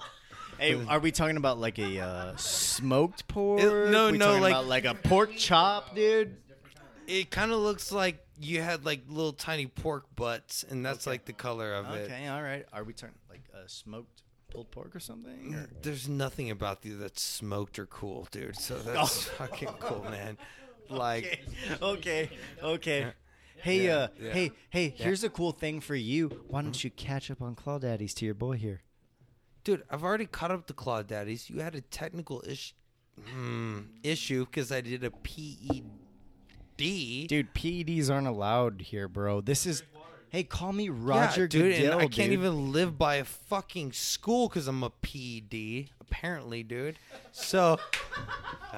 [0.59, 3.61] Hey, are we talking about like a uh, smoked pork?
[3.61, 6.37] no, we no, talking like- about like a pork chop, dude.
[7.09, 11.25] It kind of looks like you had like little tiny pork butts, and that's like
[11.25, 12.11] the color of it.
[12.11, 12.67] Okay, all right.
[12.73, 15.55] Are we talking like a smoked pulled pork or something?
[15.55, 18.57] or- There's nothing about you that's smoked or cool, dude.
[18.59, 20.37] So that's fucking cool, man.
[20.91, 21.41] Like,
[21.81, 22.29] okay,
[22.63, 23.07] okay.
[23.57, 24.33] Hey, uh, yeah.
[24.33, 24.93] hey, hey.
[24.95, 26.43] Here's a cool thing for you.
[26.49, 28.83] Why don't you catch up on Claw Daddies to your boy here?
[29.65, 31.49] dude, I've already caught up to Claw Daddies.
[31.49, 32.75] You had a technical ish,
[33.31, 35.85] hmm, issue because I did a PED.
[36.83, 39.41] Dude, PEDs aren't allowed here, bro.
[39.41, 39.83] This is.
[40.31, 42.33] Hey, call me Roger yeah, dude, Goodell, I can't dude.
[42.33, 45.91] even live by a fucking school because I'm a PED.
[46.01, 46.97] Apparently, dude.
[47.33, 47.79] So,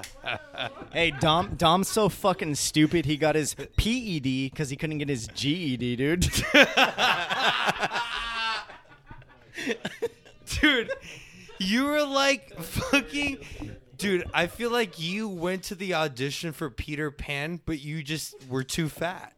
[0.91, 1.55] Hey, Dom.
[1.55, 3.05] Dom's so fucking stupid.
[3.05, 6.21] He got his PED because he couldn't get his GED, dude.
[10.61, 10.91] dude,
[11.59, 13.37] you were like fucking.
[13.97, 18.35] Dude, I feel like you went to the audition for Peter Pan, but you just
[18.49, 19.33] were too fat.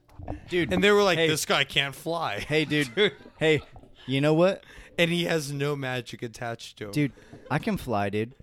[0.50, 0.74] dude.
[0.74, 1.28] And they were like, Hey.
[1.28, 2.40] this guy can't fly.
[2.40, 2.90] hey, dude.
[3.38, 3.62] Hey,
[4.06, 4.64] you know what,
[4.98, 6.92] And he has no magic attached to him.
[6.92, 7.12] dude?
[7.52, 8.34] I can fly, dude.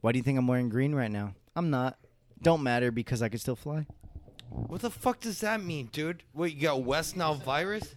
[0.00, 1.34] Why do you think I'm wearing green right now?
[1.54, 1.98] I'm not.
[2.42, 3.86] Don't matter because I can still fly.
[4.48, 6.22] What the fuck does that mean, dude?
[6.32, 7.94] What, you got West Nile virus?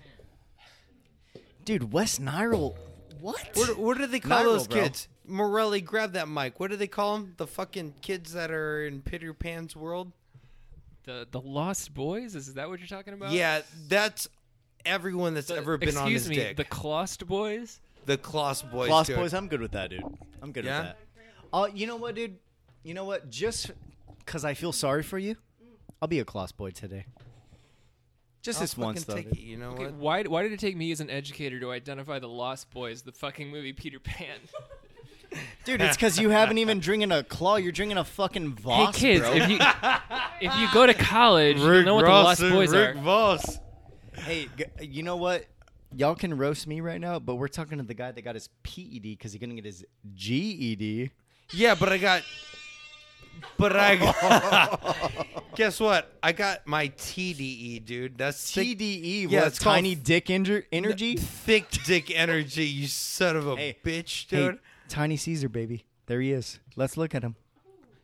[1.66, 2.76] Dude, West Nile.
[3.22, 3.50] What?
[3.54, 4.82] What, what do they call those bro.
[4.82, 5.08] kids?
[5.26, 6.60] Morelli, grab that mic.
[6.60, 7.34] What do they call them?
[7.38, 10.12] The fucking kids that are in Peter Pan's world?
[11.06, 13.32] The the Lost Boys is that what you're talking about?
[13.32, 14.28] Yeah, that's
[14.86, 16.58] everyone that's The- ever been on excuse his me, dick.
[16.58, 17.80] the Clost Boys.
[18.06, 18.90] The Kloss boys.
[18.90, 19.16] Lost dude.
[19.18, 20.04] Boys, I'm good with that, dude.
[20.42, 20.80] I'm good Yeah?
[20.80, 20.98] with that.
[21.54, 22.38] Oh, you know what, dude?
[22.84, 23.30] You know what?
[23.30, 23.72] Just
[24.20, 25.38] because I feel sorry for you,
[26.02, 27.06] I'll be a Kloss boy today.
[28.42, 29.14] Just I'll this once, though.
[29.14, 29.38] fucking dude.
[29.38, 29.94] take it, you know Okay, what?
[29.94, 33.14] why why did it take me as an educator to identify the Lost Boys, the
[33.14, 34.38] fucking movie Peter Pan?
[35.66, 37.56] Dude, it's because you haven't even drinking a claw.
[37.56, 39.34] You're drinking a fucking Voss, hey kids, bro.
[39.34, 39.58] if you
[40.42, 42.94] if you go to college, you know what the Lost Boys are.
[42.96, 43.60] Voss.
[44.14, 45.46] hey, g- you know what?
[45.96, 48.50] Y'all can roast me right now, but we're talking to the guy that got his
[48.64, 51.12] PED because he couldn't get his E GED.
[51.54, 52.24] Yeah, but I got.
[53.58, 55.36] But I got.
[55.56, 56.12] guess what?
[56.22, 58.18] I got my TDE, dude.
[58.18, 61.18] That's thick, TDE, Yeah, what, it's called tiny dick injur- energy.
[61.18, 62.66] thick dick energy.
[62.66, 64.60] You son of a Hey, bitch, Hey, dude.
[64.94, 65.86] Tiny Caesar, baby.
[66.06, 66.60] There he is.
[66.76, 67.36] Let's look at him.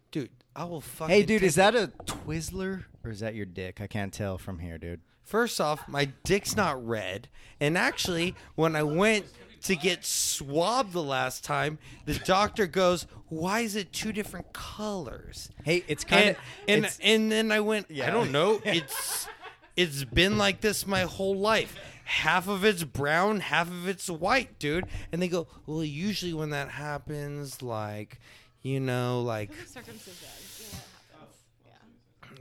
[0.10, 1.14] Dude, I will fucking.
[1.14, 3.80] Hey, dude, take is that a Twizzler or is that your dick?
[3.80, 5.02] I can't tell from here, dude.
[5.22, 7.28] First off, my dick's not red.
[7.60, 9.28] And actually, when I went
[9.66, 15.52] to get swabbed the last time, the doctor goes, "Why is it two different colors?"
[15.64, 16.36] Hey, it's kind
[16.68, 18.08] And of and and then I went, Yeah.
[18.08, 18.62] "I don't know.
[18.66, 19.28] It's
[19.76, 21.78] it's been like this my whole life."
[22.10, 24.86] Half of it's brown, half of it's white, dude.
[25.12, 28.20] And they go, "Well, usually when that happens like,
[28.64, 30.14] you know, like Circumcision.
[30.58, 31.36] You know what happens.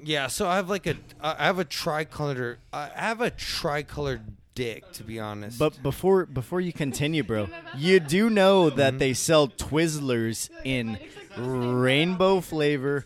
[0.05, 0.23] Yeah.
[0.23, 4.23] yeah, so I have like a I have a tricolor I have a tricolor
[4.55, 5.59] dick to be honest.
[5.59, 8.99] But before before you continue, bro, you do know that Mm-hmm.
[8.99, 10.99] they sell Twizzlers in
[11.36, 13.05] rainbow flavor,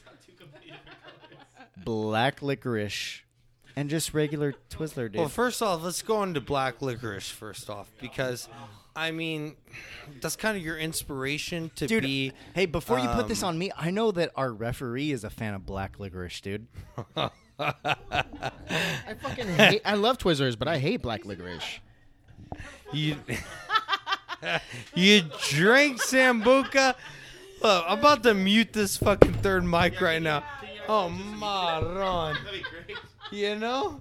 [1.85, 3.23] black licorice,
[3.77, 5.17] and just regular Twizzler, dude.
[5.17, 8.49] well, first off, let's go into black licorice first off because
[8.95, 9.57] I mean
[10.21, 13.59] that's kind of your inspiration to dude, be hey, before you put this um, on
[13.59, 16.67] me, I know that our referee is a fan of black licorice, dude.
[17.17, 17.31] I
[19.21, 19.83] fucking hate.
[19.85, 21.81] I love Twizzlers, but I hate black licorice.
[22.93, 23.17] you
[24.95, 26.95] you drink sambuca.
[27.63, 30.43] Look, I'm about to mute this fucking third mic right now.
[30.95, 32.37] Oh, Maron.
[33.31, 33.99] You know?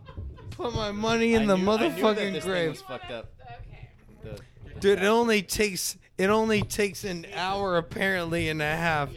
[0.50, 2.78] Put my money in the motherfucking grave.
[2.86, 3.32] fucked up.
[4.26, 4.36] Okay.
[4.82, 9.10] Dude, it only takes it only takes an hour apparently and a half.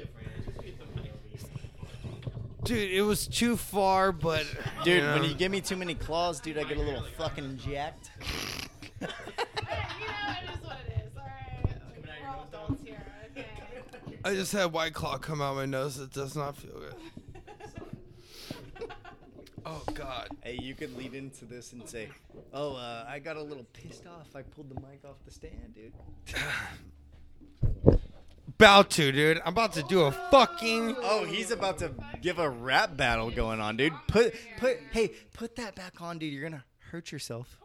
[2.62, 4.46] Dude, it was too far, but
[4.84, 5.14] Dude, you know.
[5.14, 8.10] when you give me too many claws, dude, I get a little fucking jacked.
[9.00, 11.10] you know, it is what it is.
[11.16, 11.76] All right.
[12.22, 13.04] We're all adults here.
[13.32, 13.46] Okay.
[14.24, 15.98] I just had white claw come out my nose.
[15.98, 16.94] It does not feel good.
[19.66, 20.28] Oh God.
[20.42, 22.08] Hey, you could lead into this and say,
[22.52, 24.34] "Oh, uh, I got a little pissed off.
[24.34, 25.92] I pulled the mic off the stand, dude."
[28.56, 29.40] About to, dude.
[29.44, 30.96] I'm about to do a fucking.
[31.02, 31.90] Oh, he's about to
[32.22, 33.92] give a rap battle going on, dude.
[34.06, 36.32] Put, put, hey, put that back on, dude.
[36.32, 37.58] You're gonna hurt yourself.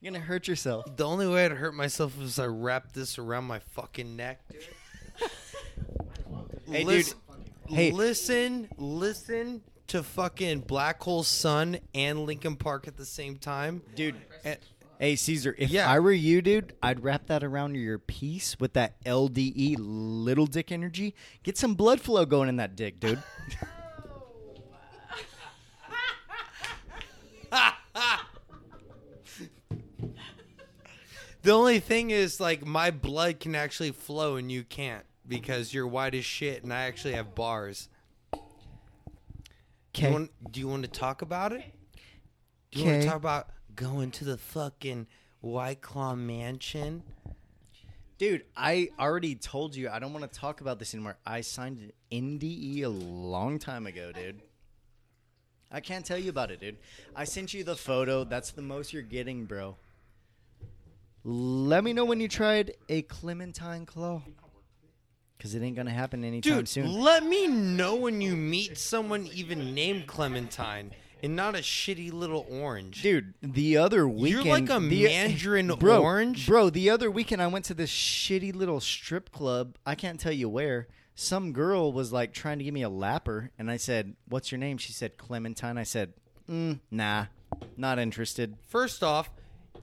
[0.00, 0.94] You're gonna hurt yourself.
[0.94, 4.60] The only way I'd hurt myself is I wrap this around my fucking neck, dude.
[6.66, 6.86] Hey, dude.
[6.86, 7.18] listen,
[7.68, 7.90] Hey.
[7.92, 14.14] listen, listen to fucking Black Hole Sun and Linkin Park at the same time, dude.
[14.44, 14.64] And- eh,
[14.98, 15.90] Hey Caesar, if Yeah.
[15.90, 20.70] I were you, dude, I'd wrap that around your piece with that LDE little dick
[20.70, 21.14] energy.
[21.42, 23.22] Get some blood flow going in that dick, dude.
[31.42, 35.86] The only thing is, like, my blood can actually flow and you can't because you're
[35.86, 37.88] white as shit and I actually have bars.
[39.92, 40.12] Do you, Okay.
[40.14, 41.64] want, do you want to talk about it?
[42.70, 45.06] Do you want to talk about going to the fucking
[45.40, 47.02] White Claw Mansion?
[48.18, 51.16] Dude, I already told you I don't want to talk about this anymore.
[51.26, 54.42] I signed an NDE a long time ago, dude.
[55.72, 56.76] I can't tell you about it, dude.
[57.16, 58.24] I sent you the photo.
[58.24, 59.76] That's the most you're getting, bro.
[61.24, 64.22] Let me know when you tried a Clementine Claw.
[65.40, 67.00] Because it ain't to happen anytime Dude, soon.
[67.00, 70.90] let me know when you meet someone even named Clementine
[71.22, 73.00] and not a shitty little orange.
[73.00, 74.44] Dude, the other weekend.
[74.44, 76.46] You're like a the- mandarin bro, orange?
[76.46, 79.76] Bro, the other weekend I went to this shitty little strip club.
[79.86, 80.88] I can't tell you where.
[81.14, 84.58] Some girl was like trying to give me a lapper, and I said, What's your
[84.58, 84.76] name?
[84.76, 85.78] She said, Clementine.
[85.78, 86.12] I said,
[86.50, 87.26] mm, Nah,
[87.78, 88.56] not interested.
[88.68, 89.30] First off,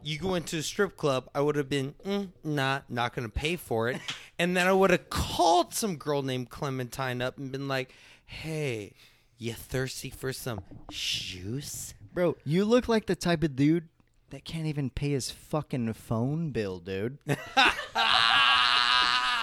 [0.07, 3.34] you go into a strip club, I would have been mm, not not going to
[3.34, 3.99] pay for it,
[4.39, 7.93] and then I would have called some girl named Clementine up and been like,
[8.25, 8.93] "Hey,
[9.38, 13.89] you thirsty for some juice?" Bro, you look like the type of dude
[14.29, 17.17] that can't even pay his fucking phone bill, dude.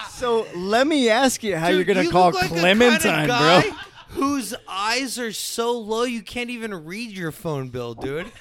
[0.09, 3.61] so let me ask you how Dude, you're gonna you call like Clementine, kinda guy
[3.61, 3.71] bro.
[4.09, 8.31] Whose eyes are so low you can't even read your phone bill, dude.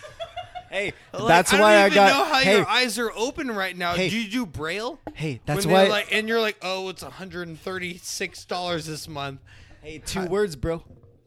[0.75, 2.09] Hey, Like, that's why I why don't I even got.
[2.09, 3.95] know how hey, your eyes are open right now.
[3.95, 4.11] Hey.
[4.11, 4.99] do you do braille?
[5.15, 5.87] hey, that's why.
[5.87, 9.41] like, and you're like, oh, it's 136 dollars this month.
[9.83, 10.83] Hey, two words, bro.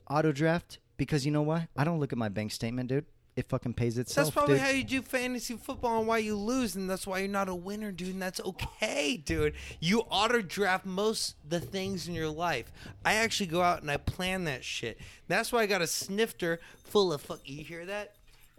[0.10, 0.80] Auto draft.
[0.98, 1.70] Because you know why?
[1.78, 3.06] I don't look at my bank statement, dude.
[3.38, 4.26] It fucking pays itself.
[4.28, 4.64] That's probably dude.
[4.64, 7.56] how you do fantasy football and why you lose, and that's why you're not a
[7.56, 8.14] winner, dude.
[8.14, 9.54] And that's okay, dude.
[9.80, 12.70] You auto draft most the things in your life.
[13.06, 15.00] I actually go out and I plan that shit.
[15.30, 17.40] That's why I got a snifter full of fuck.
[17.46, 18.16] You hear that?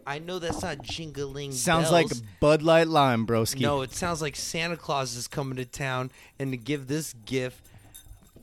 [0.09, 1.51] I know that's not jingling.
[1.51, 2.07] Sounds like.
[2.39, 3.61] Bud Light Lime, broski.
[3.61, 6.09] No, it sounds like Santa Claus is coming to town
[6.39, 7.67] and to give this gift.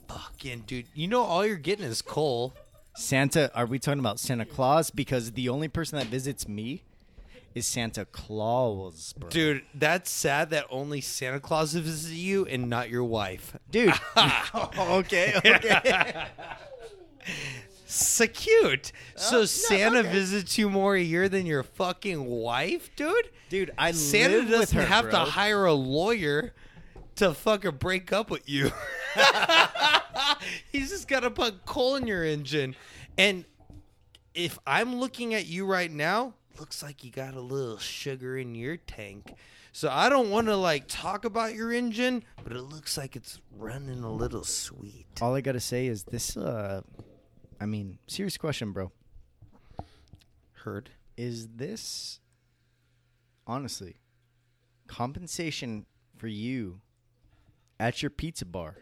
[0.07, 2.55] Fucking dude, you know all you're getting is coal.
[2.95, 3.51] Santa.
[3.53, 4.91] Are we talking about Santa Claus?
[4.91, 6.85] Because the only person that visits me
[7.53, 9.29] is Santa Claus, bro.
[9.29, 13.57] Dude, that's sad that only Santa Claus visits you and not your wife.
[13.73, 13.93] Dude.
[14.79, 15.33] okay.
[15.45, 16.27] Okay.
[17.87, 18.91] So cute.
[19.15, 20.11] so no, Santa okay.
[20.11, 23.31] visits you more a year than your fucking wife, dude?
[23.49, 25.13] Dude, I Santa live doesn't her, have bro.
[25.13, 26.53] to hire a lawyer
[27.17, 28.73] to fucking break up with you.
[30.73, 32.75] He's just got to put coal in your engine.
[33.17, 33.45] And
[34.35, 38.55] if I'm looking at you right now, looks like you got a little sugar in
[38.55, 39.35] your tank.
[39.73, 43.41] So I don't want to like talk about your engine, but it looks like it's
[43.57, 45.07] running a little sweet.
[45.21, 46.37] All I gotta say is this.
[46.37, 46.81] uh
[47.61, 48.93] I mean, serious question, bro.
[50.53, 50.91] Heard.
[51.17, 52.21] Is this
[53.47, 53.97] honestly
[54.87, 56.81] compensation for you
[57.81, 58.77] at your pizza bar,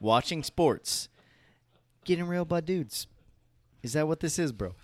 [0.00, 1.08] watching sports,
[2.04, 3.06] getting railed by dudes?
[3.82, 4.74] Is that what this is, bro?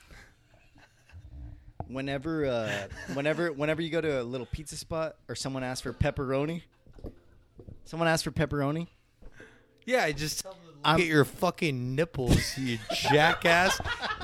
[1.86, 5.92] Whenever, uh, whenever, whenever you go to a little pizza spot or someone asks for
[5.92, 6.62] pepperoni,
[7.84, 8.88] someone asks for pepperoni.
[9.84, 13.80] Yeah, I just tell them to look I'm- at your fucking nipples, you jackass.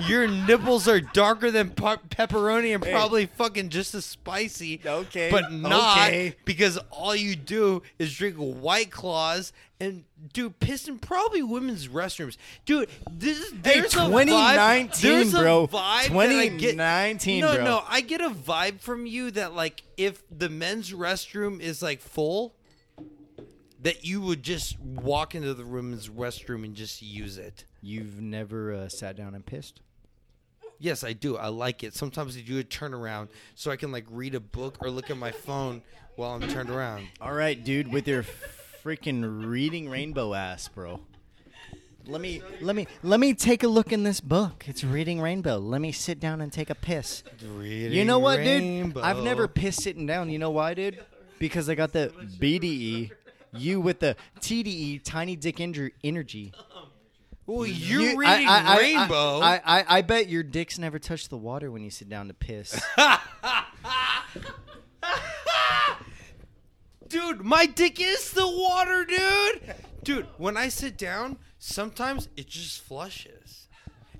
[0.06, 4.80] Your nipples are darker than pe- pepperoni and probably fucking just as spicy.
[4.84, 6.34] Okay, But not okay.
[6.44, 12.36] because all you do is drink White Claws and do piss in probably women's restrooms.
[12.66, 14.26] Dude, this is Hey, there's a vibe.
[14.26, 15.66] 2019, There's a bro.
[15.68, 17.64] vibe that I get- 2019, no, bro.
[17.64, 22.00] no, I get a vibe from you that like if the men's restroom is like
[22.00, 22.54] full,
[23.80, 27.64] that you would just walk into the women's restroom and just use it.
[27.80, 29.80] You've never uh, sat down and pissed?
[30.80, 31.36] Yes, I do.
[31.36, 31.94] I like it.
[31.94, 35.16] Sometimes I do a turnaround so I can like read a book or look at
[35.16, 35.82] my phone
[36.16, 37.08] while I'm turned around.
[37.20, 38.24] All right, dude, with your
[38.84, 41.00] freaking reading rainbow ass, bro.
[42.06, 44.64] Let me let me let me take a look in this book.
[44.66, 45.58] It's reading rainbow.
[45.58, 47.22] Let me sit down and take a piss.
[47.54, 48.96] Reading you know what, dude?
[48.96, 50.30] I've never pissed sitting down.
[50.30, 51.04] You know why, dude?
[51.38, 53.10] Because I got the BDE.
[53.52, 56.52] You with the TDE, tiny dick energy.
[57.46, 59.40] Well, you're You- reading I- I- I- Rainbow.
[59.40, 62.34] I, I I bet your dicks never touch the water when you sit down to
[62.34, 62.78] piss.
[67.08, 69.74] dude, my dick is the water, dude.
[70.04, 73.66] Dude, when I sit down, Sometimes it just flushes.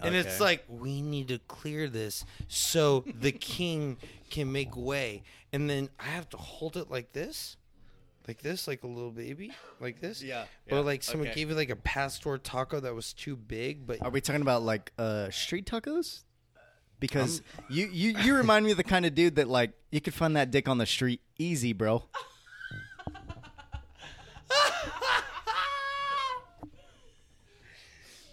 [0.01, 3.97] And it's like we need to clear this so the king
[4.31, 5.23] can make way.
[5.53, 7.57] And then I have to hold it like this.
[8.29, 10.23] Like this, like a little baby, like this.
[10.23, 11.35] Yeah, Or yeah, like someone okay.
[11.35, 14.63] gave you like a pastor taco that was too big, but Are we talking about
[14.63, 16.25] like uh, street tacos?
[17.01, 17.41] Because
[17.71, 20.37] you, you you remind me of the kind of dude that like you could find
[20.37, 22.05] that dick on the street easy, bro.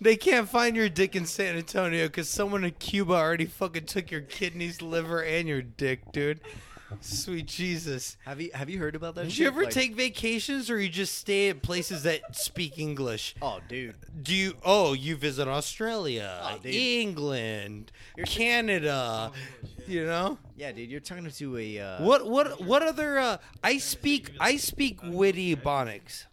[0.01, 4.11] They can't find your dick in San Antonio because someone in Cuba already fucking took
[4.11, 6.41] your kidneys, liver, and your dick, dude.
[7.01, 8.15] Sweet Jesus.
[8.25, 9.23] Have you have you heard about that?
[9.23, 9.39] Did shit?
[9.41, 13.35] you ever Like- take vacations or you just stay at places that speak English?
[13.41, 13.95] Oh, dude.
[14.23, 14.53] Do you?
[14.63, 16.59] Oh, you visit Australia, Oh.
[16.67, 17.91] England,
[18.25, 19.31] Canada.
[19.87, 20.89] You know Yeah, dude.
[20.89, 22.27] You're talking to a uh, what?
[22.27, 22.61] What?
[22.61, 23.19] What other?
[23.19, 24.31] Uh, I speak.
[24.39, 26.25] I speak witty Ebonics.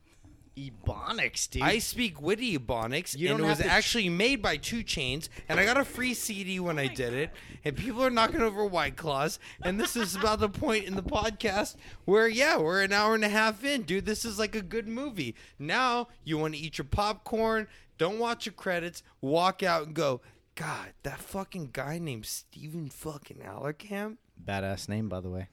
[0.57, 1.63] Ebonics, dude.
[1.63, 4.85] I speak witty Ebonics, You and don't it was have to actually made by 2
[4.85, 7.31] Chainz, and I got a free CD when I oh did it.
[7.65, 11.03] And people are knocking over White Claws, and this is about the point in the
[11.03, 14.07] podcast where, yeah, we're an hour and a half in, dude.
[14.07, 15.35] This is like a good movie.
[15.59, 17.67] Now you want to eat your popcorn,
[17.99, 20.21] don't watch your credits, walk out and go.
[20.55, 24.19] God, that fucking guy named Steven fucking Allerkamp?
[24.45, 25.49] Badass name, by the way.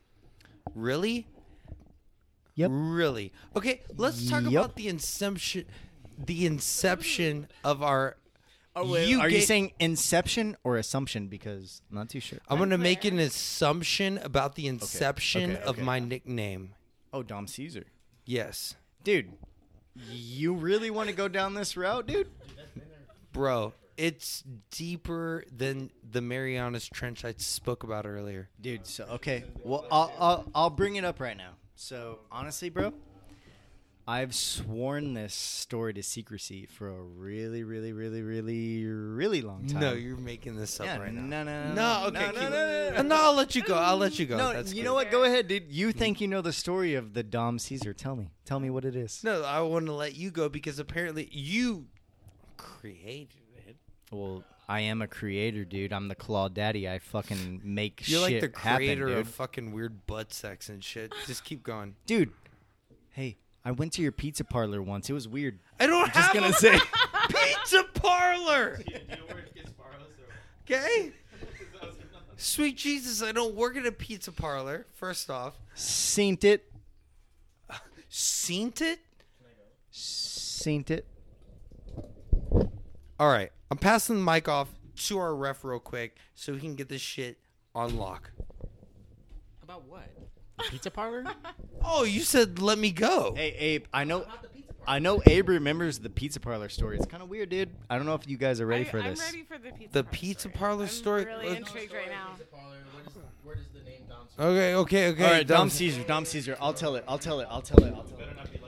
[0.75, 1.27] Really?
[2.59, 2.71] Yep.
[2.73, 3.31] Really?
[3.55, 4.51] Okay, let's talk Yep.
[4.51, 5.65] about the inception
[6.17, 8.17] the inception of our
[8.75, 11.27] oh, Are you ga- saying inception or assumption?
[11.27, 12.39] Because I'm not too sure.
[12.49, 15.81] I'm going to make an assumption about the inception okay, of okay.
[15.81, 16.73] my nickname.
[17.13, 17.85] Oh, Dom Caesar.
[18.25, 18.75] Yes.
[19.05, 19.31] Dude,
[20.11, 22.27] you really want to go down this route, dude?
[23.31, 28.49] Bro, it's deeper than the Marianas Trench I spoke about earlier.
[28.59, 29.45] Dude, so okay.
[29.63, 31.51] Well, I'll, I'll I'll bring it up right now.
[31.81, 32.91] So honestly, bro,
[34.05, 39.79] I've sworn this story to secrecy for a really, really, really, really, really long time.
[39.79, 41.43] No, you're making this up yeah, right no, now.
[41.45, 42.19] no, no, No, okay.
[42.19, 43.75] no, keep- no, no, no, Uh, no, I'll let you go.
[43.75, 44.35] I'll let you go.
[44.35, 44.89] No, That's you good.
[44.89, 45.09] know what?
[45.09, 45.71] Go ahead, dude.
[45.71, 47.93] You think you know the story of the Dom Caesar?
[47.93, 48.29] Tell me.
[48.43, 49.23] Tell me what it is.
[49.23, 51.85] No, I want to let you go because apparently you
[52.57, 53.37] created.
[54.11, 55.93] Well, I am a creator, dude.
[55.93, 56.87] I'm the Claw Daddy.
[56.89, 59.17] I fucking make You're shit like the happen, creator dude.
[59.19, 61.13] of fucking weird butt sex and shit.
[61.27, 61.95] Just keep going.
[62.05, 62.31] dude.
[63.11, 65.09] Hey, I went to your pizza parlor once.
[65.09, 65.59] It was weird.
[65.79, 66.79] I don't Just have gonna a say.
[67.29, 68.77] pizza parlor.
[68.77, 70.73] Do you know where it gets parlors or?
[70.75, 71.11] Okay.
[72.37, 74.85] Sweet Jesus, I don't work at a pizza parlor.
[74.95, 76.71] First off, Saint it.
[78.07, 78.99] seen it.
[79.91, 81.05] Saint it.
[83.19, 86.75] All right, I'm passing the mic off to our ref real quick so we can
[86.75, 87.37] get this shit
[87.75, 88.31] on lock.
[89.61, 90.09] About what?
[90.69, 91.23] Pizza parlor?
[91.81, 93.33] Oh, you said let me go.
[93.37, 93.85] Hey, Abe.
[93.93, 94.25] I know.
[94.85, 96.97] I know Abe remembers the pizza parlor story.
[96.97, 97.69] It's kind of weird, dude.
[97.89, 99.93] I don't know if you guys are ready I, for I'm ready for the pizza.
[99.93, 101.23] The parlor pizza story.
[101.25, 101.45] parlor I'm?
[101.45, 102.35] Really Let's- intrigued right now.
[103.43, 105.23] Where does the name Dom Okay, okay, okay.
[105.23, 106.03] All right, Dom Dom- Caesar.
[106.03, 106.57] Dom Caesar.
[106.59, 107.05] I'll tell it.
[107.07, 107.47] I'll tell it.
[107.49, 107.93] I'll tell it.
[107.95, 108.58] I'll tell it.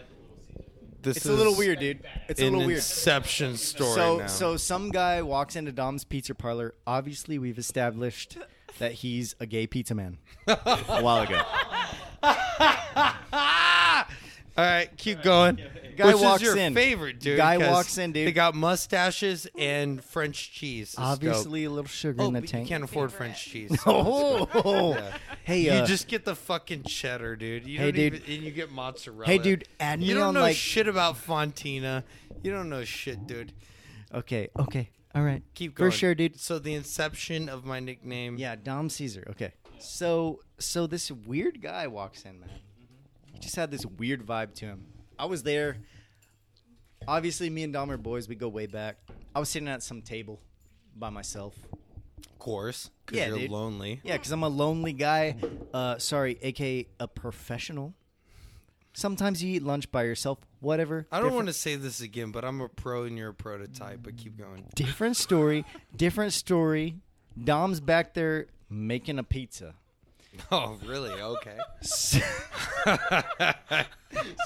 [1.02, 2.04] This It's a little weird, dude.
[2.28, 2.78] It's a little weird.
[2.78, 3.96] Inception story.
[3.96, 4.28] So, now.
[4.28, 6.76] so some guy walks into Dom's pizza parlor.
[6.86, 8.38] Obviously, we've established
[8.78, 10.18] that he's a gay pizza man
[10.48, 11.42] a while ago.
[14.58, 15.60] All right, keep going.
[15.98, 16.74] Guy Which walks is your in.
[16.74, 17.38] favorite, dude?
[17.38, 18.28] Guy 'cause walks in, dude.
[18.28, 20.90] They got mustaches and French cheese.
[20.90, 21.06] It's dope.
[21.06, 22.68] Obviously, a little sugar Oh, in the but you tank.
[22.70, 23.72] can't afford French cheese.
[23.86, 24.98] Oh,
[25.44, 27.66] hey, You uh, just get the fucking cheddar, dude.
[27.68, 28.14] You Hey, don't dude.
[28.16, 29.26] Even, and you get mozzarella.
[29.26, 30.56] hey, dude, add You don't on know like.
[30.56, 32.04] shit about Fontina.
[32.44, 33.54] You don't know shit, dude.
[34.14, 35.44] okay, okay, all right.
[35.54, 35.92] Keep going.
[35.92, 36.40] For sure, dude.
[36.40, 38.38] So the inception of my nickname.
[38.38, 39.26] Yeah, Dom Caesar.
[39.32, 42.50] Okay, so so this weird guy walks in, man.
[43.34, 44.86] He just had this weird vibe to him.
[45.22, 45.78] I was there.
[47.08, 48.28] Obviously, me and Dom are boys.
[48.28, 48.98] We go way back.
[49.36, 50.40] I was sitting at some table
[50.96, 51.56] by myself.
[52.26, 52.90] of course.
[53.06, 53.52] Because Yeah, you're dude.
[53.52, 54.02] lonely.
[54.04, 55.36] Yeah, because I'm a lonely guy.
[55.72, 57.94] Uh, sorry, aka a professional.
[58.94, 60.40] Sometimes you eat lunch by yourself.
[60.60, 61.06] Whatever.
[61.12, 64.00] I don't want to say this again, but I'm a pro and you're a prototype.
[64.02, 64.66] But keep going.
[64.76, 65.66] Different story.
[65.96, 66.96] different story.
[67.42, 69.76] Dom's back there making a pizza.
[70.52, 71.12] Oh, really?
[71.12, 71.58] Okay.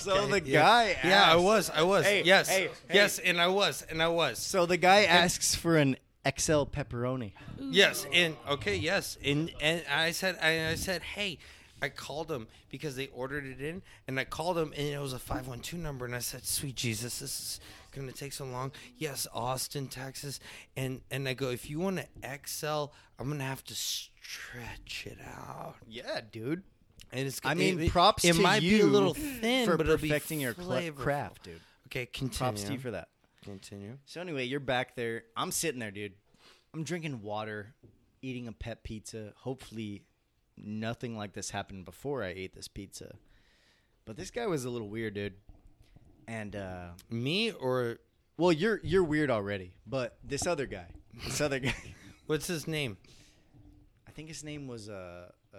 [0.01, 0.61] So the yeah.
[0.61, 0.95] guy.
[1.03, 1.69] Yeah, I was.
[1.69, 2.05] I was.
[2.05, 2.47] Hey, yes.
[2.47, 3.83] hey, yes, and I was.
[3.89, 4.37] And I was.
[4.37, 7.31] So the guy asks for an XL pepperoni.
[7.59, 11.39] Yes, and okay, yes, and and I said, I, I said, hey,
[11.81, 15.13] I called them because they ordered it in, and I called them, and it was
[15.13, 17.59] a five one two number, and I said, sweet Jesus, this is
[17.91, 18.71] gonna take so long.
[18.97, 20.39] Yes, Austin, Texas,
[20.75, 22.85] and and I go, if you want an XL,
[23.19, 23.75] I'm gonna have to
[24.29, 26.63] stretch it out, Yeah, dude.
[27.11, 27.39] and it's.
[27.43, 29.97] I mean, it, props It to might be you a little thin, for but it'll
[29.97, 31.61] be perfecting your cl- craft, dude.
[31.87, 32.37] Okay, continue.
[32.37, 33.09] Props to you for that.
[33.43, 33.97] Continue.
[34.05, 35.23] So anyway, you're back there.
[35.37, 36.13] I'm sitting there, dude.
[36.73, 37.73] I'm drinking water,
[38.21, 39.33] eating a pet pizza.
[39.37, 40.01] Hopefully,
[40.57, 43.15] nothing like this happened before I ate this pizza.
[44.05, 45.33] But this guy was a little weird, dude.
[46.27, 47.99] And uh Me or
[48.37, 50.87] well, you're you're weird already, but this other guy,
[51.23, 51.75] this other guy,
[52.25, 52.97] what's his name?
[54.15, 55.57] I think his name was uh uh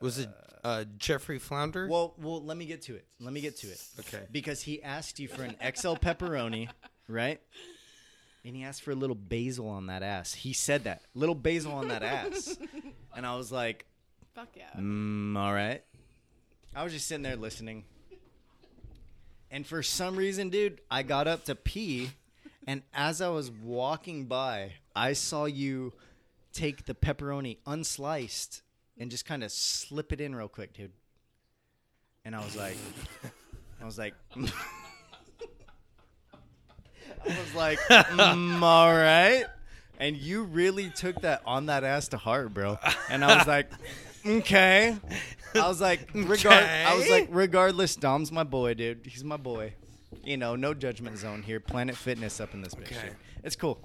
[0.00, 0.28] Was it
[0.64, 1.86] uh, Jeffrey Flounder?
[1.86, 3.06] Well, well, let me get to it.
[3.20, 3.80] Let me get to it.
[4.00, 4.24] Okay.
[4.32, 6.68] Because he asked you for an XL pepperoni,
[7.08, 7.40] right?
[8.44, 10.34] And he asked for a little basil on that ass.
[10.34, 11.02] He said that.
[11.14, 12.58] Little basil on that ass.
[13.14, 13.84] And I was like,
[14.34, 14.70] Fuck yeah.
[14.76, 15.84] mm, all right.
[16.74, 17.84] I was just sitting there listening.
[19.50, 22.10] And for some reason, dude, I got up to pee.
[22.66, 25.92] And as I was walking by, I saw you
[26.52, 28.62] take the pepperoni unsliced
[28.98, 30.92] and just kind of slip it in real quick, dude.
[32.24, 32.76] And I was like,
[33.80, 34.50] I was like, I
[37.26, 39.44] was like, mm, all right.
[39.98, 42.78] And you really took that on that ass to heart, bro.
[43.08, 43.70] And I was like,
[44.24, 44.96] okay.
[45.54, 46.64] I was like, regard.
[46.64, 49.06] I was like, regardless, Dom's my boy, dude.
[49.06, 49.74] He's my boy.
[50.24, 51.60] You know, no judgment zone here.
[51.60, 52.96] Planet Fitness up in this bitch.
[52.96, 53.10] Okay.
[53.42, 53.78] It's cool.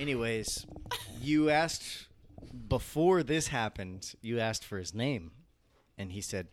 [0.00, 0.66] Anyways,
[1.20, 2.06] you asked
[2.68, 4.14] before this happened.
[4.22, 5.32] You asked for his name,
[5.98, 6.48] and he said,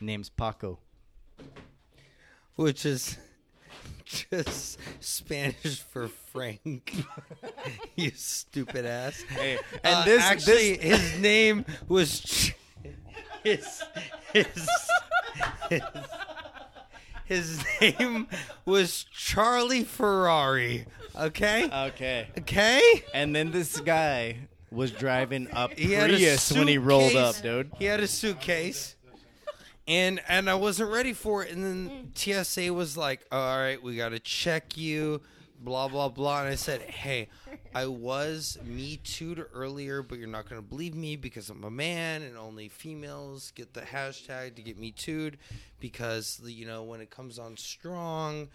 [0.00, 0.78] "Name's Paco."
[2.54, 3.16] which is
[4.04, 6.94] just Spanish for Frank.
[7.96, 9.22] you stupid ass.
[9.22, 12.54] Hey, And and this actually, this, his name was Ch-
[13.42, 13.82] his
[14.32, 14.68] his
[15.68, 15.82] his,
[17.24, 18.28] his name
[18.64, 20.86] was Charlie Ferrari.
[21.16, 22.28] Okay, okay.
[22.38, 23.04] okay.
[23.12, 27.70] And then this guy was driving up He Prius when he rolled up, dude.
[27.78, 28.96] He had a suitcase.
[29.86, 31.52] And and I wasn't ready for it.
[31.52, 35.20] And then TSA was like, "All right, we got to check you."
[35.60, 36.42] Blah blah blah.
[36.42, 37.28] And I said, "Hey,
[37.74, 41.70] I was me too to earlier, but you're not gonna believe me because I'm a
[41.70, 45.36] man, and only females get the hashtag to get me too'd
[45.80, 48.48] because you know when it comes on strong,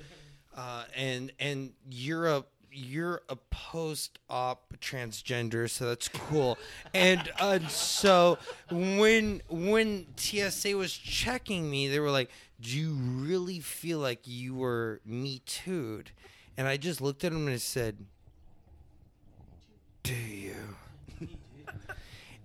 [0.58, 6.58] uh, and and you're a you're a post-op transgender, so that's cool.
[6.94, 8.38] and uh, so
[8.72, 12.30] when when TSA was checking me, they were like,
[12.60, 16.12] "Do you really feel like you were me too'd?"
[16.58, 17.98] And I just looked at him and I said,
[20.02, 20.56] "Do you?"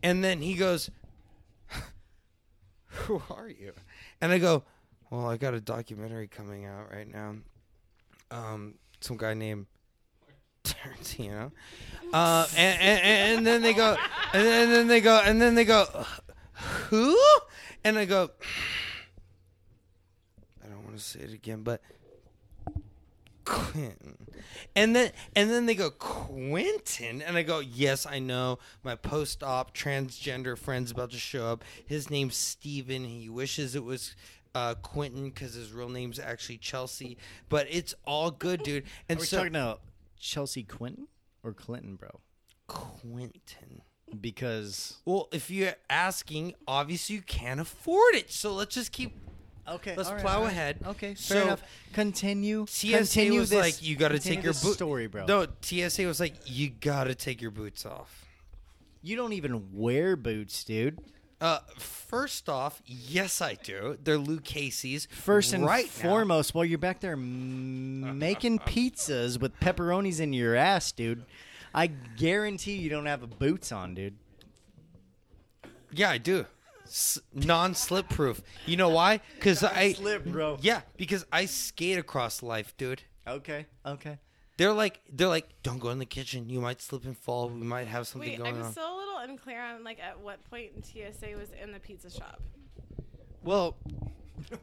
[0.03, 0.91] and then he goes,
[2.87, 3.73] "Who are you?"
[4.21, 4.65] And I go,
[5.11, 7.37] "Well, I got a documentary coming out right now.
[8.33, 9.67] Um, some guy named
[10.65, 11.53] Tarantino."
[12.13, 13.97] Uh, and, and, and then they go,
[14.33, 15.87] and then, and then they go, and then they go,
[16.89, 17.17] "Who?"
[17.85, 18.31] And I go,
[20.65, 21.81] I don't want to say it again, but
[23.45, 24.17] Quentin.
[24.77, 28.59] And then and then they go Quentin, and I go, yes, I know.
[28.83, 31.65] My post-op transgender friend's about to show up.
[31.87, 33.05] His name's Steven.
[33.05, 34.15] He wishes it was
[34.55, 37.17] uh, Quentin because his real name's actually Chelsea.
[37.49, 38.85] But it's all good, dude.
[39.09, 39.81] And Are we so talking about
[40.19, 41.09] Chelsea Quinton
[41.43, 42.21] or Clinton, bro?
[42.67, 43.83] Quentin.
[44.21, 48.31] Because Well, if you're asking, obviously you can't afford it.
[48.31, 49.17] So let's just keep
[49.67, 50.51] okay, Let's all plow right.
[50.53, 50.79] ahead.
[50.87, 51.63] Okay, fair So- enough.
[51.95, 52.67] Continue.
[52.69, 55.25] TSA continue was this, like, you got to take your this boot story, bro.
[55.27, 58.27] No, TSA was like, you got to take your boots off.
[59.03, 60.99] You don't even wear boots, dude.
[61.43, 63.99] Uh, first off, yes, I do.
[64.03, 65.09] They're Lucchese's.
[65.11, 66.09] First and right now.
[66.09, 71.25] foremost, while you're back there m- making pizzas with pepperonis in your ass, dude,
[71.75, 74.15] I guarantee you don't have boots on, dude.
[75.91, 76.47] Yeah, I do.
[76.85, 78.41] S- non-slip proof.
[78.65, 79.21] You know why?
[79.35, 80.59] Because I slip, bro.
[80.61, 83.03] Yeah, because I skate across life, dude.
[83.27, 84.19] Okay, okay.
[84.59, 86.49] They're like, they're like, don't go in the kitchen.
[86.51, 87.49] You might slip and fall.
[87.49, 88.73] We might have something Wait, going I'm on.
[88.73, 92.41] still a little unclear on like at what point TSA was in the pizza shop.
[93.43, 93.77] well,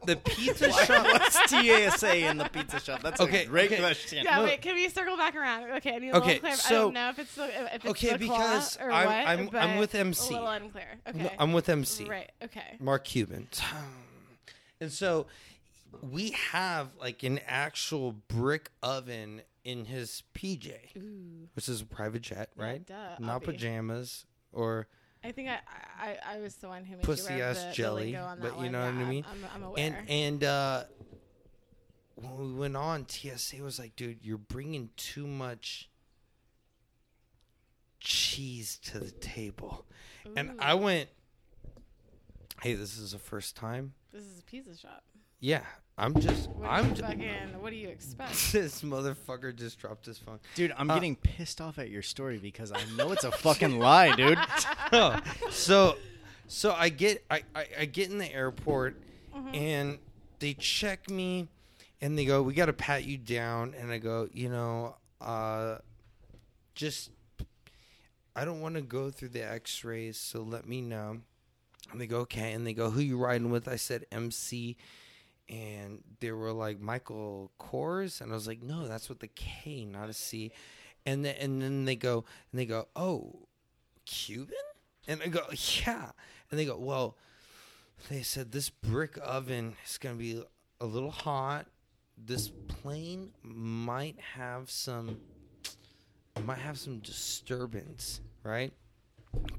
[0.06, 1.04] the pizza shop.
[1.04, 3.02] What's TSA in the pizza shop?
[3.02, 3.80] That's Okay, a great okay.
[3.80, 4.24] question.
[4.24, 4.44] Yeah, No.
[4.44, 5.70] wait, can we circle back around?
[5.78, 6.52] Okay, I need a Okay, little clear.
[6.52, 9.06] I so- don't know if it's the, if it's Okay, the claw because or I'm-
[9.06, 10.28] what, I'm- but I'm with MC.
[10.34, 10.88] A little unclear.
[11.08, 12.04] Okay, No, I'm with MC.
[12.04, 12.30] Right.
[12.44, 12.76] Okay.
[12.78, 13.48] Mark Cuban.
[14.82, 15.26] And so
[16.02, 20.72] we have like an actual brick oven in his PJ,
[21.54, 22.86] which is a private jet, Yeah, right?
[22.86, 24.86] duh, Not pajamas or
[25.22, 25.58] I think I,
[25.98, 28.52] I I was the one who made Pussy you ass the, the jelly, on but
[28.52, 28.72] that you one.
[28.72, 29.24] know what I mean?
[29.30, 29.78] I'm, I'm aware.
[29.98, 30.84] and and uh
[32.14, 35.88] when we went on, TSA was like, "Dude, you're bringing too much
[37.98, 39.86] cheese to the table,"
[40.36, 41.08] and I went,
[42.62, 45.04] "Hey, this is the first time." this is a pizza shop.
[45.38, 45.62] yeah,
[46.00, 47.60] I'm just What do I'm you just, fucking?
[47.60, 48.32] What do you expect?
[48.52, 50.40] this motherfucker just dropped his phone.
[50.54, 53.78] Dude, I'm Uh, getting pissed off at your story because I know it's a fucking
[53.78, 54.38] lie, dude.
[55.50, 55.96] so
[56.48, 58.96] so I get I, I, I get in the airport
[59.36, 59.54] Mm-hmm.
[59.54, 59.98] and
[60.40, 61.46] they check me
[62.00, 65.78] and they go, We gotta pat you down and I go, you know, uh
[66.74, 67.10] just
[68.34, 71.18] I don't wanna go through the x rays, so let me know.
[71.92, 73.68] And they go, Okay, and they go, Who you riding with?
[73.68, 74.76] I said MC
[75.50, 79.84] and they were like Michael Kors and I was like, No, that's with the K,
[79.84, 80.52] not a C.
[81.04, 83.48] And then and then they go and they go, Oh,
[84.06, 84.54] Cuban?
[85.06, 85.40] And I go,
[85.84, 86.10] yeah.
[86.50, 87.16] And they go, well,
[88.08, 90.42] they said this brick oven is to be
[90.80, 91.66] a little hot.
[92.16, 95.18] This plane might have some,
[96.44, 98.72] might have some disturbance, right?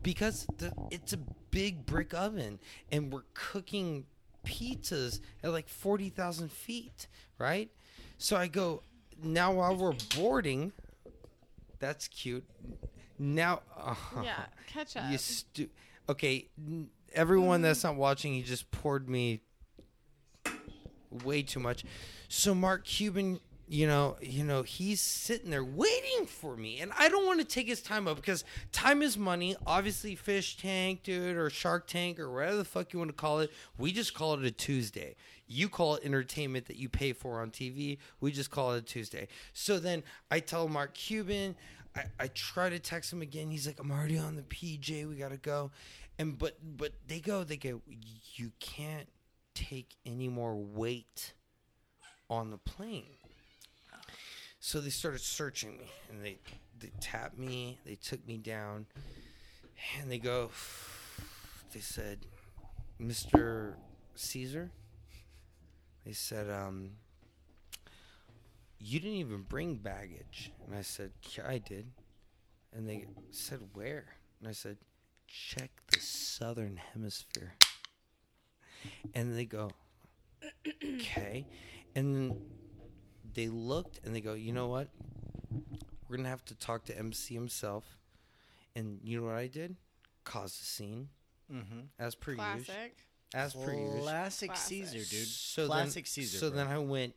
[0.04, 1.20] Because the, it's a
[1.50, 2.60] big brick oven
[2.92, 4.06] and we're cooking
[4.46, 7.08] pizzas at like 40,000 feet,
[7.38, 7.70] right?
[8.18, 8.84] So I go,
[9.24, 10.72] now while we're boarding,
[11.80, 12.46] that's cute.
[13.18, 15.12] Now, uh, yeah, catch up.
[15.12, 15.70] you stu-
[16.10, 19.42] okay, n- everyone that's not watching, he just poured me
[21.24, 21.84] way too much.
[22.30, 23.40] So Mark Cuban,
[23.72, 27.46] you know, you know, he's sitting there waiting for me, and I don't want to
[27.46, 28.44] take his time up because
[28.74, 29.56] time is money.
[29.66, 33.40] Obviously, Fish Tank, dude, or Shark Tank, or whatever the fuck you want to call
[33.40, 33.50] it.
[33.78, 35.16] We just call it a Tuesday.
[35.48, 37.98] You call it entertainment that you pay for on TV.
[38.20, 39.30] We just call it a Tuesday.
[39.54, 41.56] So then I tell Mark Cuban,
[41.96, 43.50] I, I try to text him again.
[43.50, 45.08] He's like, I'm already on the PJ.
[45.08, 45.72] We gotta go.
[46.20, 47.82] And but but they go, they go,
[48.36, 49.08] you can't
[49.56, 51.32] take any more weight
[52.30, 53.16] on the plane.
[54.62, 56.38] So they started searching me and they
[56.80, 58.86] they tapped me, they took me down,
[60.00, 60.50] and they go
[61.74, 62.20] they said,
[63.02, 63.74] Mr.
[64.16, 64.72] Caesar,
[66.06, 66.92] they said, um,
[68.80, 70.52] you didn't even bring baggage.
[70.66, 71.88] And I said, yeah, I did.
[72.74, 74.06] And they said, where?
[74.40, 74.78] And I said,
[75.28, 77.54] check the southern hemisphere.
[79.14, 79.72] And they go,
[80.84, 81.46] okay.
[81.96, 82.38] And then
[83.34, 84.88] they looked and they go, you know what?
[86.08, 87.98] We're going to have to talk to MC himself.
[88.76, 89.76] And you know what I did?
[90.24, 91.10] Caused a scene,
[91.52, 91.80] Mm-hmm.
[92.00, 92.46] as per usual.
[92.46, 92.96] Classic.
[93.34, 94.02] As per usual.
[94.04, 94.68] Classic Classic.
[94.86, 95.28] Caesar, dude.
[95.28, 96.38] So Classic then, Caesar.
[96.38, 96.58] So bro.
[96.58, 97.14] then I went,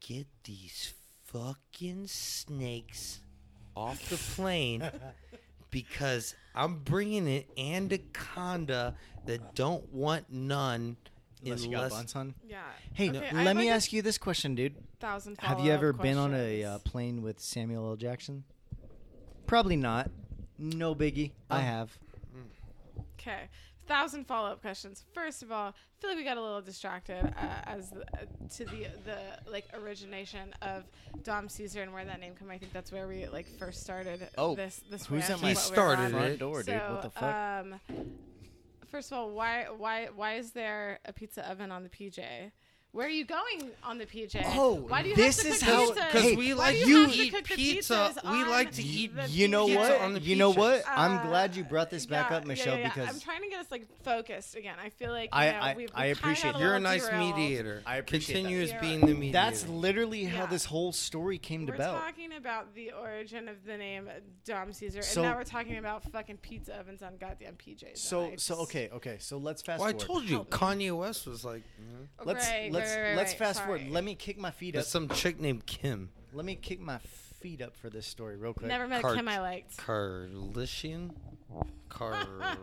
[0.00, 0.92] get these
[1.24, 3.20] fucking snakes
[3.76, 4.90] off the plane
[5.70, 8.94] because I'm bringing an anaconda
[9.26, 10.96] that don't want none
[11.44, 12.34] unless you got unless buns on.
[12.48, 12.62] Yeah.
[12.94, 14.74] Hey, Okay, I let have me like a ask you this question, dude.
[15.00, 15.38] Thousand.
[15.40, 16.64] Have you follow-up ever been on a questions.
[16.66, 17.96] uh, plane with Samuel L.
[17.96, 18.44] Jackson?
[19.46, 20.10] Probably not.
[20.58, 21.32] No biggie.
[21.50, 21.60] I Oh.
[21.62, 21.98] have.
[23.20, 23.48] Okay.
[23.88, 25.04] Thousand follow up questions.
[25.12, 28.24] First of all, I feel like we got a little distracted uh, as the, uh,
[28.56, 30.84] to the the like origination of
[31.24, 32.48] Dom Caesar and where that name came.
[32.50, 34.28] I think that's where we like first started.
[34.38, 36.06] Oh, this this who's rant at of my what we're started on.
[36.06, 36.10] it?
[36.12, 36.74] front door, dude?
[36.76, 37.34] what the So, fuck?
[37.34, 37.80] Um,
[38.92, 42.52] first of all, why why why is there a pizza oven on the PJ?
[42.92, 44.42] Where are you going on the PJ?
[44.54, 46.06] Oh, why do you this have to is cook how- pizza?
[46.12, 48.14] because Hey, we like you, to have to eat pizza.
[48.22, 49.16] We like to eat.
[49.16, 50.00] the you know pizza what?
[50.02, 50.84] on the You know what?
[50.86, 52.88] I'm Uh, glad you brought this back yeah, up, Michelle, yeah, yeah.
[52.94, 54.76] because I'm trying to get us like focused again.
[54.78, 56.60] I feel like you I- know, I- we've, I appreciate got.
[56.60, 57.34] You're a nice derailed.
[57.38, 57.82] mediator.
[57.86, 58.74] I appreciate Continue that.
[58.74, 59.32] as being the mediator.
[59.32, 60.46] that's literally how Yeah.
[60.50, 61.98] this whole story came to We're about.
[61.98, 64.10] talking about the origin of the name
[64.44, 67.96] Dom Caesar, So- and now we're talking about fucking pizza ovens on goddamn PJs.
[67.96, 71.62] So so okay okay so let's fast well, I told you, Kanye West was like,
[71.80, 72.08] mhm.
[72.18, 73.88] Oh, let's right, let's right, right, let's right, fast forward.
[73.90, 74.74] Let me kick my feet up.
[74.74, 76.98] there's some chick named Kim Let me kick my
[77.40, 78.68] feet up for this story real quick.
[78.68, 79.76] Never met a Kim I liked.
[79.76, 81.10] Kardashian,
[81.88, 82.26] Car,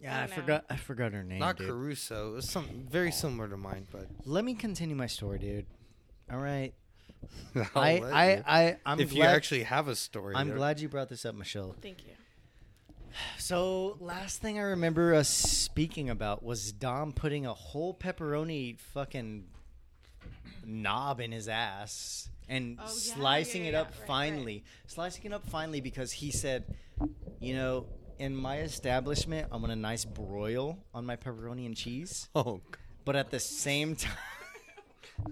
[0.00, 0.64] Yeah, I I, forgot.
[0.70, 1.40] I forgot her name.
[1.40, 1.68] not dude.
[1.68, 2.30] Caruso.
[2.32, 5.66] It was something very similar to mine, but Let me continue my story, dude.
[6.30, 6.72] All right.
[7.56, 8.42] I'll I, I, you.
[8.46, 9.18] I, I'm if glad.
[9.18, 10.56] you actually have a story, I'm there.
[10.56, 11.74] glad you brought this up, Michelle.
[11.82, 12.12] Thank you.
[13.38, 19.44] So last thing I remember us speaking about was Dom putting a whole pepperoni fucking
[20.64, 24.06] knob in his ass and Oh, yeah, slicing yeah, it yeah, up right, right.
[24.06, 26.64] finely, slicing it up finely because he said,
[27.40, 27.86] you know,
[28.18, 32.60] in my establishment, I want a nice broil on my pepperoni and cheese, Oh,
[33.04, 34.12] but at the same time.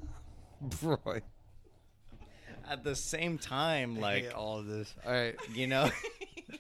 [0.83, 1.21] Roy,
[2.69, 4.93] At the same time, like all of this.
[5.05, 5.91] All right, you know,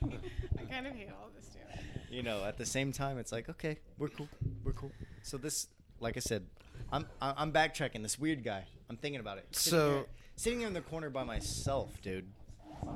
[0.02, 0.18] I
[0.70, 2.14] kind of hate all this too.
[2.14, 4.28] you know, at the same time, it's like, okay, we're cool,
[4.64, 4.92] we're cool.
[5.22, 5.68] So this,
[6.00, 6.44] like I said,
[6.92, 8.02] I'm I- I'm backtracking.
[8.02, 8.64] This weird guy.
[8.88, 9.46] I'm thinking about it.
[9.50, 10.04] Sitting So- there-
[10.36, 12.26] sitting there in the corner by myself, dude.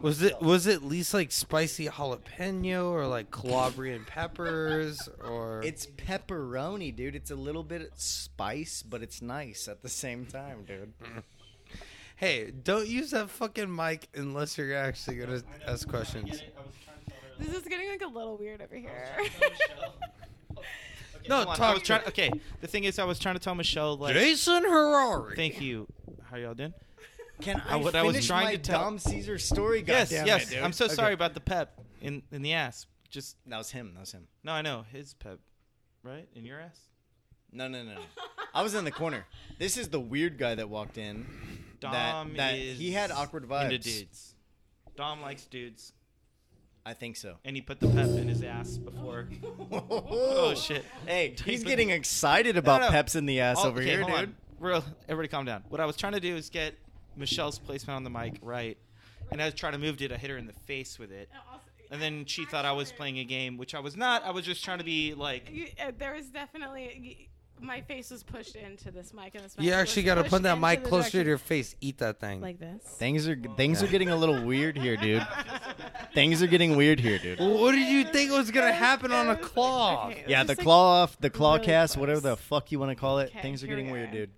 [0.03, 5.87] Was it was it at least like spicy jalapeno or like Calabrian peppers or It's
[5.87, 7.17] pepperoni, dude.
[7.17, 10.93] It's a little bit spice, but it's nice at the same time, dude.
[12.17, 16.43] Hey, don't use that fucking mic unless you're actually gonna ask questions.
[17.41, 19.09] This is getting like a little weird over here.
[21.29, 22.01] No, Hold on, I talk was trying.
[22.07, 22.31] Oh, okay,
[22.61, 25.37] the thing is, I was trying to tell Michelle like, Jason Harari.
[25.37, 25.87] thank you.
[26.31, 26.73] How y'all doing?
[27.41, 29.85] Can I- I, what I was trying my to tell- Dom Caesar story?
[29.87, 30.47] yes, Goddamn yes.
[30.51, 30.65] it, dude.
[30.65, 30.95] I'm so Okay.
[30.95, 32.87] sorry about the pep in in the ass.
[33.11, 33.93] Just That was him.
[33.95, 34.27] That was him.
[34.45, 35.39] no, I know his pep,
[36.03, 36.79] right in your ass.
[37.53, 37.95] No, no, no.
[37.95, 38.01] no.
[38.55, 39.27] I was in the corner.
[39.59, 41.27] This is the weird guy that walked in.
[41.81, 43.83] that- Dom that is he had awkward into vibes.
[43.83, 44.35] dudes.
[44.97, 45.93] Dom likes dudes,
[46.91, 47.37] I think so.
[47.45, 49.29] and he put the pep in his ass before.
[49.73, 50.85] Oh shit!
[51.07, 52.93] Hey, he's getting excited about No, no.
[52.93, 54.29] peps in the ass Oh, over okay, here, hold dude.
[54.31, 54.35] on.
[54.59, 55.63] Real, everybody, calm down.
[55.69, 56.75] What I was trying to do is get
[57.17, 58.77] Michelle's placement on the mic right,
[59.31, 60.11] and I was trying to move it.
[60.13, 61.29] I hit her in the face with it,
[61.91, 64.25] and then she thought I was playing a game, which I was not.
[64.25, 65.49] I was just trying to be like.
[65.51, 67.30] You- uh, there was definitely
[67.61, 69.55] my face was pushed into this mic, and this.
[69.59, 71.75] You actually got to put that mic the closer to your face.
[71.81, 72.41] Eat that thing.
[72.41, 72.83] like this.
[72.83, 75.27] Things are things are getting a little weird here, dude.
[76.15, 77.39] things are getting weird here, dude.
[77.39, 80.09] what did you think was gonna happen on a claw?
[80.09, 82.01] Okay, Yeah, the like- claw off, the claw really cast, close.
[82.01, 83.31] whatever the fuck you want to call it.
[83.31, 84.31] Okay, Things are getting we weird, dude.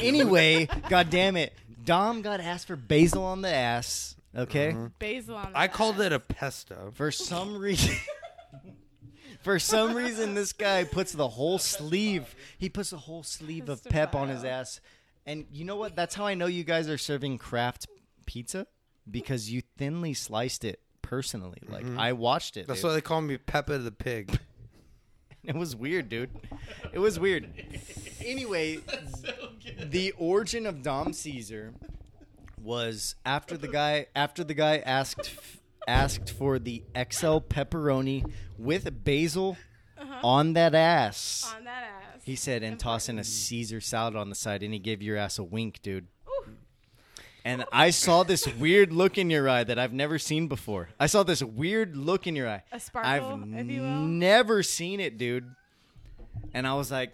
[0.00, 1.52] Anyway, god damn it.
[1.84, 4.70] Dom got asked for basil on the ass, okay?
[4.70, 4.86] Mm-hmm.
[4.98, 5.52] basil on.
[5.52, 6.92] The I called it a pesto.
[6.94, 7.94] For some reason
[9.44, 12.34] For some reason this guy puts the whole sleeve.
[12.58, 14.80] He puts a whole sleeve of pep on his ass.
[15.26, 15.94] And you know what?
[15.94, 17.86] That's how I know you guys are serving craft
[18.26, 18.66] pizza
[19.10, 21.58] because you thinly sliced it personally.
[21.68, 22.00] Like mm-hmm.
[22.00, 22.66] I watched it.
[22.66, 22.88] That's dude.
[22.88, 24.38] why they call me Peppa the Pig.
[25.46, 26.30] It was weird, dude.
[26.94, 27.50] It was weird.
[28.24, 28.78] Anyway,
[29.78, 31.74] the origin of Dom Caesar
[32.62, 35.34] was after the guy after the guy asked
[35.86, 39.56] asked for the XL pepperoni with basil
[39.98, 40.20] uh-huh.
[40.22, 41.52] on that ass.
[41.56, 42.22] on that ass.
[42.24, 45.16] He said, and toss in a Caesar salad on the side, and he gave your
[45.16, 46.06] ass a wink, dude.
[47.46, 50.88] And I saw this weird look in your eye that I've never seen before.
[50.98, 52.62] I saw this weird look in your eye.
[52.72, 53.90] A sparkle, I've if you will.
[53.90, 55.54] never seen it, dude.
[56.54, 57.12] And I was like,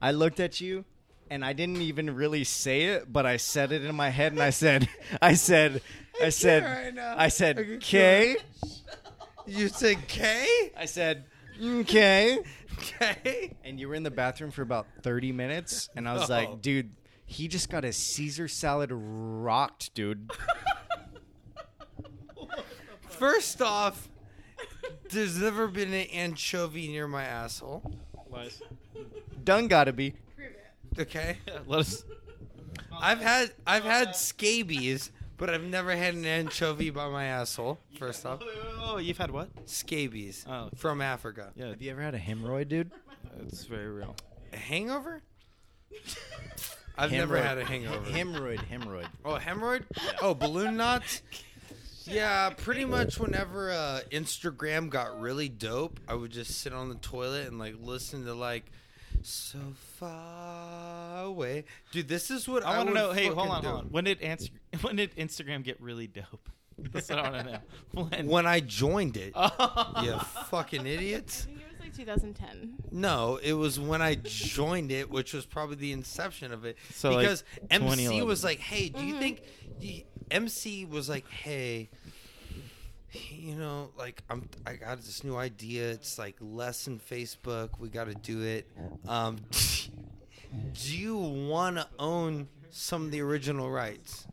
[0.00, 0.86] I looked at you,
[1.30, 4.42] and I didn't even really say it, but I said it in my head, and
[4.42, 4.88] I said,
[5.22, 5.82] I said,
[6.22, 7.14] I said, right now.
[7.16, 8.36] I said, okay.
[9.46, 10.46] You said K?
[10.76, 11.24] I said,
[11.60, 12.38] mm, okay.
[12.80, 13.56] K?
[13.64, 16.34] And you were in the bathroom for about 30 minutes, and I was No.
[16.36, 16.90] like, dude,
[17.26, 20.30] he just got his Caesar salad rocked, dude.
[23.08, 24.08] First off,
[25.10, 27.82] there's never been an anchovy near my asshole.
[28.30, 28.62] Lies.
[29.42, 30.14] Done gotta be.
[30.98, 31.38] Okay?
[31.66, 32.04] Let us.
[32.92, 37.78] I've had I've had scabies, but I've never had an anchovy by my asshole.
[37.98, 38.40] First off,
[38.80, 39.48] Oh, you've had what?
[39.66, 40.70] scabies Oh.
[40.76, 41.52] from Africa.
[41.54, 42.90] Yeah, Have you ever had a hemorrhoid, dude?
[43.46, 44.16] it's very real.
[44.52, 45.22] A hangover?
[46.96, 47.42] I've never Hemorrhoid.
[47.44, 48.10] had a hangover.
[48.10, 49.06] Hemorrhoid, hemorrhoid.
[49.24, 49.84] Oh, hemorrhoid?
[50.20, 51.22] Oh, balloon knots?
[52.04, 56.94] Yeah, pretty much whenever uh, Instagram got really dope, I would just sit on the
[56.96, 58.64] toilet and like listen to like
[59.22, 59.58] so
[59.98, 61.64] far away.
[61.92, 63.12] Dude, this is what I, I want to know.
[63.12, 63.68] Hey, hold on, do.
[63.68, 63.86] hold on.
[63.90, 64.50] When did ans-
[64.80, 66.48] When did Instagram get really dope?
[66.92, 67.58] That's what I want to know.
[67.92, 68.26] When?
[68.28, 70.00] When I joined it, Oh.
[70.02, 71.42] you fucking idiots.
[71.42, 72.74] I think it was like 2010.
[72.92, 76.76] No, it was when I joined it, which was probably the inception of it.
[76.92, 79.20] So, like, because MC was like, "Hey, do you mm-hmm.
[79.20, 79.42] think?"
[79.80, 81.90] the MC was like, "Hey,
[83.12, 85.90] you know, like I'm, I got this new idea.
[85.90, 87.70] It's like less than Facebook.
[87.78, 88.66] We got to do it.
[89.06, 89.36] Um,
[90.74, 94.26] do you want to own some of the original rights?"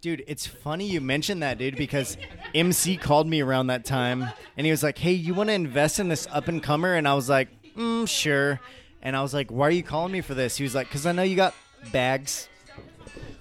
[0.00, 2.18] Dude, it's funny you mentioned that, dude, because
[2.54, 5.98] MC called me around that time and he was like, hey, you want to invest
[5.98, 6.92] in this up and comer?
[6.92, 8.60] And I was like, mm, sure.
[9.00, 10.58] And I was like, why are you calling me for this?
[10.58, 11.54] He was like, because I know you got
[11.90, 12.50] bags.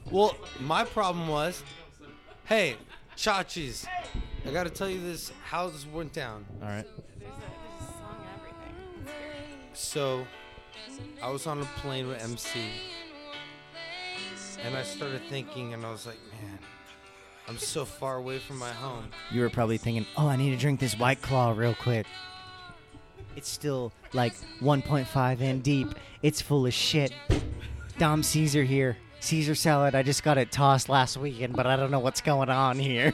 [0.10, 1.62] Well, my problem was,
[2.46, 2.78] hey,
[3.18, 3.86] Chachis,
[4.46, 5.32] I got to tell you this.
[5.46, 6.46] How this went down.
[6.62, 6.86] All right.
[7.20, 9.16] There's a, there's a song everything.
[9.74, 10.26] So,
[11.22, 12.60] I was on a plane with MC,
[14.64, 16.60] and I started thinking, and I was like, man,
[17.48, 19.06] I'm so far away from my home.
[19.32, 22.06] You were probably thinking, oh, I need to drink this White Claw real quick.
[23.36, 25.96] It's still like 1.5 in deep.
[26.22, 27.14] It's full of shit.
[27.98, 28.98] Dom Caesar here.
[29.22, 29.96] Caesar salad.
[29.96, 33.14] I just got it tossed last weekend, but I don't know what's going on here.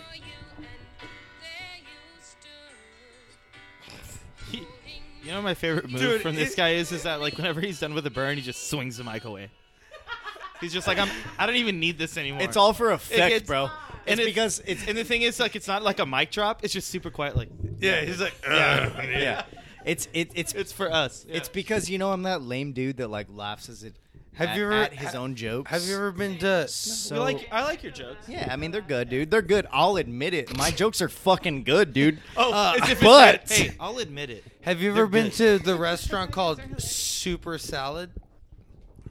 [5.30, 7.38] You know what my favorite move Dude, from this it- guy is is that like
[7.38, 9.50] whenever he's done with a burn, he just swings the mic away.
[10.60, 11.08] He's just like I'm.
[11.38, 12.42] I don't even need this anymore.
[12.42, 13.70] It's all for effect, gets- bro.
[14.08, 16.64] It's it- because it's And the thing is, like, it's not like a mic drop.
[16.64, 17.38] It's just super quiet.
[17.38, 19.02] Like, Yeah, he's like, yeah.
[19.08, 19.44] yeah.
[19.86, 21.28] It's it, it's it's for us.
[21.30, 23.96] it's because you know I'm that lame dude that like laughs as it
[24.40, 25.70] Have at, you ever- at his ha- own jokes.
[25.70, 26.68] Have you ever been to?
[26.68, 27.48] So We like.
[27.52, 28.28] I like your jokes.
[28.28, 29.30] yeah, I mean they're good, dude.
[29.30, 29.68] They're good.
[29.72, 30.56] I'll admit it.
[30.58, 32.20] My jokes are fucking good, dude.
[32.38, 34.44] Oh, Uh, as if but- that- hey, I'll admit it.
[34.62, 35.60] Have you They're ever been good.
[35.60, 38.12] to the restaurant called Souper Salad?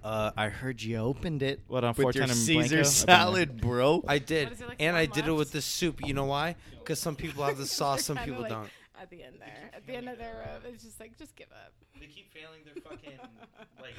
[0.03, 1.61] Uh, I heard you opened it.
[1.67, 2.63] What, on with your 410 and Caesar Blanco?
[2.63, 2.85] I've been there.
[2.85, 4.05] salad, bro?
[4.07, 6.07] I did, What is it, like and I did it with the soup.
[6.07, 6.55] You know why?
[6.79, 8.71] Because some people have the sauce, some people like don't.
[9.01, 11.49] At the end there, at the end of their rope, it's just like, just give
[11.53, 11.73] up.
[12.01, 13.19] They keep failing their fucking
[13.83, 13.95] like.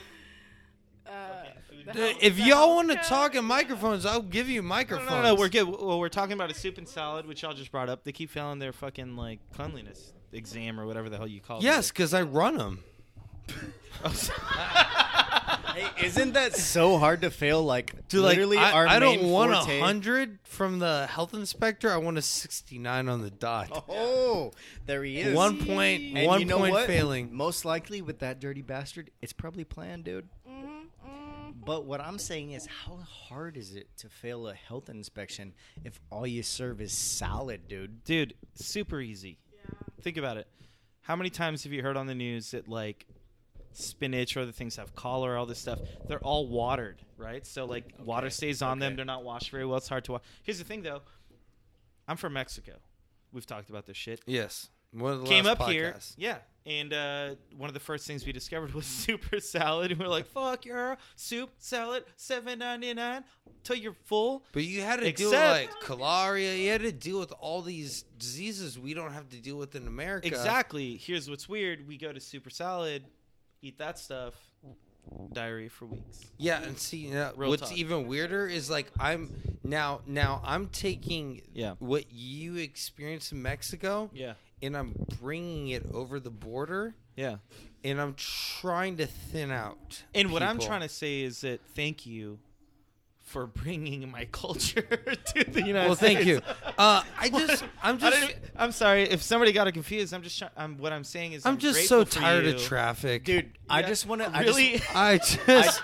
[1.10, 1.86] Uh, food.
[1.86, 5.10] the hell- If y'all want to talk in microphones, I'll give you microphones.
[5.10, 5.68] no, no, no, we're good.
[5.68, 8.04] Well, we're talking about a soup and salad, which y'all just brought up.
[8.04, 11.64] They keep failing their fucking like cleanliness exam or whatever the hell you call it.
[11.64, 12.84] Yes, because I run them.
[15.76, 17.64] Hey, isn't that so hard to fail?
[17.64, 21.08] Like, Dude, like literally, I, our I don't main want a forte- hundred from the
[21.08, 21.92] health inspector.
[21.92, 23.86] I want a sixty-nine on the dot.
[23.88, 24.52] Oh,
[24.88, 25.36] there he is.
[25.36, 26.88] One point, And one you know point what?
[26.88, 27.34] failing.
[27.34, 30.28] Most likely with that dirty bastard, it's probably planned, dude.
[31.70, 36.00] But what I'm saying is, how hard is it to fail a health inspection if
[36.10, 38.04] all you serve is salad, dude?
[38.06, 39.38] Dude, super easy.
[40.02, 40.48] Think about it.
[41.02, 43.06] How many times have you heard on the news that like
[43.72, 45.78] spinach or other things have collar, all this stuff?
[46.08, 47.46] They're all watered, right?
[47.46, 48.96] So like water stays on them.
[48.96, 49.78] They're not washed very well.
[49.78, 50.22] It's hard to wash.
[50.42, 51.04] Here's the thing, though.
[52.08, 52.78] I'm from Mexico.
[53.32, 54.22] We've talked about this shit.
[54.26, 58.26] Yes, one of the Came up here, yeah, and uh, one of the first things
[58.26, 63.24] we discovered was Souper Salad, and we're like, "Fuck your soup salad, seven ninety nine
[63.64, 66.58] till you're full." But you had to deal with like calaria.
[66.60, 69.86] You had to deal with all these diseases we don't have to deal with in
[69.88, 70.28] America.
[70.28, 70.98] Exactly.
[70.98, 73.06] Here's what's weird: we go to Souper Salad,
[73.62, 74.34] eat that stuff,
[75.34, 76.26] diarrhea for weeks.
[76.38, 77.78] Yeah, and see, Real what's talk.
[77.78, 79.34] even weirder is like I'm
[79.64, 81.76] now now I'm taking Yeah.
[81.80, 87.38] what you experienced in Mexico Yeah, and I'm bringing it over the border yeah.
[87.84, 90.04] and I'm trying to thin out.
[90.14, 92.40] And what I'm trying to say is that thank you
[93.30, 96.26] for bringing my culture to the United Well, States.
[96.26, 96.42] Well, thank you.
[96.78, 100.14] Uh, I just I'm just don't- I'm sorry if somebody got it confused.
[100.14, 100.42] I'm just.
[100.58, 104.08] I'm, what I'm saying is I'm I'm just so tired of traffic, Dude, I just
[104.08, 105.82] want to I Really, I just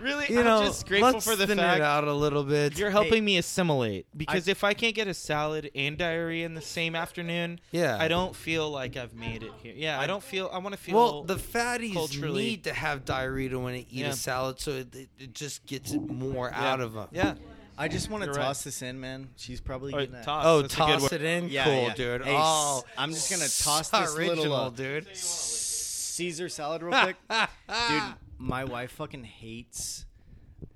[0.00, 2.44] really, you know I'm just grateful let's for the thin fact it out a little
[2.44, 2.78] bit.
[2.78, 6.62] You're helping me assimilate because if I can't get a salad and diarrhea in the
[6.62, 7.96] same afternoon, Yeah.
[7.98, 9.74] I don't feel like I've made it here.
[9.76, 10.50] Yeah, I don't feel.
[10.52, 10.94] I want to feel.
[10.96, 14.08] Well, the fatties culturally- need to have diarrhea when they eat Yeah.
[14.08, 16.72] a salad, so it, it- it just gets more yeah.
[16.72, 17.08] out of them.
[17.12, 17.34] Yeah.
[17.80, 18.42] I just want to You're right.
[18.42, 19.28] toss this in, man.
[19.36, 20.24] She's probably Oh, getting that.
[20.24, 20.44] toss.
[20.44, 21.12] Oh, That's a good toss word.
[21.12, 21.94] it in, Yeah, cool, yeah.
[21.94, 22.24] dude.
[22.24, 25.06] Hey, oh, I'm just gonna toss so this original, little, uh, dude.
[25.16, 28.02] Caesar salad real quick, dude.
[28.38, 30.04] My wife fucking hates.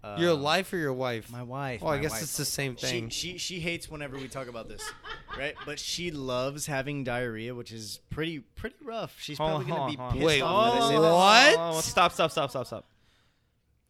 [0.04, 1.30] Uh, Your life or your wife?
[1.30, 1.80] My wife.
[1.82, 2.22] Oh, I guess wife.
[2.22, 3.08] it's the same thing.
[3.08, 4.82] She, she she hates whenever we talk about this,
[5.36, 5.54] right?
[5.66, 9.16] But she loves having diarrhea, which is pretty pretty rough.
[9.20, 11.76] She's probably on, gonna be hold on, pissed Wait, off that I what?
[11.76, 12.12] Oh, stop!
[12.12, 12.30] Stop!
[12.30, 12.50] Stop!
[12.50, 12.66] Stop!
[12.66, 12.84] Stop!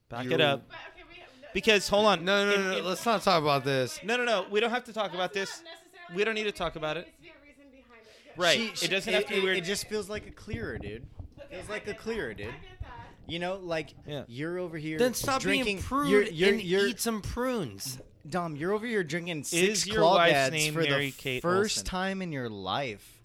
[0.08, 0.68] Back it You- up.
[0.68, 2.24] But, okay, we have- no- Because hold on.
[2.24, 3.98] no, no, In- no, in- Let's not talk about this.
[4.02, 4.46] no, no, no.
[4.50, 5.62] We don't have to talk about this.
[6.14, 7.06] We don't need to talk about it.
[7.22, 8.40] There needs to be a reason behind it.
[8.40, 8.78] Right.
[8.78, 9.56] She- it doesn't have to be weird.
[9.58, 11.06] It just feels like a clearer, dude.
[11.38, 12.36] Okay, Feels I like a get clearer, that.
[12.38, 12.54] dude.
[13.26, 13.32] I get that.
[13.32, 14.24] You know, like Yeah.
[14.28, 14.98] you're over here.
[14.98, 15.64] Then stop drinking.
[15.64, 17.98] being prude You're, you're, and you're, eat some prunes.
[18.28, 21.42] Dom, you're over here drinking six Is your wife's clawdads name for Mary the Kate
[21.42, 21.86] first Olsen?
[21.86, 23.18] time in your life.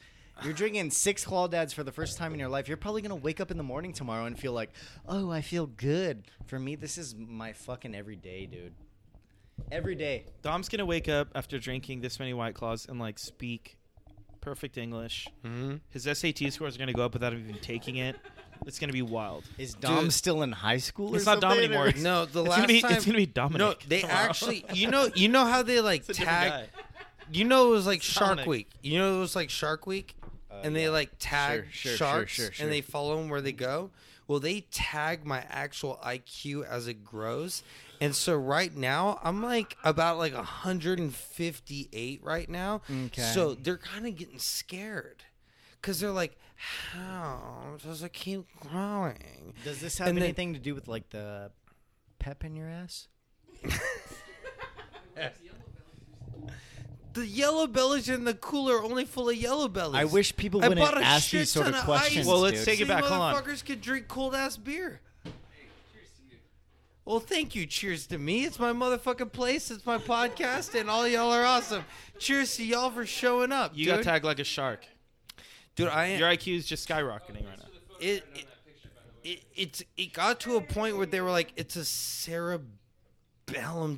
[0.43, 2.67] You're drinking six clawdads for the first time in your life.
[2.67, 4.69] You're probably gonna wake up in the morning tomorrow and feel like,
[5.07, 6.23] oh, I feel good.
[6.45, 8.73] For me, this is my fucking everyday, dude.
[9.71, 10.25] Every day.
[10.43, 13.77] Dom's gonna wake up after drinking this many White Claws and like speak
[14.41, 15.27] perfect English.
[15.43, 15.77] Mm-hmm.
[15.89, 18.15] His SAT scores are gonna go up without him even taking it.
[18.65, 19.43] It's gonna be wild.
[19.57, 20.13] Is Dom Dude.
[20.13, 21.15] still in high school?
[21.15, 21.87] It's or not Dom something, anymore.
[21.87, 22.81] It's- No, the It's last gonna be.
[22.81, 23.59] time It's gonna be Dominic.
[23.59, 24.19] No, they tomorrow.
[24.19, 26.51] actually, you know, you know how they like It's a different tag.
[26.75, 26.83] guy.
[27.31, 28.47] You know, it was like It's Shark Dominic.
[28.47, 28.69] Week.
[28.81, 30.15] You know, it was like Shark Week,
[30.51, 32.63] uh, and they like tag Sure, sure, sure, sharks sure, sure.
[32.65, 33.91] and they follow them where they go.
[34.27, 37.63] Well, they tag my actual IQ as it grows,
[38.01, 42.81] and so right now I'm like about like 158 right now.
[42.89, 43.21] Okay.
[43.21, 45.23] So they're kind of getting scared
[45.81, 50.59] because they're like, "How does it keep growing?" Does this have And then- anything to
[50.59, 51.51] do with like the
[52.19, 53.07] pep in your ass?
[57.13, 59.95] The yellow bellies in the cooler are only full of yellow bellies.
[59.95, 62.27] I wish people I wouldn't bought a ask shit these sort ton of of questions.
[62.27, 62.65] Well, let's dude.
[62.65, 63.03] take it These back.
[63.05, 63.33] Hold on.
[63.35, 65.01] motherfuckers could drink cold ass beer.
[67.05, 67.65] Well, thank you.
[67.65, 68.43] Cheers to me.
[68.43, 69.71] It's my motherfucking place.
[69.71, 71.85] It's my podcast, and all y'all are awesome.
[72.19, 73.71] Cheers to y'all for showing up.
[73.73, 73.95] You dude.
[73.95, 74.85] got tagged like a shark.
[75.77, 75.87] Dude.
[75.87, 77.65] I Your IQ is just skyrocketing right now.
[78.01, 78.45] it, it,
[79.23, 82.67] it it's it got to a point where they were like, it's a cerebellum.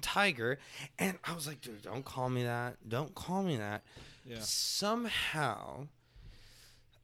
[0.01, 0.59] Tiger,
[0.99, 2.77] and I was like, dude, don't call me that.
[2.87, 3.81] Don't call me that.
[4.25, 4.37] Yeah.
[4.41, 5.87] Somehow,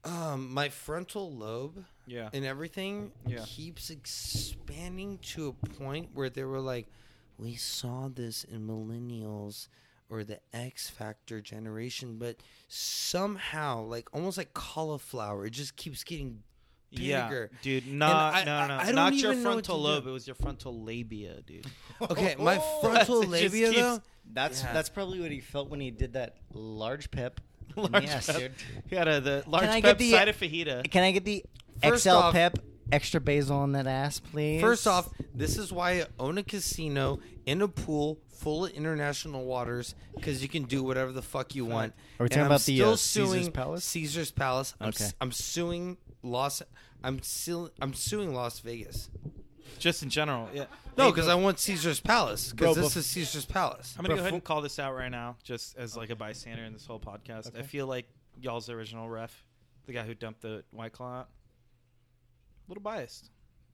[0.03, 2.29] um, my frontal lobe Yeah.
[2.33, 3.43] and everything Yeah.
[3.47, 6.85] keeps expanding to a point where they were like,
[7.39, 9.67] we saw this in millennials
[10.09, 12.37] or the X Factor generation, but
[12.67, 16.43] somehow, like almost like cauliflower, it just keeps getting
[16.91, 17.51] Yeah, bigger.
[17.61, 17.87] dude.
[17.87, 18.85] Not I- no, no, I no.
[18.85, 20.07] don't Not your even know what frontal lobe.
[20.07, 21.65] It was your frontal labia, dude.
[22.01, 24.01] Okay, my frontal It labia keeps- though.
[24.33, 24.73] That's Yeah.
[24.73, 27.41] that's probably what he felt when he did that large pep.
[27.75, 28.35] Large yes, pep.
[28.37, 28.51] dude.
[28.89, 30.89] He had a the large I pep get the- side of fajita.
[30.89, 31.43] Can I get the
[31.83, 32.59] First XL off- pep
[32.91, 34.61] extra basil on that ass, please?
[34.61, 39.45] First off, this is why I own a casino in a pool full of international
[39.45, 41.93] waters because you can do whatever the fuck you want.
[42.19, 43.83] Are we And talking I'm about the, still uh, Caesar's Palace?
[43.85, 44.75] Caesar's Palace.
[44.79, 45.05] I'm, Okay.
[45.05, 46.61] s- I'm suing Las.
[47.03, 47.69] I'm still.
[47.81, 49.09] I'm suing Las Vegas.
[49.79, 50.49] Just in general.
[50.53, 50.65] Yeah.
[50.97, 52.53] No, because I want Caesar's Palace.
[52.53, 53.93] Bro, Because this bef- is Caesar's Palace.
[53.97, 56.63] I'm gonna go ahead and call this out right now, just as like a bystander
[56.63, 57.57] in this whole podcast.
[57.57, 58.07] I feel like
[58.39, 59.43] y'all's original ref,
[59.85, 61.29] the guy who dumped the white claw, out,
[62.67, 63.29] a little biased,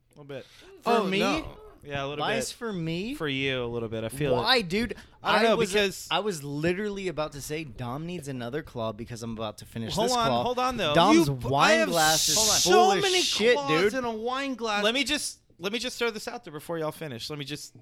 [0.08, 0.46] a little bit.
[0.82, 1.46] For Oh, me, no.
[1.84, 2.58] Yeah, a little bias bit.
[2.58, 3.16] for me.
[3.16, 4.04] For you, a little bit.
[4.04, 4.38] I feel it.
[4.38, 4.96] Why, dude?
[5.24, 8.92] I don't know, was, because- I was literally about to say Dom needs another claw
[8.92, 10.44] because I'm about to finish Hold this on, claw.
[10.44, 10.94] hold on though.
[10.94, 13.94] Dom's You- wine have glass is so full of many shit, claws dude.
[13.96, 14.84] in a wine glass.
[14.84, 17.30] let me just let me just throw this out there before y'all finish.
[17.30, 17.76] Let me just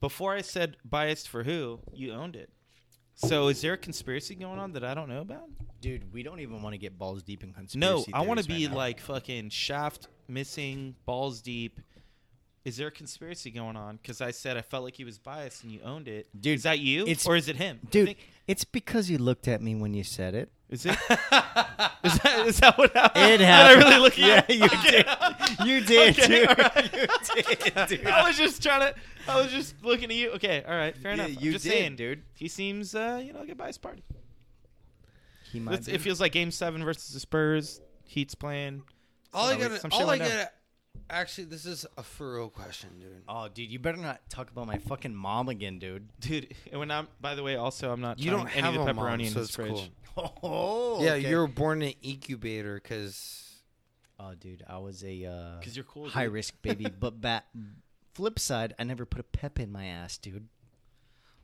[0.00, 2.50] before I said biased for who, you owned it.
[3.14, 5.48] So is there a conspiracy going on that I don't know about?
[5.82, 7.78] Dude, we don't even want to get balls deep in conspiracy.
[7.78, 11.80] No, I want to be right like fucking shaft missing, balls deep.
[12.64, 13.96] Is there a conspiracy going on?
[13.96, 16.28] Because I said I felt like he was biased and you owned it.
[16.38, 17.80] Dude, is that you it's- or is it him?
[17.82, 18.06] I dude.
[18.08, 20.50] think- It's because you looked at me when you said it.
[20.68, 20.90] is it?
[22.04, 23.24] is that is that what happened?
[23.24, 25.06] It Did I really look Yeah, at you did.
[25.66, 26.48] You did, Okay, dude.
[26.48, 26.90] all right.
[27.36, 28.06] You did, dude.
[28.06, 28.94] I was just trying to.
[29.26, 30.30] I was just looking at you.
[30.32, 31.38] Okay, all right, fair Yeah, enough.
[31.38, 32.22] I'm you just did, saying, dude.
[32.34, 34.02] He seems, uh, you know, like a biased party.
[35.52, 35.94] He might It's, be.
[35.94, 37.80] it feels like Game Seven versus the Spurs.
[38.04, 38.82] Heat's playing.
[39.32, 39.74] all I Some gotta.
[39.80, 40.28] shit All I went down.
[40.30, 40.50] gotta.
[41.08, 43.22] Actually, this is a for real question, dude.
[43.28, 46.08] Oh, dude, you better not talk about my fucking mom again, dude.
[46.20, 48.20] Dude, when I'm, by the way, also I'm not.
[48.20, 49.90] You don't any have of the a pepperoni mom, in so his it's fridge.
[50.14, 50.34] cool.
[50.42, 51.28] Oh, Yeah, okay.
[51.28, 53.46] you were born in an incubator because.
[54.20, 56.04] Oh, dude, I was a uh, Because you're cool.
[56.04, 56.12] dude.
[56.12, 56.86] high risk baby.
[57.00, 57.46] but bat.
[58.14, 60.48] Flip side, I never put a pep in my ass, dude.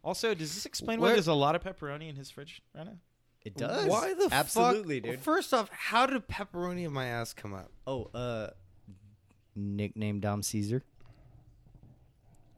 [0.05, 2.99] Also, does this explain why there's a lot of pepperoni in his fridge right now?
[3.45, 3.87] It does.
[3.89, 5.11] Why the absolutely, fuck?
[5.11, 5.21] dude?
[5.21, 7.71] First off, how did pepperoni in my ass come up?
[7.87, 8.49] Oh, uh,
[9.57, 10.83] nickname Dom Caesar.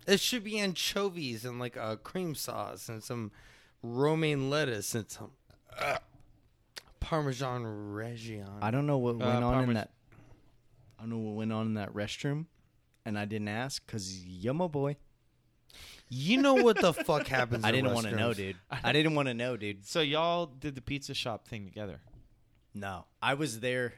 [0.07, 3.31] It should be anchovies and like a cream sauce and some
[3.83, 5.31] romaine lettuce and some
[5.79, 5.99] uh,
[7.01, 8.59] Parmesan Reggiano.
[8.63, 9.91] I don't know what Uh, went on in that.
[10.99, 12.47] I don't know what went on in that restroom,
[13.05, 14.97] and I didn't ask because yummo boy.
[16.09, 17.65] You know what the fuck happens?
[17.67, 18.57] I didn't want to know, dude.
[18.71, 19.87] I didn't want to know, dude.
[19.87, 22.01] So y'all did the pizza shop thing together.
[22.75, 23.95] No, I was there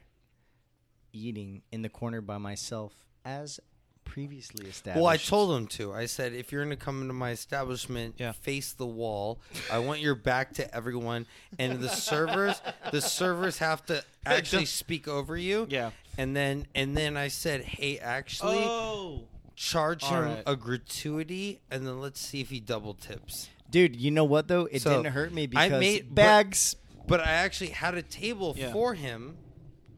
[1.12, 2.92] eating in the corner by myself,
[3.24, 3.60] as
[4.04, 4.96] previously established.
[5.02, 5.92] Well, I told him to.
[5.92, 8.32] I said, if you're going to come into my establishment, Yeah.
[8.32, 9.38] face the wall.
[9.70, 11.26] I want your back to everyone,
[11.58, 12.60] and the servers,
[12.90, 15.66] the servers have to actually speak over you.
[15.70, 15.90] Yeah.
[16.18, 19.24] And then, and then I said, hey, actually, Oh.
[19.54, 20.42] charge All him right.
[20.46, 23.48] a gratuity, and then let's see if he double tips.
[23.70, 23.94] dude.
[23.94, 24.66] You know what though?
[24.72, 26.76] It So, didn't hurt me because I because made- but- bags.
[27.06, 28.72] But I actually had a table Yeah.
[28.72, 29.36] for him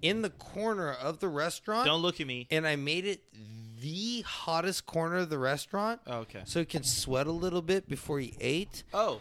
[0.02, 2.46] in the corner of the restaurant, Don't look at me.
[2.50, 3.22] and I made it
[3.80, 6.00] the hottest corner of the restaurant.
[6.06, 6.42] Oh, okay.
[6.44, 8.82] so he can sweat a little bit before he ate.
[8.92, 9.20] Oh.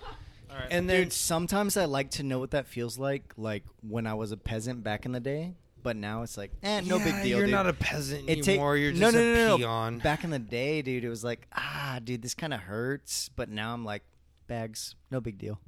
[0.49, 0.67] All right.
[0.69, 4.13] And then Dude, sometimes I like to know what that feels like, like when I
[4.15, 5.53] was a peasant back in the day.
[5.83, 7.37] But now it's like, eh, no big deal.
[7.39, 7.55] You're dude.
[7.55, 8.77] not a peasant It take- anymore.
[8.77, 9.97] you're just no, no, a no, no, peon.
[9.97, 10.03] no.
[10.03, 13.29] Back in the day, dude, it was like, ah, dude, this kind of hurts.
[13.35, 14.03] But now I'm like,
[14.45, 15.59] bags, no big deal.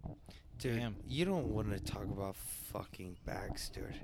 [0.60, 0.96] Dude, Damn.
[1.08, 3.96] you don't want to talk about fucking bags, dude.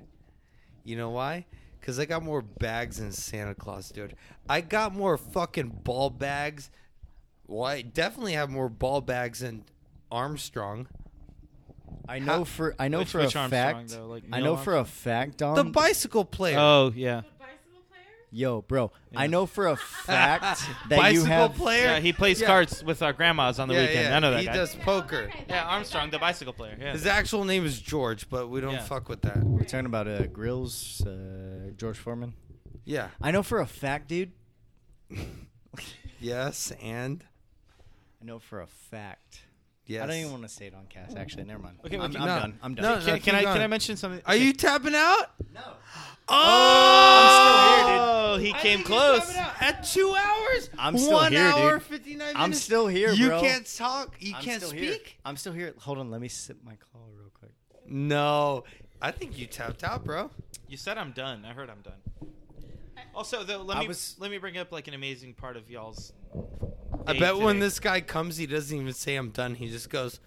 [0.84, 1.46] You know why?
[1.80, 4.14] Because I got more bags than Santa Claus, dude.
[4.48, 6.70] I got more fucking ball bags.
[7.46, 9.64] Well, I definitely have more ball bags than
[10.12, 10.86] Armstrong.
[12.08, 13.88] I know for I know Which- for which a Armstrong, fact.
[13.90, 14.06] though?
[14.06, 15.54] Like I Neil know for a fact, Dom.
[15.56, 16.58] the bicycle player.
[16.58, 17.22] Oh yeah.
[18.32, 18.82] Bicycle player?
[18.82, 21.54] yo, bro, I know for a fact that bicycle you have.
[21.54, 21.84] player.
[21.84, 22.46] Yeah, he plays Yeah.
[22.46, 24.04] cards with our grandmas on the Yeah, weekend.
[24.08, 24.52] yeah, I know that he guy.
[24.54, 25.30] does poker.
[25.48, 26.76] Yeah, Armstrong, the bicycle player.
[26.80, 26.92] Yeah.
[26.92, 28.84] His actual name is George, but we don't Yeah.
[28.84, 29.38] fuck with that.
[29.44, 32.34] We're talking about uh, grills, uh, George Foreman.
[32.84, 33.08] Yeah.
[33.20, 34.32] I know for a fact, dude.
[36.22, 37.24] Yes, and
[38.20, 39.40] I know for a fact
[39.90, 40.04] Yes.
[40.04, 41.16] I don't even want to say it on cast.
[41.16, 41.78] Actually, never mind.
[41.84, 42.38] Okay, I'm, okay, I'm no.
[42.38, 42.58] done.
[42.62, 42.98] I'm No, done.
[43.00, 43.04] no.
[43.06, 43.60] Can, keep can I can.
[43.60, 44.22] I mention something?
[44.24, 45.32] Are you tapping out?
[45.52, 45.60] No.
[46.28, 49.26] Oh, Oh, he I came think you're close.
[49.34, 49.62] tapping out.
[49.62, 51.82] At two hours, I'm still one here, hour, dude.
[51.82, 52.36] fifty nine minutes.
[52.38, 53.14] I'm still here, bro.
[53.16, 53.40] You bro.
[53.40, 54.14] can't talk.
[54.20, 54.92] You I'm can't still here.
[54.94, 55.18] speak.
[55.24, 55.74] I'm still here.
[55.78, 56.10] Hold on.
[56.10, 57.50] Let me sip my claw real quick.
[57.88, 58.62] No,
[59.02, 60.30] I think you tapped out, bro.
[60.68, 61.44] You said I'm done.
[61.44, 61.94] I heard I'm done.
[63.12, 65.68] Also, though, let I me was- let me bring up like an amazing part of
[65.68, 66.12] y'all's.
[67.06, 69.54] I day bet when this guy comes, he doesn't even say I'm done.
[69.54, 70.20] He just goes,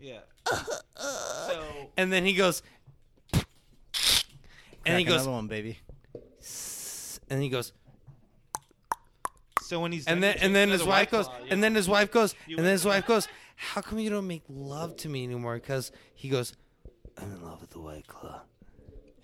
[0.00, 0.18] Yeah.
[0.96, 1.64] so
[1.96, 2.62] and then he goes,
[4.84, 5.78] and he goes, another one, baby.
[7.28, 7.72] and he goes,
[9.62, 11.52] so when he's and then and then his another wife goes, yeah.
[11.52, 14.10] and then his wife goes, You and then his went- wife goes, how come you
[14.10, 15.54] don't make love to me anymore?
[15.54, 16.54] Because he goes,
[17.18, 18.42] I'm in love with the white claw.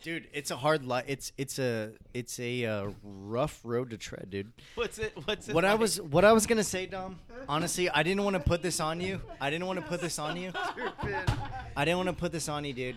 [0.03, 1.05] Dude, it's a hard life.
[1.07, 4.53] It's it's a it's a uh, rough road to tread, dude.
[4.75, 5.13] what's it?
[5.25, 5.55] What's it?
[5.55, 7.21] What I was what I was gonna say, Dom.
[7.49, 9.21] Honestly, I didn't want to put this on you.
[9.41, 10.53] I didn't want to put this on you.
[11.77, 12.97] I didn't want to put this on you, dude.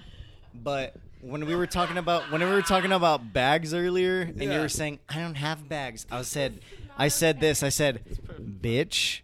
[0.56, 4.60] But when we were talking about when we were talking about bags earlier, and you
[4.60, 6.60] were saying I don't have bags, I said
[6.98, 7.62] I said this.
[7.62, 8.02] I said,
[8.42, 9.22] bitch,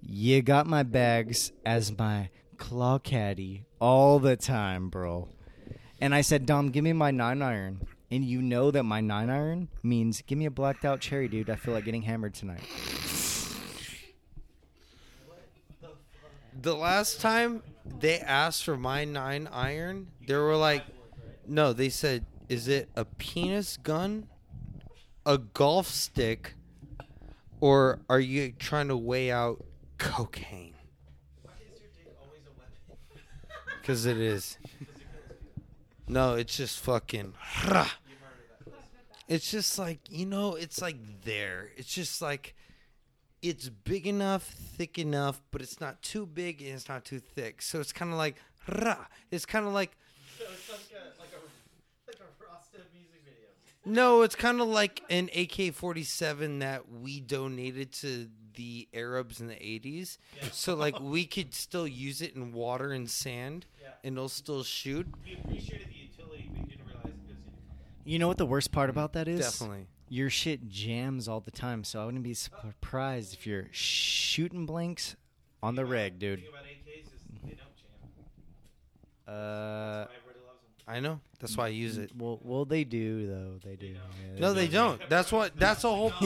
[0.00, 5.28] you got my bags as my claw caddy all the time, bro.
[6.00, 7.86] And I said, Dom, give me my nine iron.
[8.10, 11.50] And you know that my nine iron means give me a blacked out cherry, dude.
[11.50, 12.62] I feel like getting hammered tonight.
[16.62, 17.62] The last time
[17.98, 20.84] they asked for my nine iron, they were like,
[21.46, 24.28] no, they said, is it a penis gun,
[25.24, 26.54] a golf stick,
[27.60, 29.64] or are you trying to weigh out
[29.98, 30.74] cocaine?
[33.80, 34.58] Because it is.
[36.08, 37.34] No, it's just fucking.
[39.28, 41.70] It's just like, you know, it's like there.
[41.76, 42.54] It's just like
[43.42, 47.60] it's big enough, thick enough, but it's not too big and it's not too thick.
[47.60, 48.36] So it's kind of like,
[48.68, 49.06] rah.
[49.30, 49.96] It's kind of like,
[50.38, 53.48] it's like a like a like a Rasta music video.
[53.84, 59.48] no, it's kind of like an AK 47 that we donated to the Arabs in
[59.48, 60.18] the 80s.
[60.52, 63.88] So, like, we could still use it in water and sand Yeah.
[64.02, 65.06] and it'll still shoot.
[65.24, 67.52] We appreciated the utility, but didn't realize it goes in.
[68.06, 69.40] You know what the worst part about that is?
[69.40, 69.86] Definitely.
[70.08, 75.16] Your shit jams all the time, so I wouldn't be surprised if you're shooting blanks
[75.62, 76.38] on the reg, dude.
[76.38, 79.34] The thing about AKs is they don't jam.
[79.34, 80.70] Uh, Everybody loves them.
[80.86, 81.20] I know.
[81.40, 82.12] That's why I use it.
[82.16, 83.58] well, well, they do though.
[83.68, 83.86] They do.
[83.88, 85.00] Yeah, No, they don't.
[85.08, 85.56] That's what.
[85.58, 86.12] That's a whole.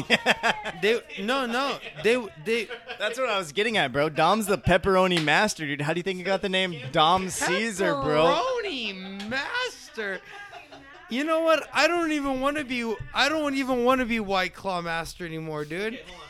[0.83, 1.79] They no no.
[2.05, 2.69] They they.
[2.99, 4.09] That's what I was getting at, bro.
[4.09, 5.81] Dom's the pepperoni master, dude.
[5.83, 8.43] How do you think you got the name Dom Caesar, bro?
[8.65, 10.21] Pepperoni master.
[11.11, 11.69] You know what?
[11.73, 12.95] I don't even want to be.
[13.13, 15.95] I don't even want to be White Claw master anymore, dude.
[15.95, 16.27] Okay, hold on.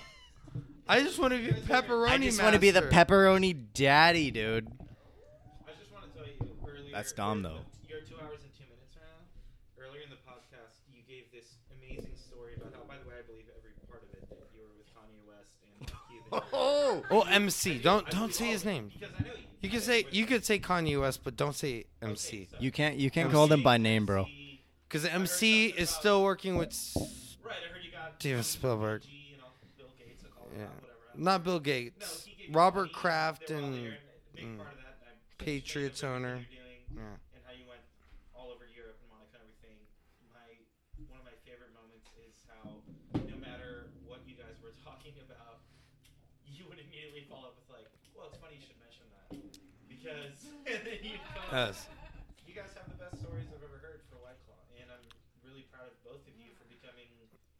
[0.88, 2.08] I just want to be pepperoni.
[2.08, 4.66] I just want to be the pepperoni daddy, dude.
[4.66, 6.92] I just want to tell you earlier.
[6.92, 7.58] That's Dom, though.
[7.88, 9.84] You're two hours and two minutes right now.
[9.86, 13.22] Earlier in the podcast, you gave this amazing story about how, by the way, I
[13.30, 15.54] believe every part of it that you were with Kanye West
[16.32, 17.78] and Oh, Oh, MC.
[17.78, 18.90] Don't don't say his name.
[18.92, 19.44] Because I know you.
[19.62, 23.10] You can say you could say Kanye West, but don't say MC you can't you
[23.10, 24.26] can't call them by name, bro.
[24.90, 26.74] Because MC is still working with
[27.46, 29.02] Right, I heard you got Steven Spielberg.
[29.06, 30.66] And all Bill Gates Yeah.
[30.66, 30.98] whatever.
[31.14, 33.94] Not Bill No, Gates, he Robert money, Kraft, they're and
[34.34, 34.98] big mm, part of that,
[35.38, 36.42] Patriots owner.
[36.50, 37.14] doing Yeah.
[37.38, 37.80] and how you went
[38.34, 39.78] all over Europe and Monaco and everything.
[40.34, 40.58] My
[41.06, 42.82] one of my favorite moments is how
[43.14, 45.62] no matter what you guys were talking about,
[46.50, 49.38] you would immediately follow up with like, "Well, it's funny you should mention that,"
[49.86, 51.86] because and then you'd go, Yes.
[52.46, 55.06] You guys have the best stories I've ever heard for White Claw, and I'm
[55.46, 57.06] really proud of both of you for becoming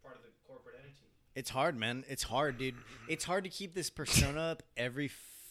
[0.03, 1.15] part of the corporate entity.
[1.35, 2.05] It's hard, man.
[2.09, 2.75] It's hard, dude.
[3.09, 5.11] It's hard to keep this persona up every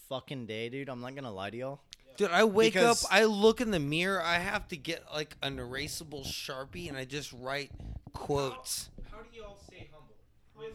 [0.10, 0.90] fucking day, dude.
[0.90, 1.80] I'm not gonna lie to y'all.
[2.18, 5.38] Dude, I wake Because- up, I look in the mirror, I have to get like
[5.42, 7.72] an erasable sharpie, and I just write
[8.14, 8.90] quotes.
[9.10, 10.16] How do you all stay humble
[10.56, 10.74] with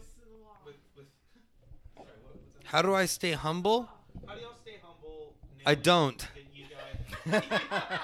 [0.65, 1.05] with with?
[1.95, 2.65] Sorry, what, what's that?
[2.65, 3.87] How do I stay humble?
[4.25, 5.35] How do y'all stay humble?
[5.67, 6.17] I knowing don't.
[6.17, 6.65] That you
[7.31, 7.43] guys.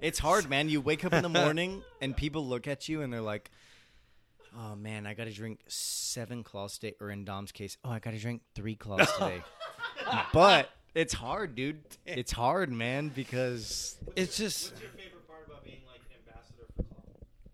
[0.00, 0.68] It's hard, man.
[0.68, 3.50] You wake up in the morning and people look at you and they're like,
[4.56, 7.98] "Oh man, I got to drink seven claws today." Or in Dom's case, "Oh, I
[7.98, 9.42] got to drink three claws today."
[10.32, 11.80] but it's hard, dude.
[12.06, 16.66] It's hard, man, because It's just What's your favorite part about being like an ambassador
[16.76, 16.82] for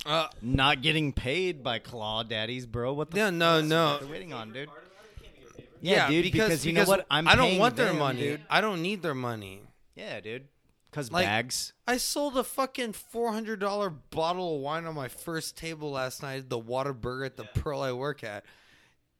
[0.05, 0.25] Claw?
[0.25, 2.93] uh, not getting paid by claw daddies, bro.
[2.93, 3.17] What the?
[3.17, 3.99] no, no, no.
[3.99, 4.69] they're waiting on, dude.
[4.69, 5.79] Part about it can't be your favorite.
[5.81, 6.25] Yeah, dude.
[6.25, 7.07] Because, you know what?
[7.11, 7.27] I'm.
[7.27, 8.21] I don't paying want their money.
[8.21, 8.43] dude.
[8.51, 9.63] I don't need their money.
[9.95, 10.47] Yeah, dude.
[10.91, 11.73] Because Like- bags.
[11.87, 16.23] I sold a fucking four hundred dollar bottle of wine on my first table last
[16.23, 18.45] night the Whataburger at the Pearl I work at.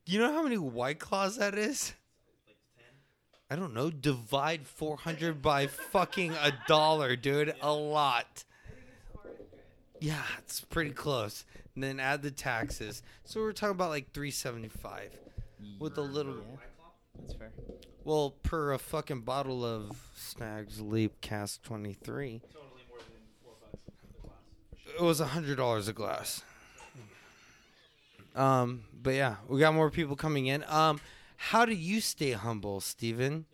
[0.07, 1.93] You know how many White Claws that is?
[3.53, 3.91] I don't know.
[3.91, 7.55] Divide 400 by fucking a dollar, dude.
[7.61, 8.45] A lot.
[10.01, 11.45] Yeah, it's pretty close.
[11.75, 13.03] And then add the taxes.
[13.25, 15.11] So we're talking about like 375
[15.79, 16.37] with a little
[17.19, 17.53] That's fair.
[18.11, 22.43] Well per a fucking bottle of Stag's Leap Cask 23.
[24.99, 26.43] It was a hundred dollars a glass.
[28.35, 30.65] Um, but yeah, we got more people coming in.
[30.67, 31.01] Um,
[31.37, 33.45] how do you stay humble, Steven?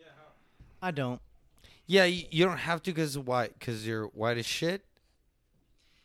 [0.80, 1.20] I don't.
[1.86, 3.48] Yeah, you, you don't have to because why?
[3.48, 4.86] Because you're white as shit.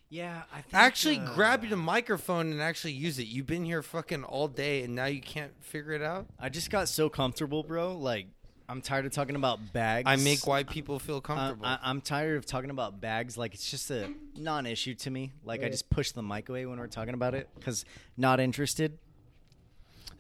[0.10, 3.28] Yeah, I think, Actually, uh, grab the microphone and actually use it.
[3.28, 6.26] You've been here fucking all day, and now you can't figure it out.
[6.38, 7.98] I just got so comfortable, bro.
[7.98, 8.28] Like,
[8.72, 10.06] I'm tired of talking about bags.
[10.08, 11.66] I make white people feel Uh, comfortable.
[11.66, 13.38] I, I'm tired of talking about bags.
[13.38, 15.34] Like, it's just a non-issue to me.
[15.44, 17.84] Like, I just push the mic away when we're talking about it because
[18.16, 18.98] not interested.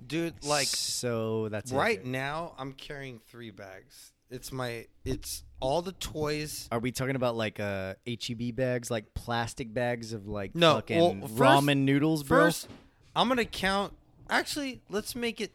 [0.05, 1.75] Dude, like so that's it.
[1.75, 4.11] right now, I'm carrying three bags.
[4.29, 6.67] It's my, it's all the toys.
[6.71, 10.99] Are we talking about like uh HEB bags, like plastic bags of like No, fucking
[10.99, 12.45] well, first- ramen noodles, bro?
[12.45, 12.67] First,
[13.15, 13.93] I'm gonna count.
[14.29, 15.51] Actually, let's make it.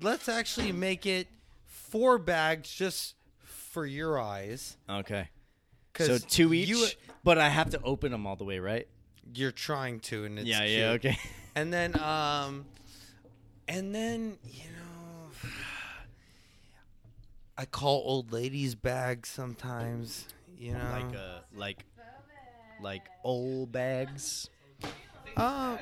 [0.00, 1.28] Let's actually make it
[1.90, 4.76] four bags just for your eyes.
[4.88, 5.28] Okay.
[5.98, 6.86] So two each, You,
[7.22, 8.88] but I have to open them all the way, right?
[9.34, 10.78] you're trying to, and it's yeah, cute.
[10.78, 11.18] yeah, okay.
[11.56, 12.64] And then, um,
[13.66, 15.50] and then you know,
[17.58, 20.26] I call old ladies bags sometimes.
[20.56, 21.84] You know, like uh, like
[22.80, 24.48] like old bags,
[25.36, 25.76] uh,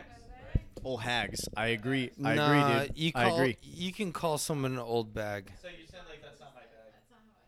[0.82, 1.46] old hags.
[1.54, 2.12] I agree.
[2.24, 2.98] I nah, agree, dude.
[2.98, 3.56] You I agree.
[3.62, 5.52] You can call someone an old bag.
[5.60, 6.94] So you said like that's not my bag.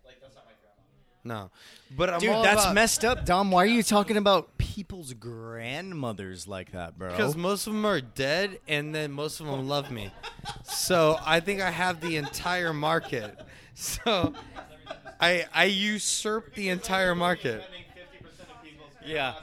[0.05, 0.83] Like that's not my grandma.
[1.23, 1.51] No,
[1.97, 3.51] but I'm Dude, all that's about, messed up, Dom.
[3.51, 7.11] Why are you talking about people's grandmothers like that, bro?
[7.11, 10.11] Because most of them are dead, and then most of them love me.
[10.65, 13.39] So I think I have the entire market.
[13.73, 14.35] So
[15.19, 17.63] I I usurp the entire market.
[19.07, 19.37] Yeah.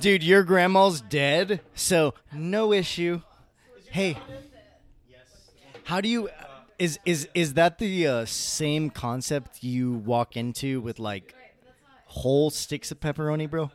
[0.00, 3.20] Dude, your grandma's dead, so no issue.
[3.90, 4.16] Hey,
[5.84, 6.30] how do you?
[6.78, 11.34] Is is is that the uh, same concept you walk into with like
[12.06, 13.70] whole sticks of pepperoni, bro?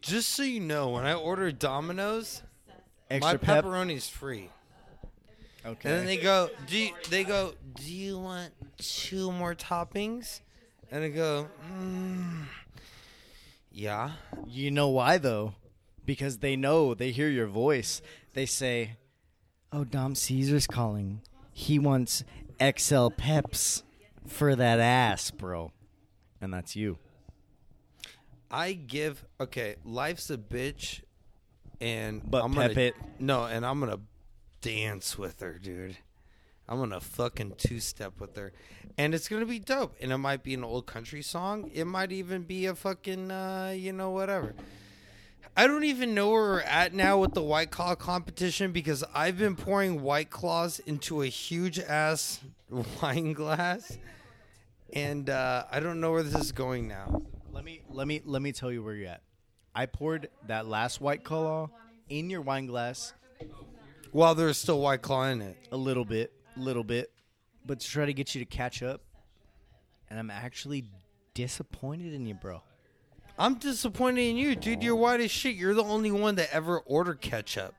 [0.00, 2.42] Just so you know, when I order Domino's,
[3.10, 3.64] Extra my pep.
[3.64, 4.50] pepperoni's free.
[5.64, 5.88] Okay.
[5.88, 10.40] And then they go, do you, they go, do you want two more toppings?
[10.92, 12.44] And I go, mm,
[13.72, 14.12] yeah.
[14.46, 15.54] You know why though?
[16.06, 18.00] Because they know, they hear your voice.
[18.32, 18.96] They say,
[19.72, 21.20] "Oh, Dom Caesar's calling.
[21.52, 22.24] He wants
[22.60, 23.82] XL Peps
[24.26, 25.72] for that ass, bro."
[26.40, 26.98] And that's you.
[28.50, 29.76] I give okay.
[29.84, 31.02] Life's a bitch,
[31.80, 32.94] and But I'm pep gonna, it.
[33.18, 34.00] No, and I'm gonna
[34.60, 35.96] dance with her, dude.
[36.68, 38.52] I'm gonna fucking two step with her,
[38.98, 39.96] and it's gonna be dope.
[40.00, 41.70] And it might be an old country song.
[41.72, 44.54] It might even be a fucking uh, you know whatever.
[45.58, 49.38] I don't even know where we're at now with the White Claw competition because I've
[49.38, 52.40] been pouring White Claws into a huge ass
[53.02, 53.96] wine glass,
[54.92, 57.22] and uh, I don't know where this is going now.
[57.52, 59.22] Let me let me let me tell you where you're at.
[59.74, 61.70] I poured that last white claw
[62.10, 63.14] in your wine glass
[64.12, 65.56] While there's still White Claw in it.
[65.72, 67.10] a little bit, a little bit,
[67.64, 69.00] but to try to get you to catch up.
[70.10, 70.84] And I'm actually
[71.32, 72.62] disappointed in you, bro.
[73.38, 74.82] I'm disappointed in you, dude.
[74.82, 75.56] You're white as shit.
[75.56, 77.74] You're the only one that ever ordered ketchup.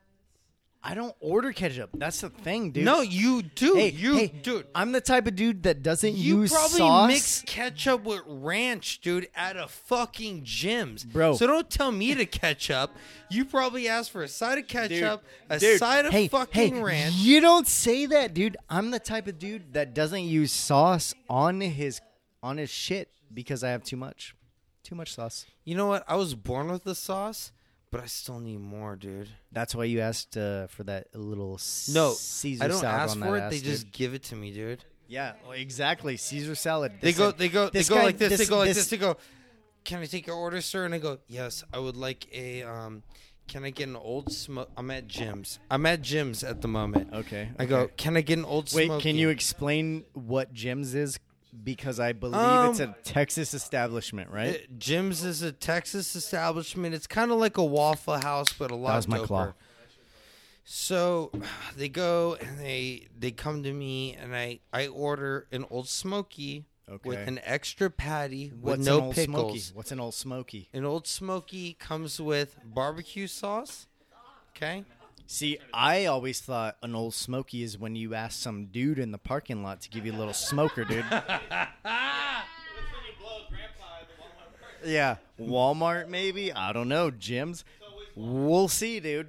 [0.83, 1.89] I don't order ketchup.
[1.95, 2.85] That's the thing, dude.
[2.85, 3.75] No, you do.
[3.75, 4.67] hey, you, hey, dude.
[4.73, 6.25] I'm the type of dude that doesn't use sauce.
[6.25, 7.07] You use probably sauce.
[7.09, 11.35] mix ketchup with ranch, dude, at a fucking Jim's, Bro.
[11.35, 12.91] So don't tell me to ketchup.
[13.29, 16.81] You probably asked for a side of ketchup, a Dude, side of hey, fucking hey,
[16.81, 17.15] ranch.
[17.15, 18.55] You don't say that, dude.
[18.69, 21.99] I'm the type of dude that doesn't use sauce on his
[22.41, 24.35] on his shit because I have too much,
[24.87, 25.45] too much sauce.
[25.65, 26.03] You know what?
[26.07, 27.51] I was born with the sauce,
[27.91, 29.29] but I still need more, dude.
[29.51, 31.59] That's why you asked uh, for that little
[31.93, 33.41] No, Caesar I don't salad ask on for that it.
[33.45, 33.65] ass, They dude.
[33.65, 34.83] just give it to me, dude.
[35.07, 36.17] yeah, well, exactly.
[36.17, 36.93] Caesar salad.
[37.01, 38.67] They This go, is- they go, they this go guy- like this, They go like
[38.69, 38.87] this- this.
[38.89, 39.17] They go.
[39.83, 40.83] Can I take your order, sir?
[40.85, 41.63] And I go, yes.
[41.73, 42.63] I would like a.
[42.63, 43.03] um
[43.47, 44.69] Can I get an old smoke?
[44.75, 45.59] I'm at Jim's.
[45.71, 47.13] I'm at Jim's at the moment.
[47.13, 47.49] Okay.
[47.57, 47.77] I go.
[47.83, 47.93] okay.
[47.95, 48.73] Can I get an old?
[48.73, 51.17] Wait, Smoky?" can you explain what Jim's is?
[51.63, 54.55] Because I believe it's a Um, Texas establishment, right?
[54.55, 56.93] Uh, Jim's is a Texas establishment.
[56.95, 59.25] It's kind of like a Waffle House, but a lot was my doper.
[59.27, 59.53] claw.
[60.63, 61.31] So
[61.77, 66.65] they go and they they come to me and I I order an old smoky
[66.89, 67.09] Okay.
[67.09, 69.35] with an extra patty with What's no an old pickles.
[69.63, 69.63] smoky?
[69.75, 70.69] What's an old smoky?
[70.73, 73.87] An old smoky comes with barbecue sauce.
[74.55, 74.85] Okay.
[75.29, 79.17] See, I always thought an old smoky is when you ask some dude in the
[79.17, 81.03] parking lot to give you a little smoker, dude.
[84.85, 86.53] yeah, Walmart maybe.
[86.53, 87.11] I don't know.
[87.11, 87.63] Gyms.
[88.15, 89.27] We'll see, dude.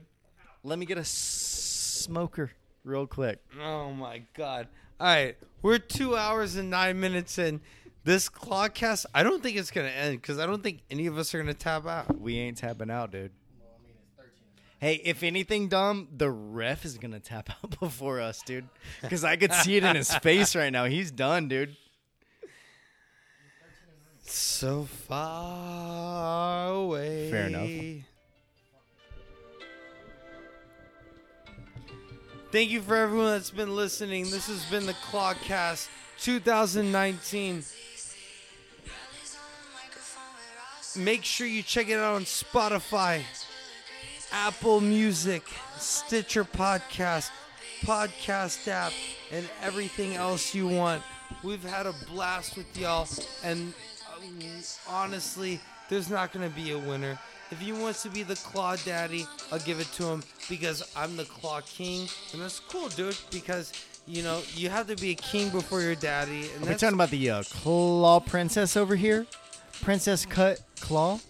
[0.62, 2.52] Let me get a s- smoker
[2.84, 3.40] real quick.
[3.60, 4.68] Oh my god.
[5.00, 7.60] All right, we're two hours and nine minutes in.
[8.04, 11.18] This clock cast, I don't think it's gonna end because I don't think any of
[11.18, 12.20] us are gonna tap out.
[12.20, 13.32] We ain't tapping out, dude.
[14.80, 18.68] Hey, if anything, Dom, the ref is gonna tap out before us, dude.
[19.02, 20.84] Because I could see it in his face right now.
[20.84, 21.76] He's done, dude.
[24.22, 27.30] So far away.
[27.30, 28.04] Fair enough.
[32.50, 34.24] Thank you for everyone that's been listening.
[34.30, 35.88] This has been the Clockcast
[36.20, 37.62] 2019.
[40.96, 43.22] Make sure you check it out on Spotify,
[44.32, 45.42] Apple Music,
[45.78, 47.30] Stitcher Podcast,
[47.82, 48.92] Podcast app,
[49.32, 51.02] and everything else you want.
[51.42, 53.08] We've had a blast with y'all,
[53.42, 53.72] and
[54.08, 54.20] uh,
[54.88, 57.18] honestly, there's not going to be a winner.
[57.50, 61.16] If he wants to be the Claw Daddy, I'll give it to him because I'm
[61.16, 63.16] the Claw King, and that's cool, dude.
[63.30, 63.72] Because
[64.06, 66.80] you know you have to be a king before your daddy, and Are we that's
[66.80, 69.26] talking about the uh, claw princess over here?
[69.80, 71.20] Princess cut claw?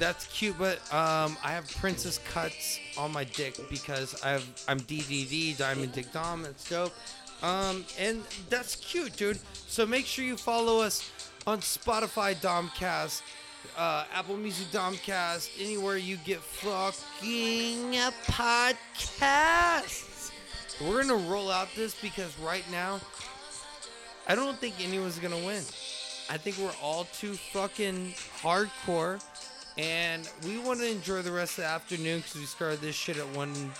[0.00, 4.80] That's cute, but um, I have princess cuts on my dick because I have I'm
[4.80, 6.46] DDD Diamond Dick Dom.
[6.46, 6.94] It's dope,
[7.42, 9.38] um, and that's cute, dude.
[9.52, 11.10] So make sure you follow us
[11.46, 13.20] on Spotify Domcast,
[13.76, 17.92] uh, Apple Music Domcast, anywhere you get fucking
[18.26, 20.30] podcasts.
[20.80, 23.00] We're gonna roll out this because right now,
[24.26, 25.62] I don't think anyone's gonna win.
[26.30, 29.20] I think we're all too fucking hardcore,
[29.80, 33.16] and we want to enjoy the rest of the afternoon because we started this shit
[33.16, 33.72] at 1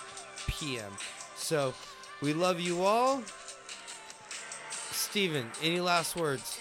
[0.47, 0.91] p.m.
[1.35, 1.73] So
[2.21, 3.21] we love you all.
[4.71, 6.57] Steven, any last words?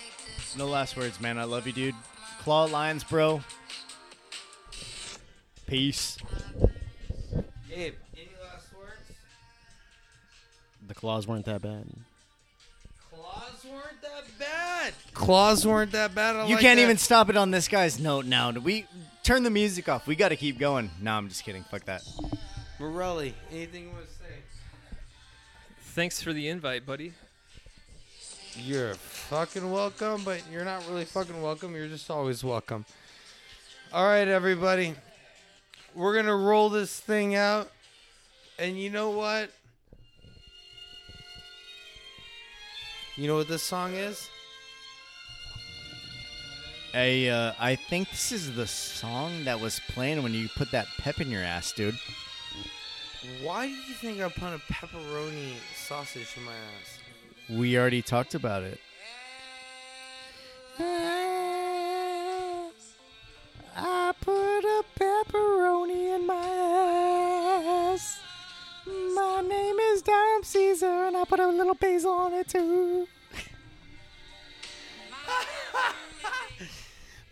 [0.58, 1.38] No last words, man.
[1.38, 1.94] I love you, dude.
[2.40, 3.40] Claw lines, bro.
[5.66, 6.18] Peace.
[7.72, 9.16] Abe, any last words?
[10.86, 11.86] The claws weren't that bad.
[13.10, 14.92] Claws weren't that bad.
[15.14, 16.36] Claws weren't that bad.
[16.36, 16.82] I You like can't that.
[16.82, 18.50] even stop it on this guy's note now.
[18.50, 18.86] Do We
[19.22, 20.06] turn the music off.
[20.06, 20.90] We got to keep going.
[21.00, 21.64] No, I'm just kidding.
[21.64, 22.02] Fuck that.
[22.78, 24.34] Morelli, anything you want to say?
[25.94, 27.12] Thanks for the invite, buddy.
[28.56, 31.74] You're fucking welcome, but you're not really fucking welcome.
[31.74, 32.84] You're just always welcome.
[33.92, 34.94] All right, everybody.
[35.94, 37.70] We're going to roll this thing out.
[38.58, 39.50] And you know what?
[43.16, 44.28] You know what this song is?
[46.92, 50.88] Hey, uh, I think this is the song that was playing when you put that
[50.98, 51.96] pep in your ass, dude.
[53.42, 56.98] Why do you think I put a pepperoni sausage in my ass?
[57.48, 58.80] We already talked about it.
[63.76, 68.18] I put a pepperoni in my ass.
[69.14, 73.06] My name is Dom Caesar, and I put a little basil on it too.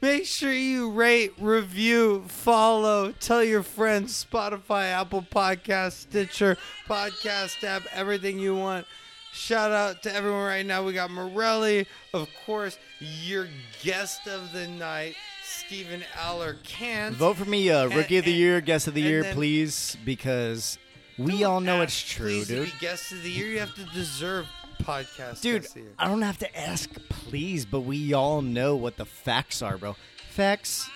[0.01, 6.57] Make sure you rate, review, follow, tell your friends, Spotify, Apple Podcast, Stitcher,
[6.87, 8.87] Podcast app, everything you want.
[9.33, 10.85] Shout out to everyone right now.
[10.85, 13.49] We got Morelli, of course, your
[13.83, 17.17] guest of the night, Stephen Aller Cant.
[17.17, 19.97] Vote for me, uh, Rookie of the and- Year, Guest of the Year, then- please,
[20.05, 20.79] because
[21.19, 22.67] we all know it's true, Please, to dude.
[22.67, 24.47] be guest of the year, you have to deserve
[24.89, 25.43] podcast.
[25.43, 25.95] Dude, guest of the year.
[25.99, 29.97] I don't have to ask, please, but we all know what the facts are, bro.
[30.31, 30.89] Facts.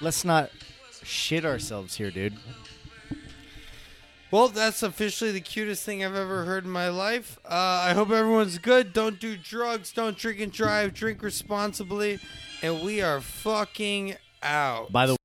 [0.00, 0.50] Let's not
[1.02, 2.36] shit ourselves here, dude.
[4.30, 7.38] Well, that's officially the cutest thing I've ever heard in my life.
[7.44, 8.92] Uh, I hope everyone's good.
[8.92, 9.92] Don't do drugs.
[9.92, 10.92] Don't drink and drive.
[10.92, 12.18] Drink responsibly.
[12.60, 14.90] And we are fucking out.
[14.90, 15.16] By the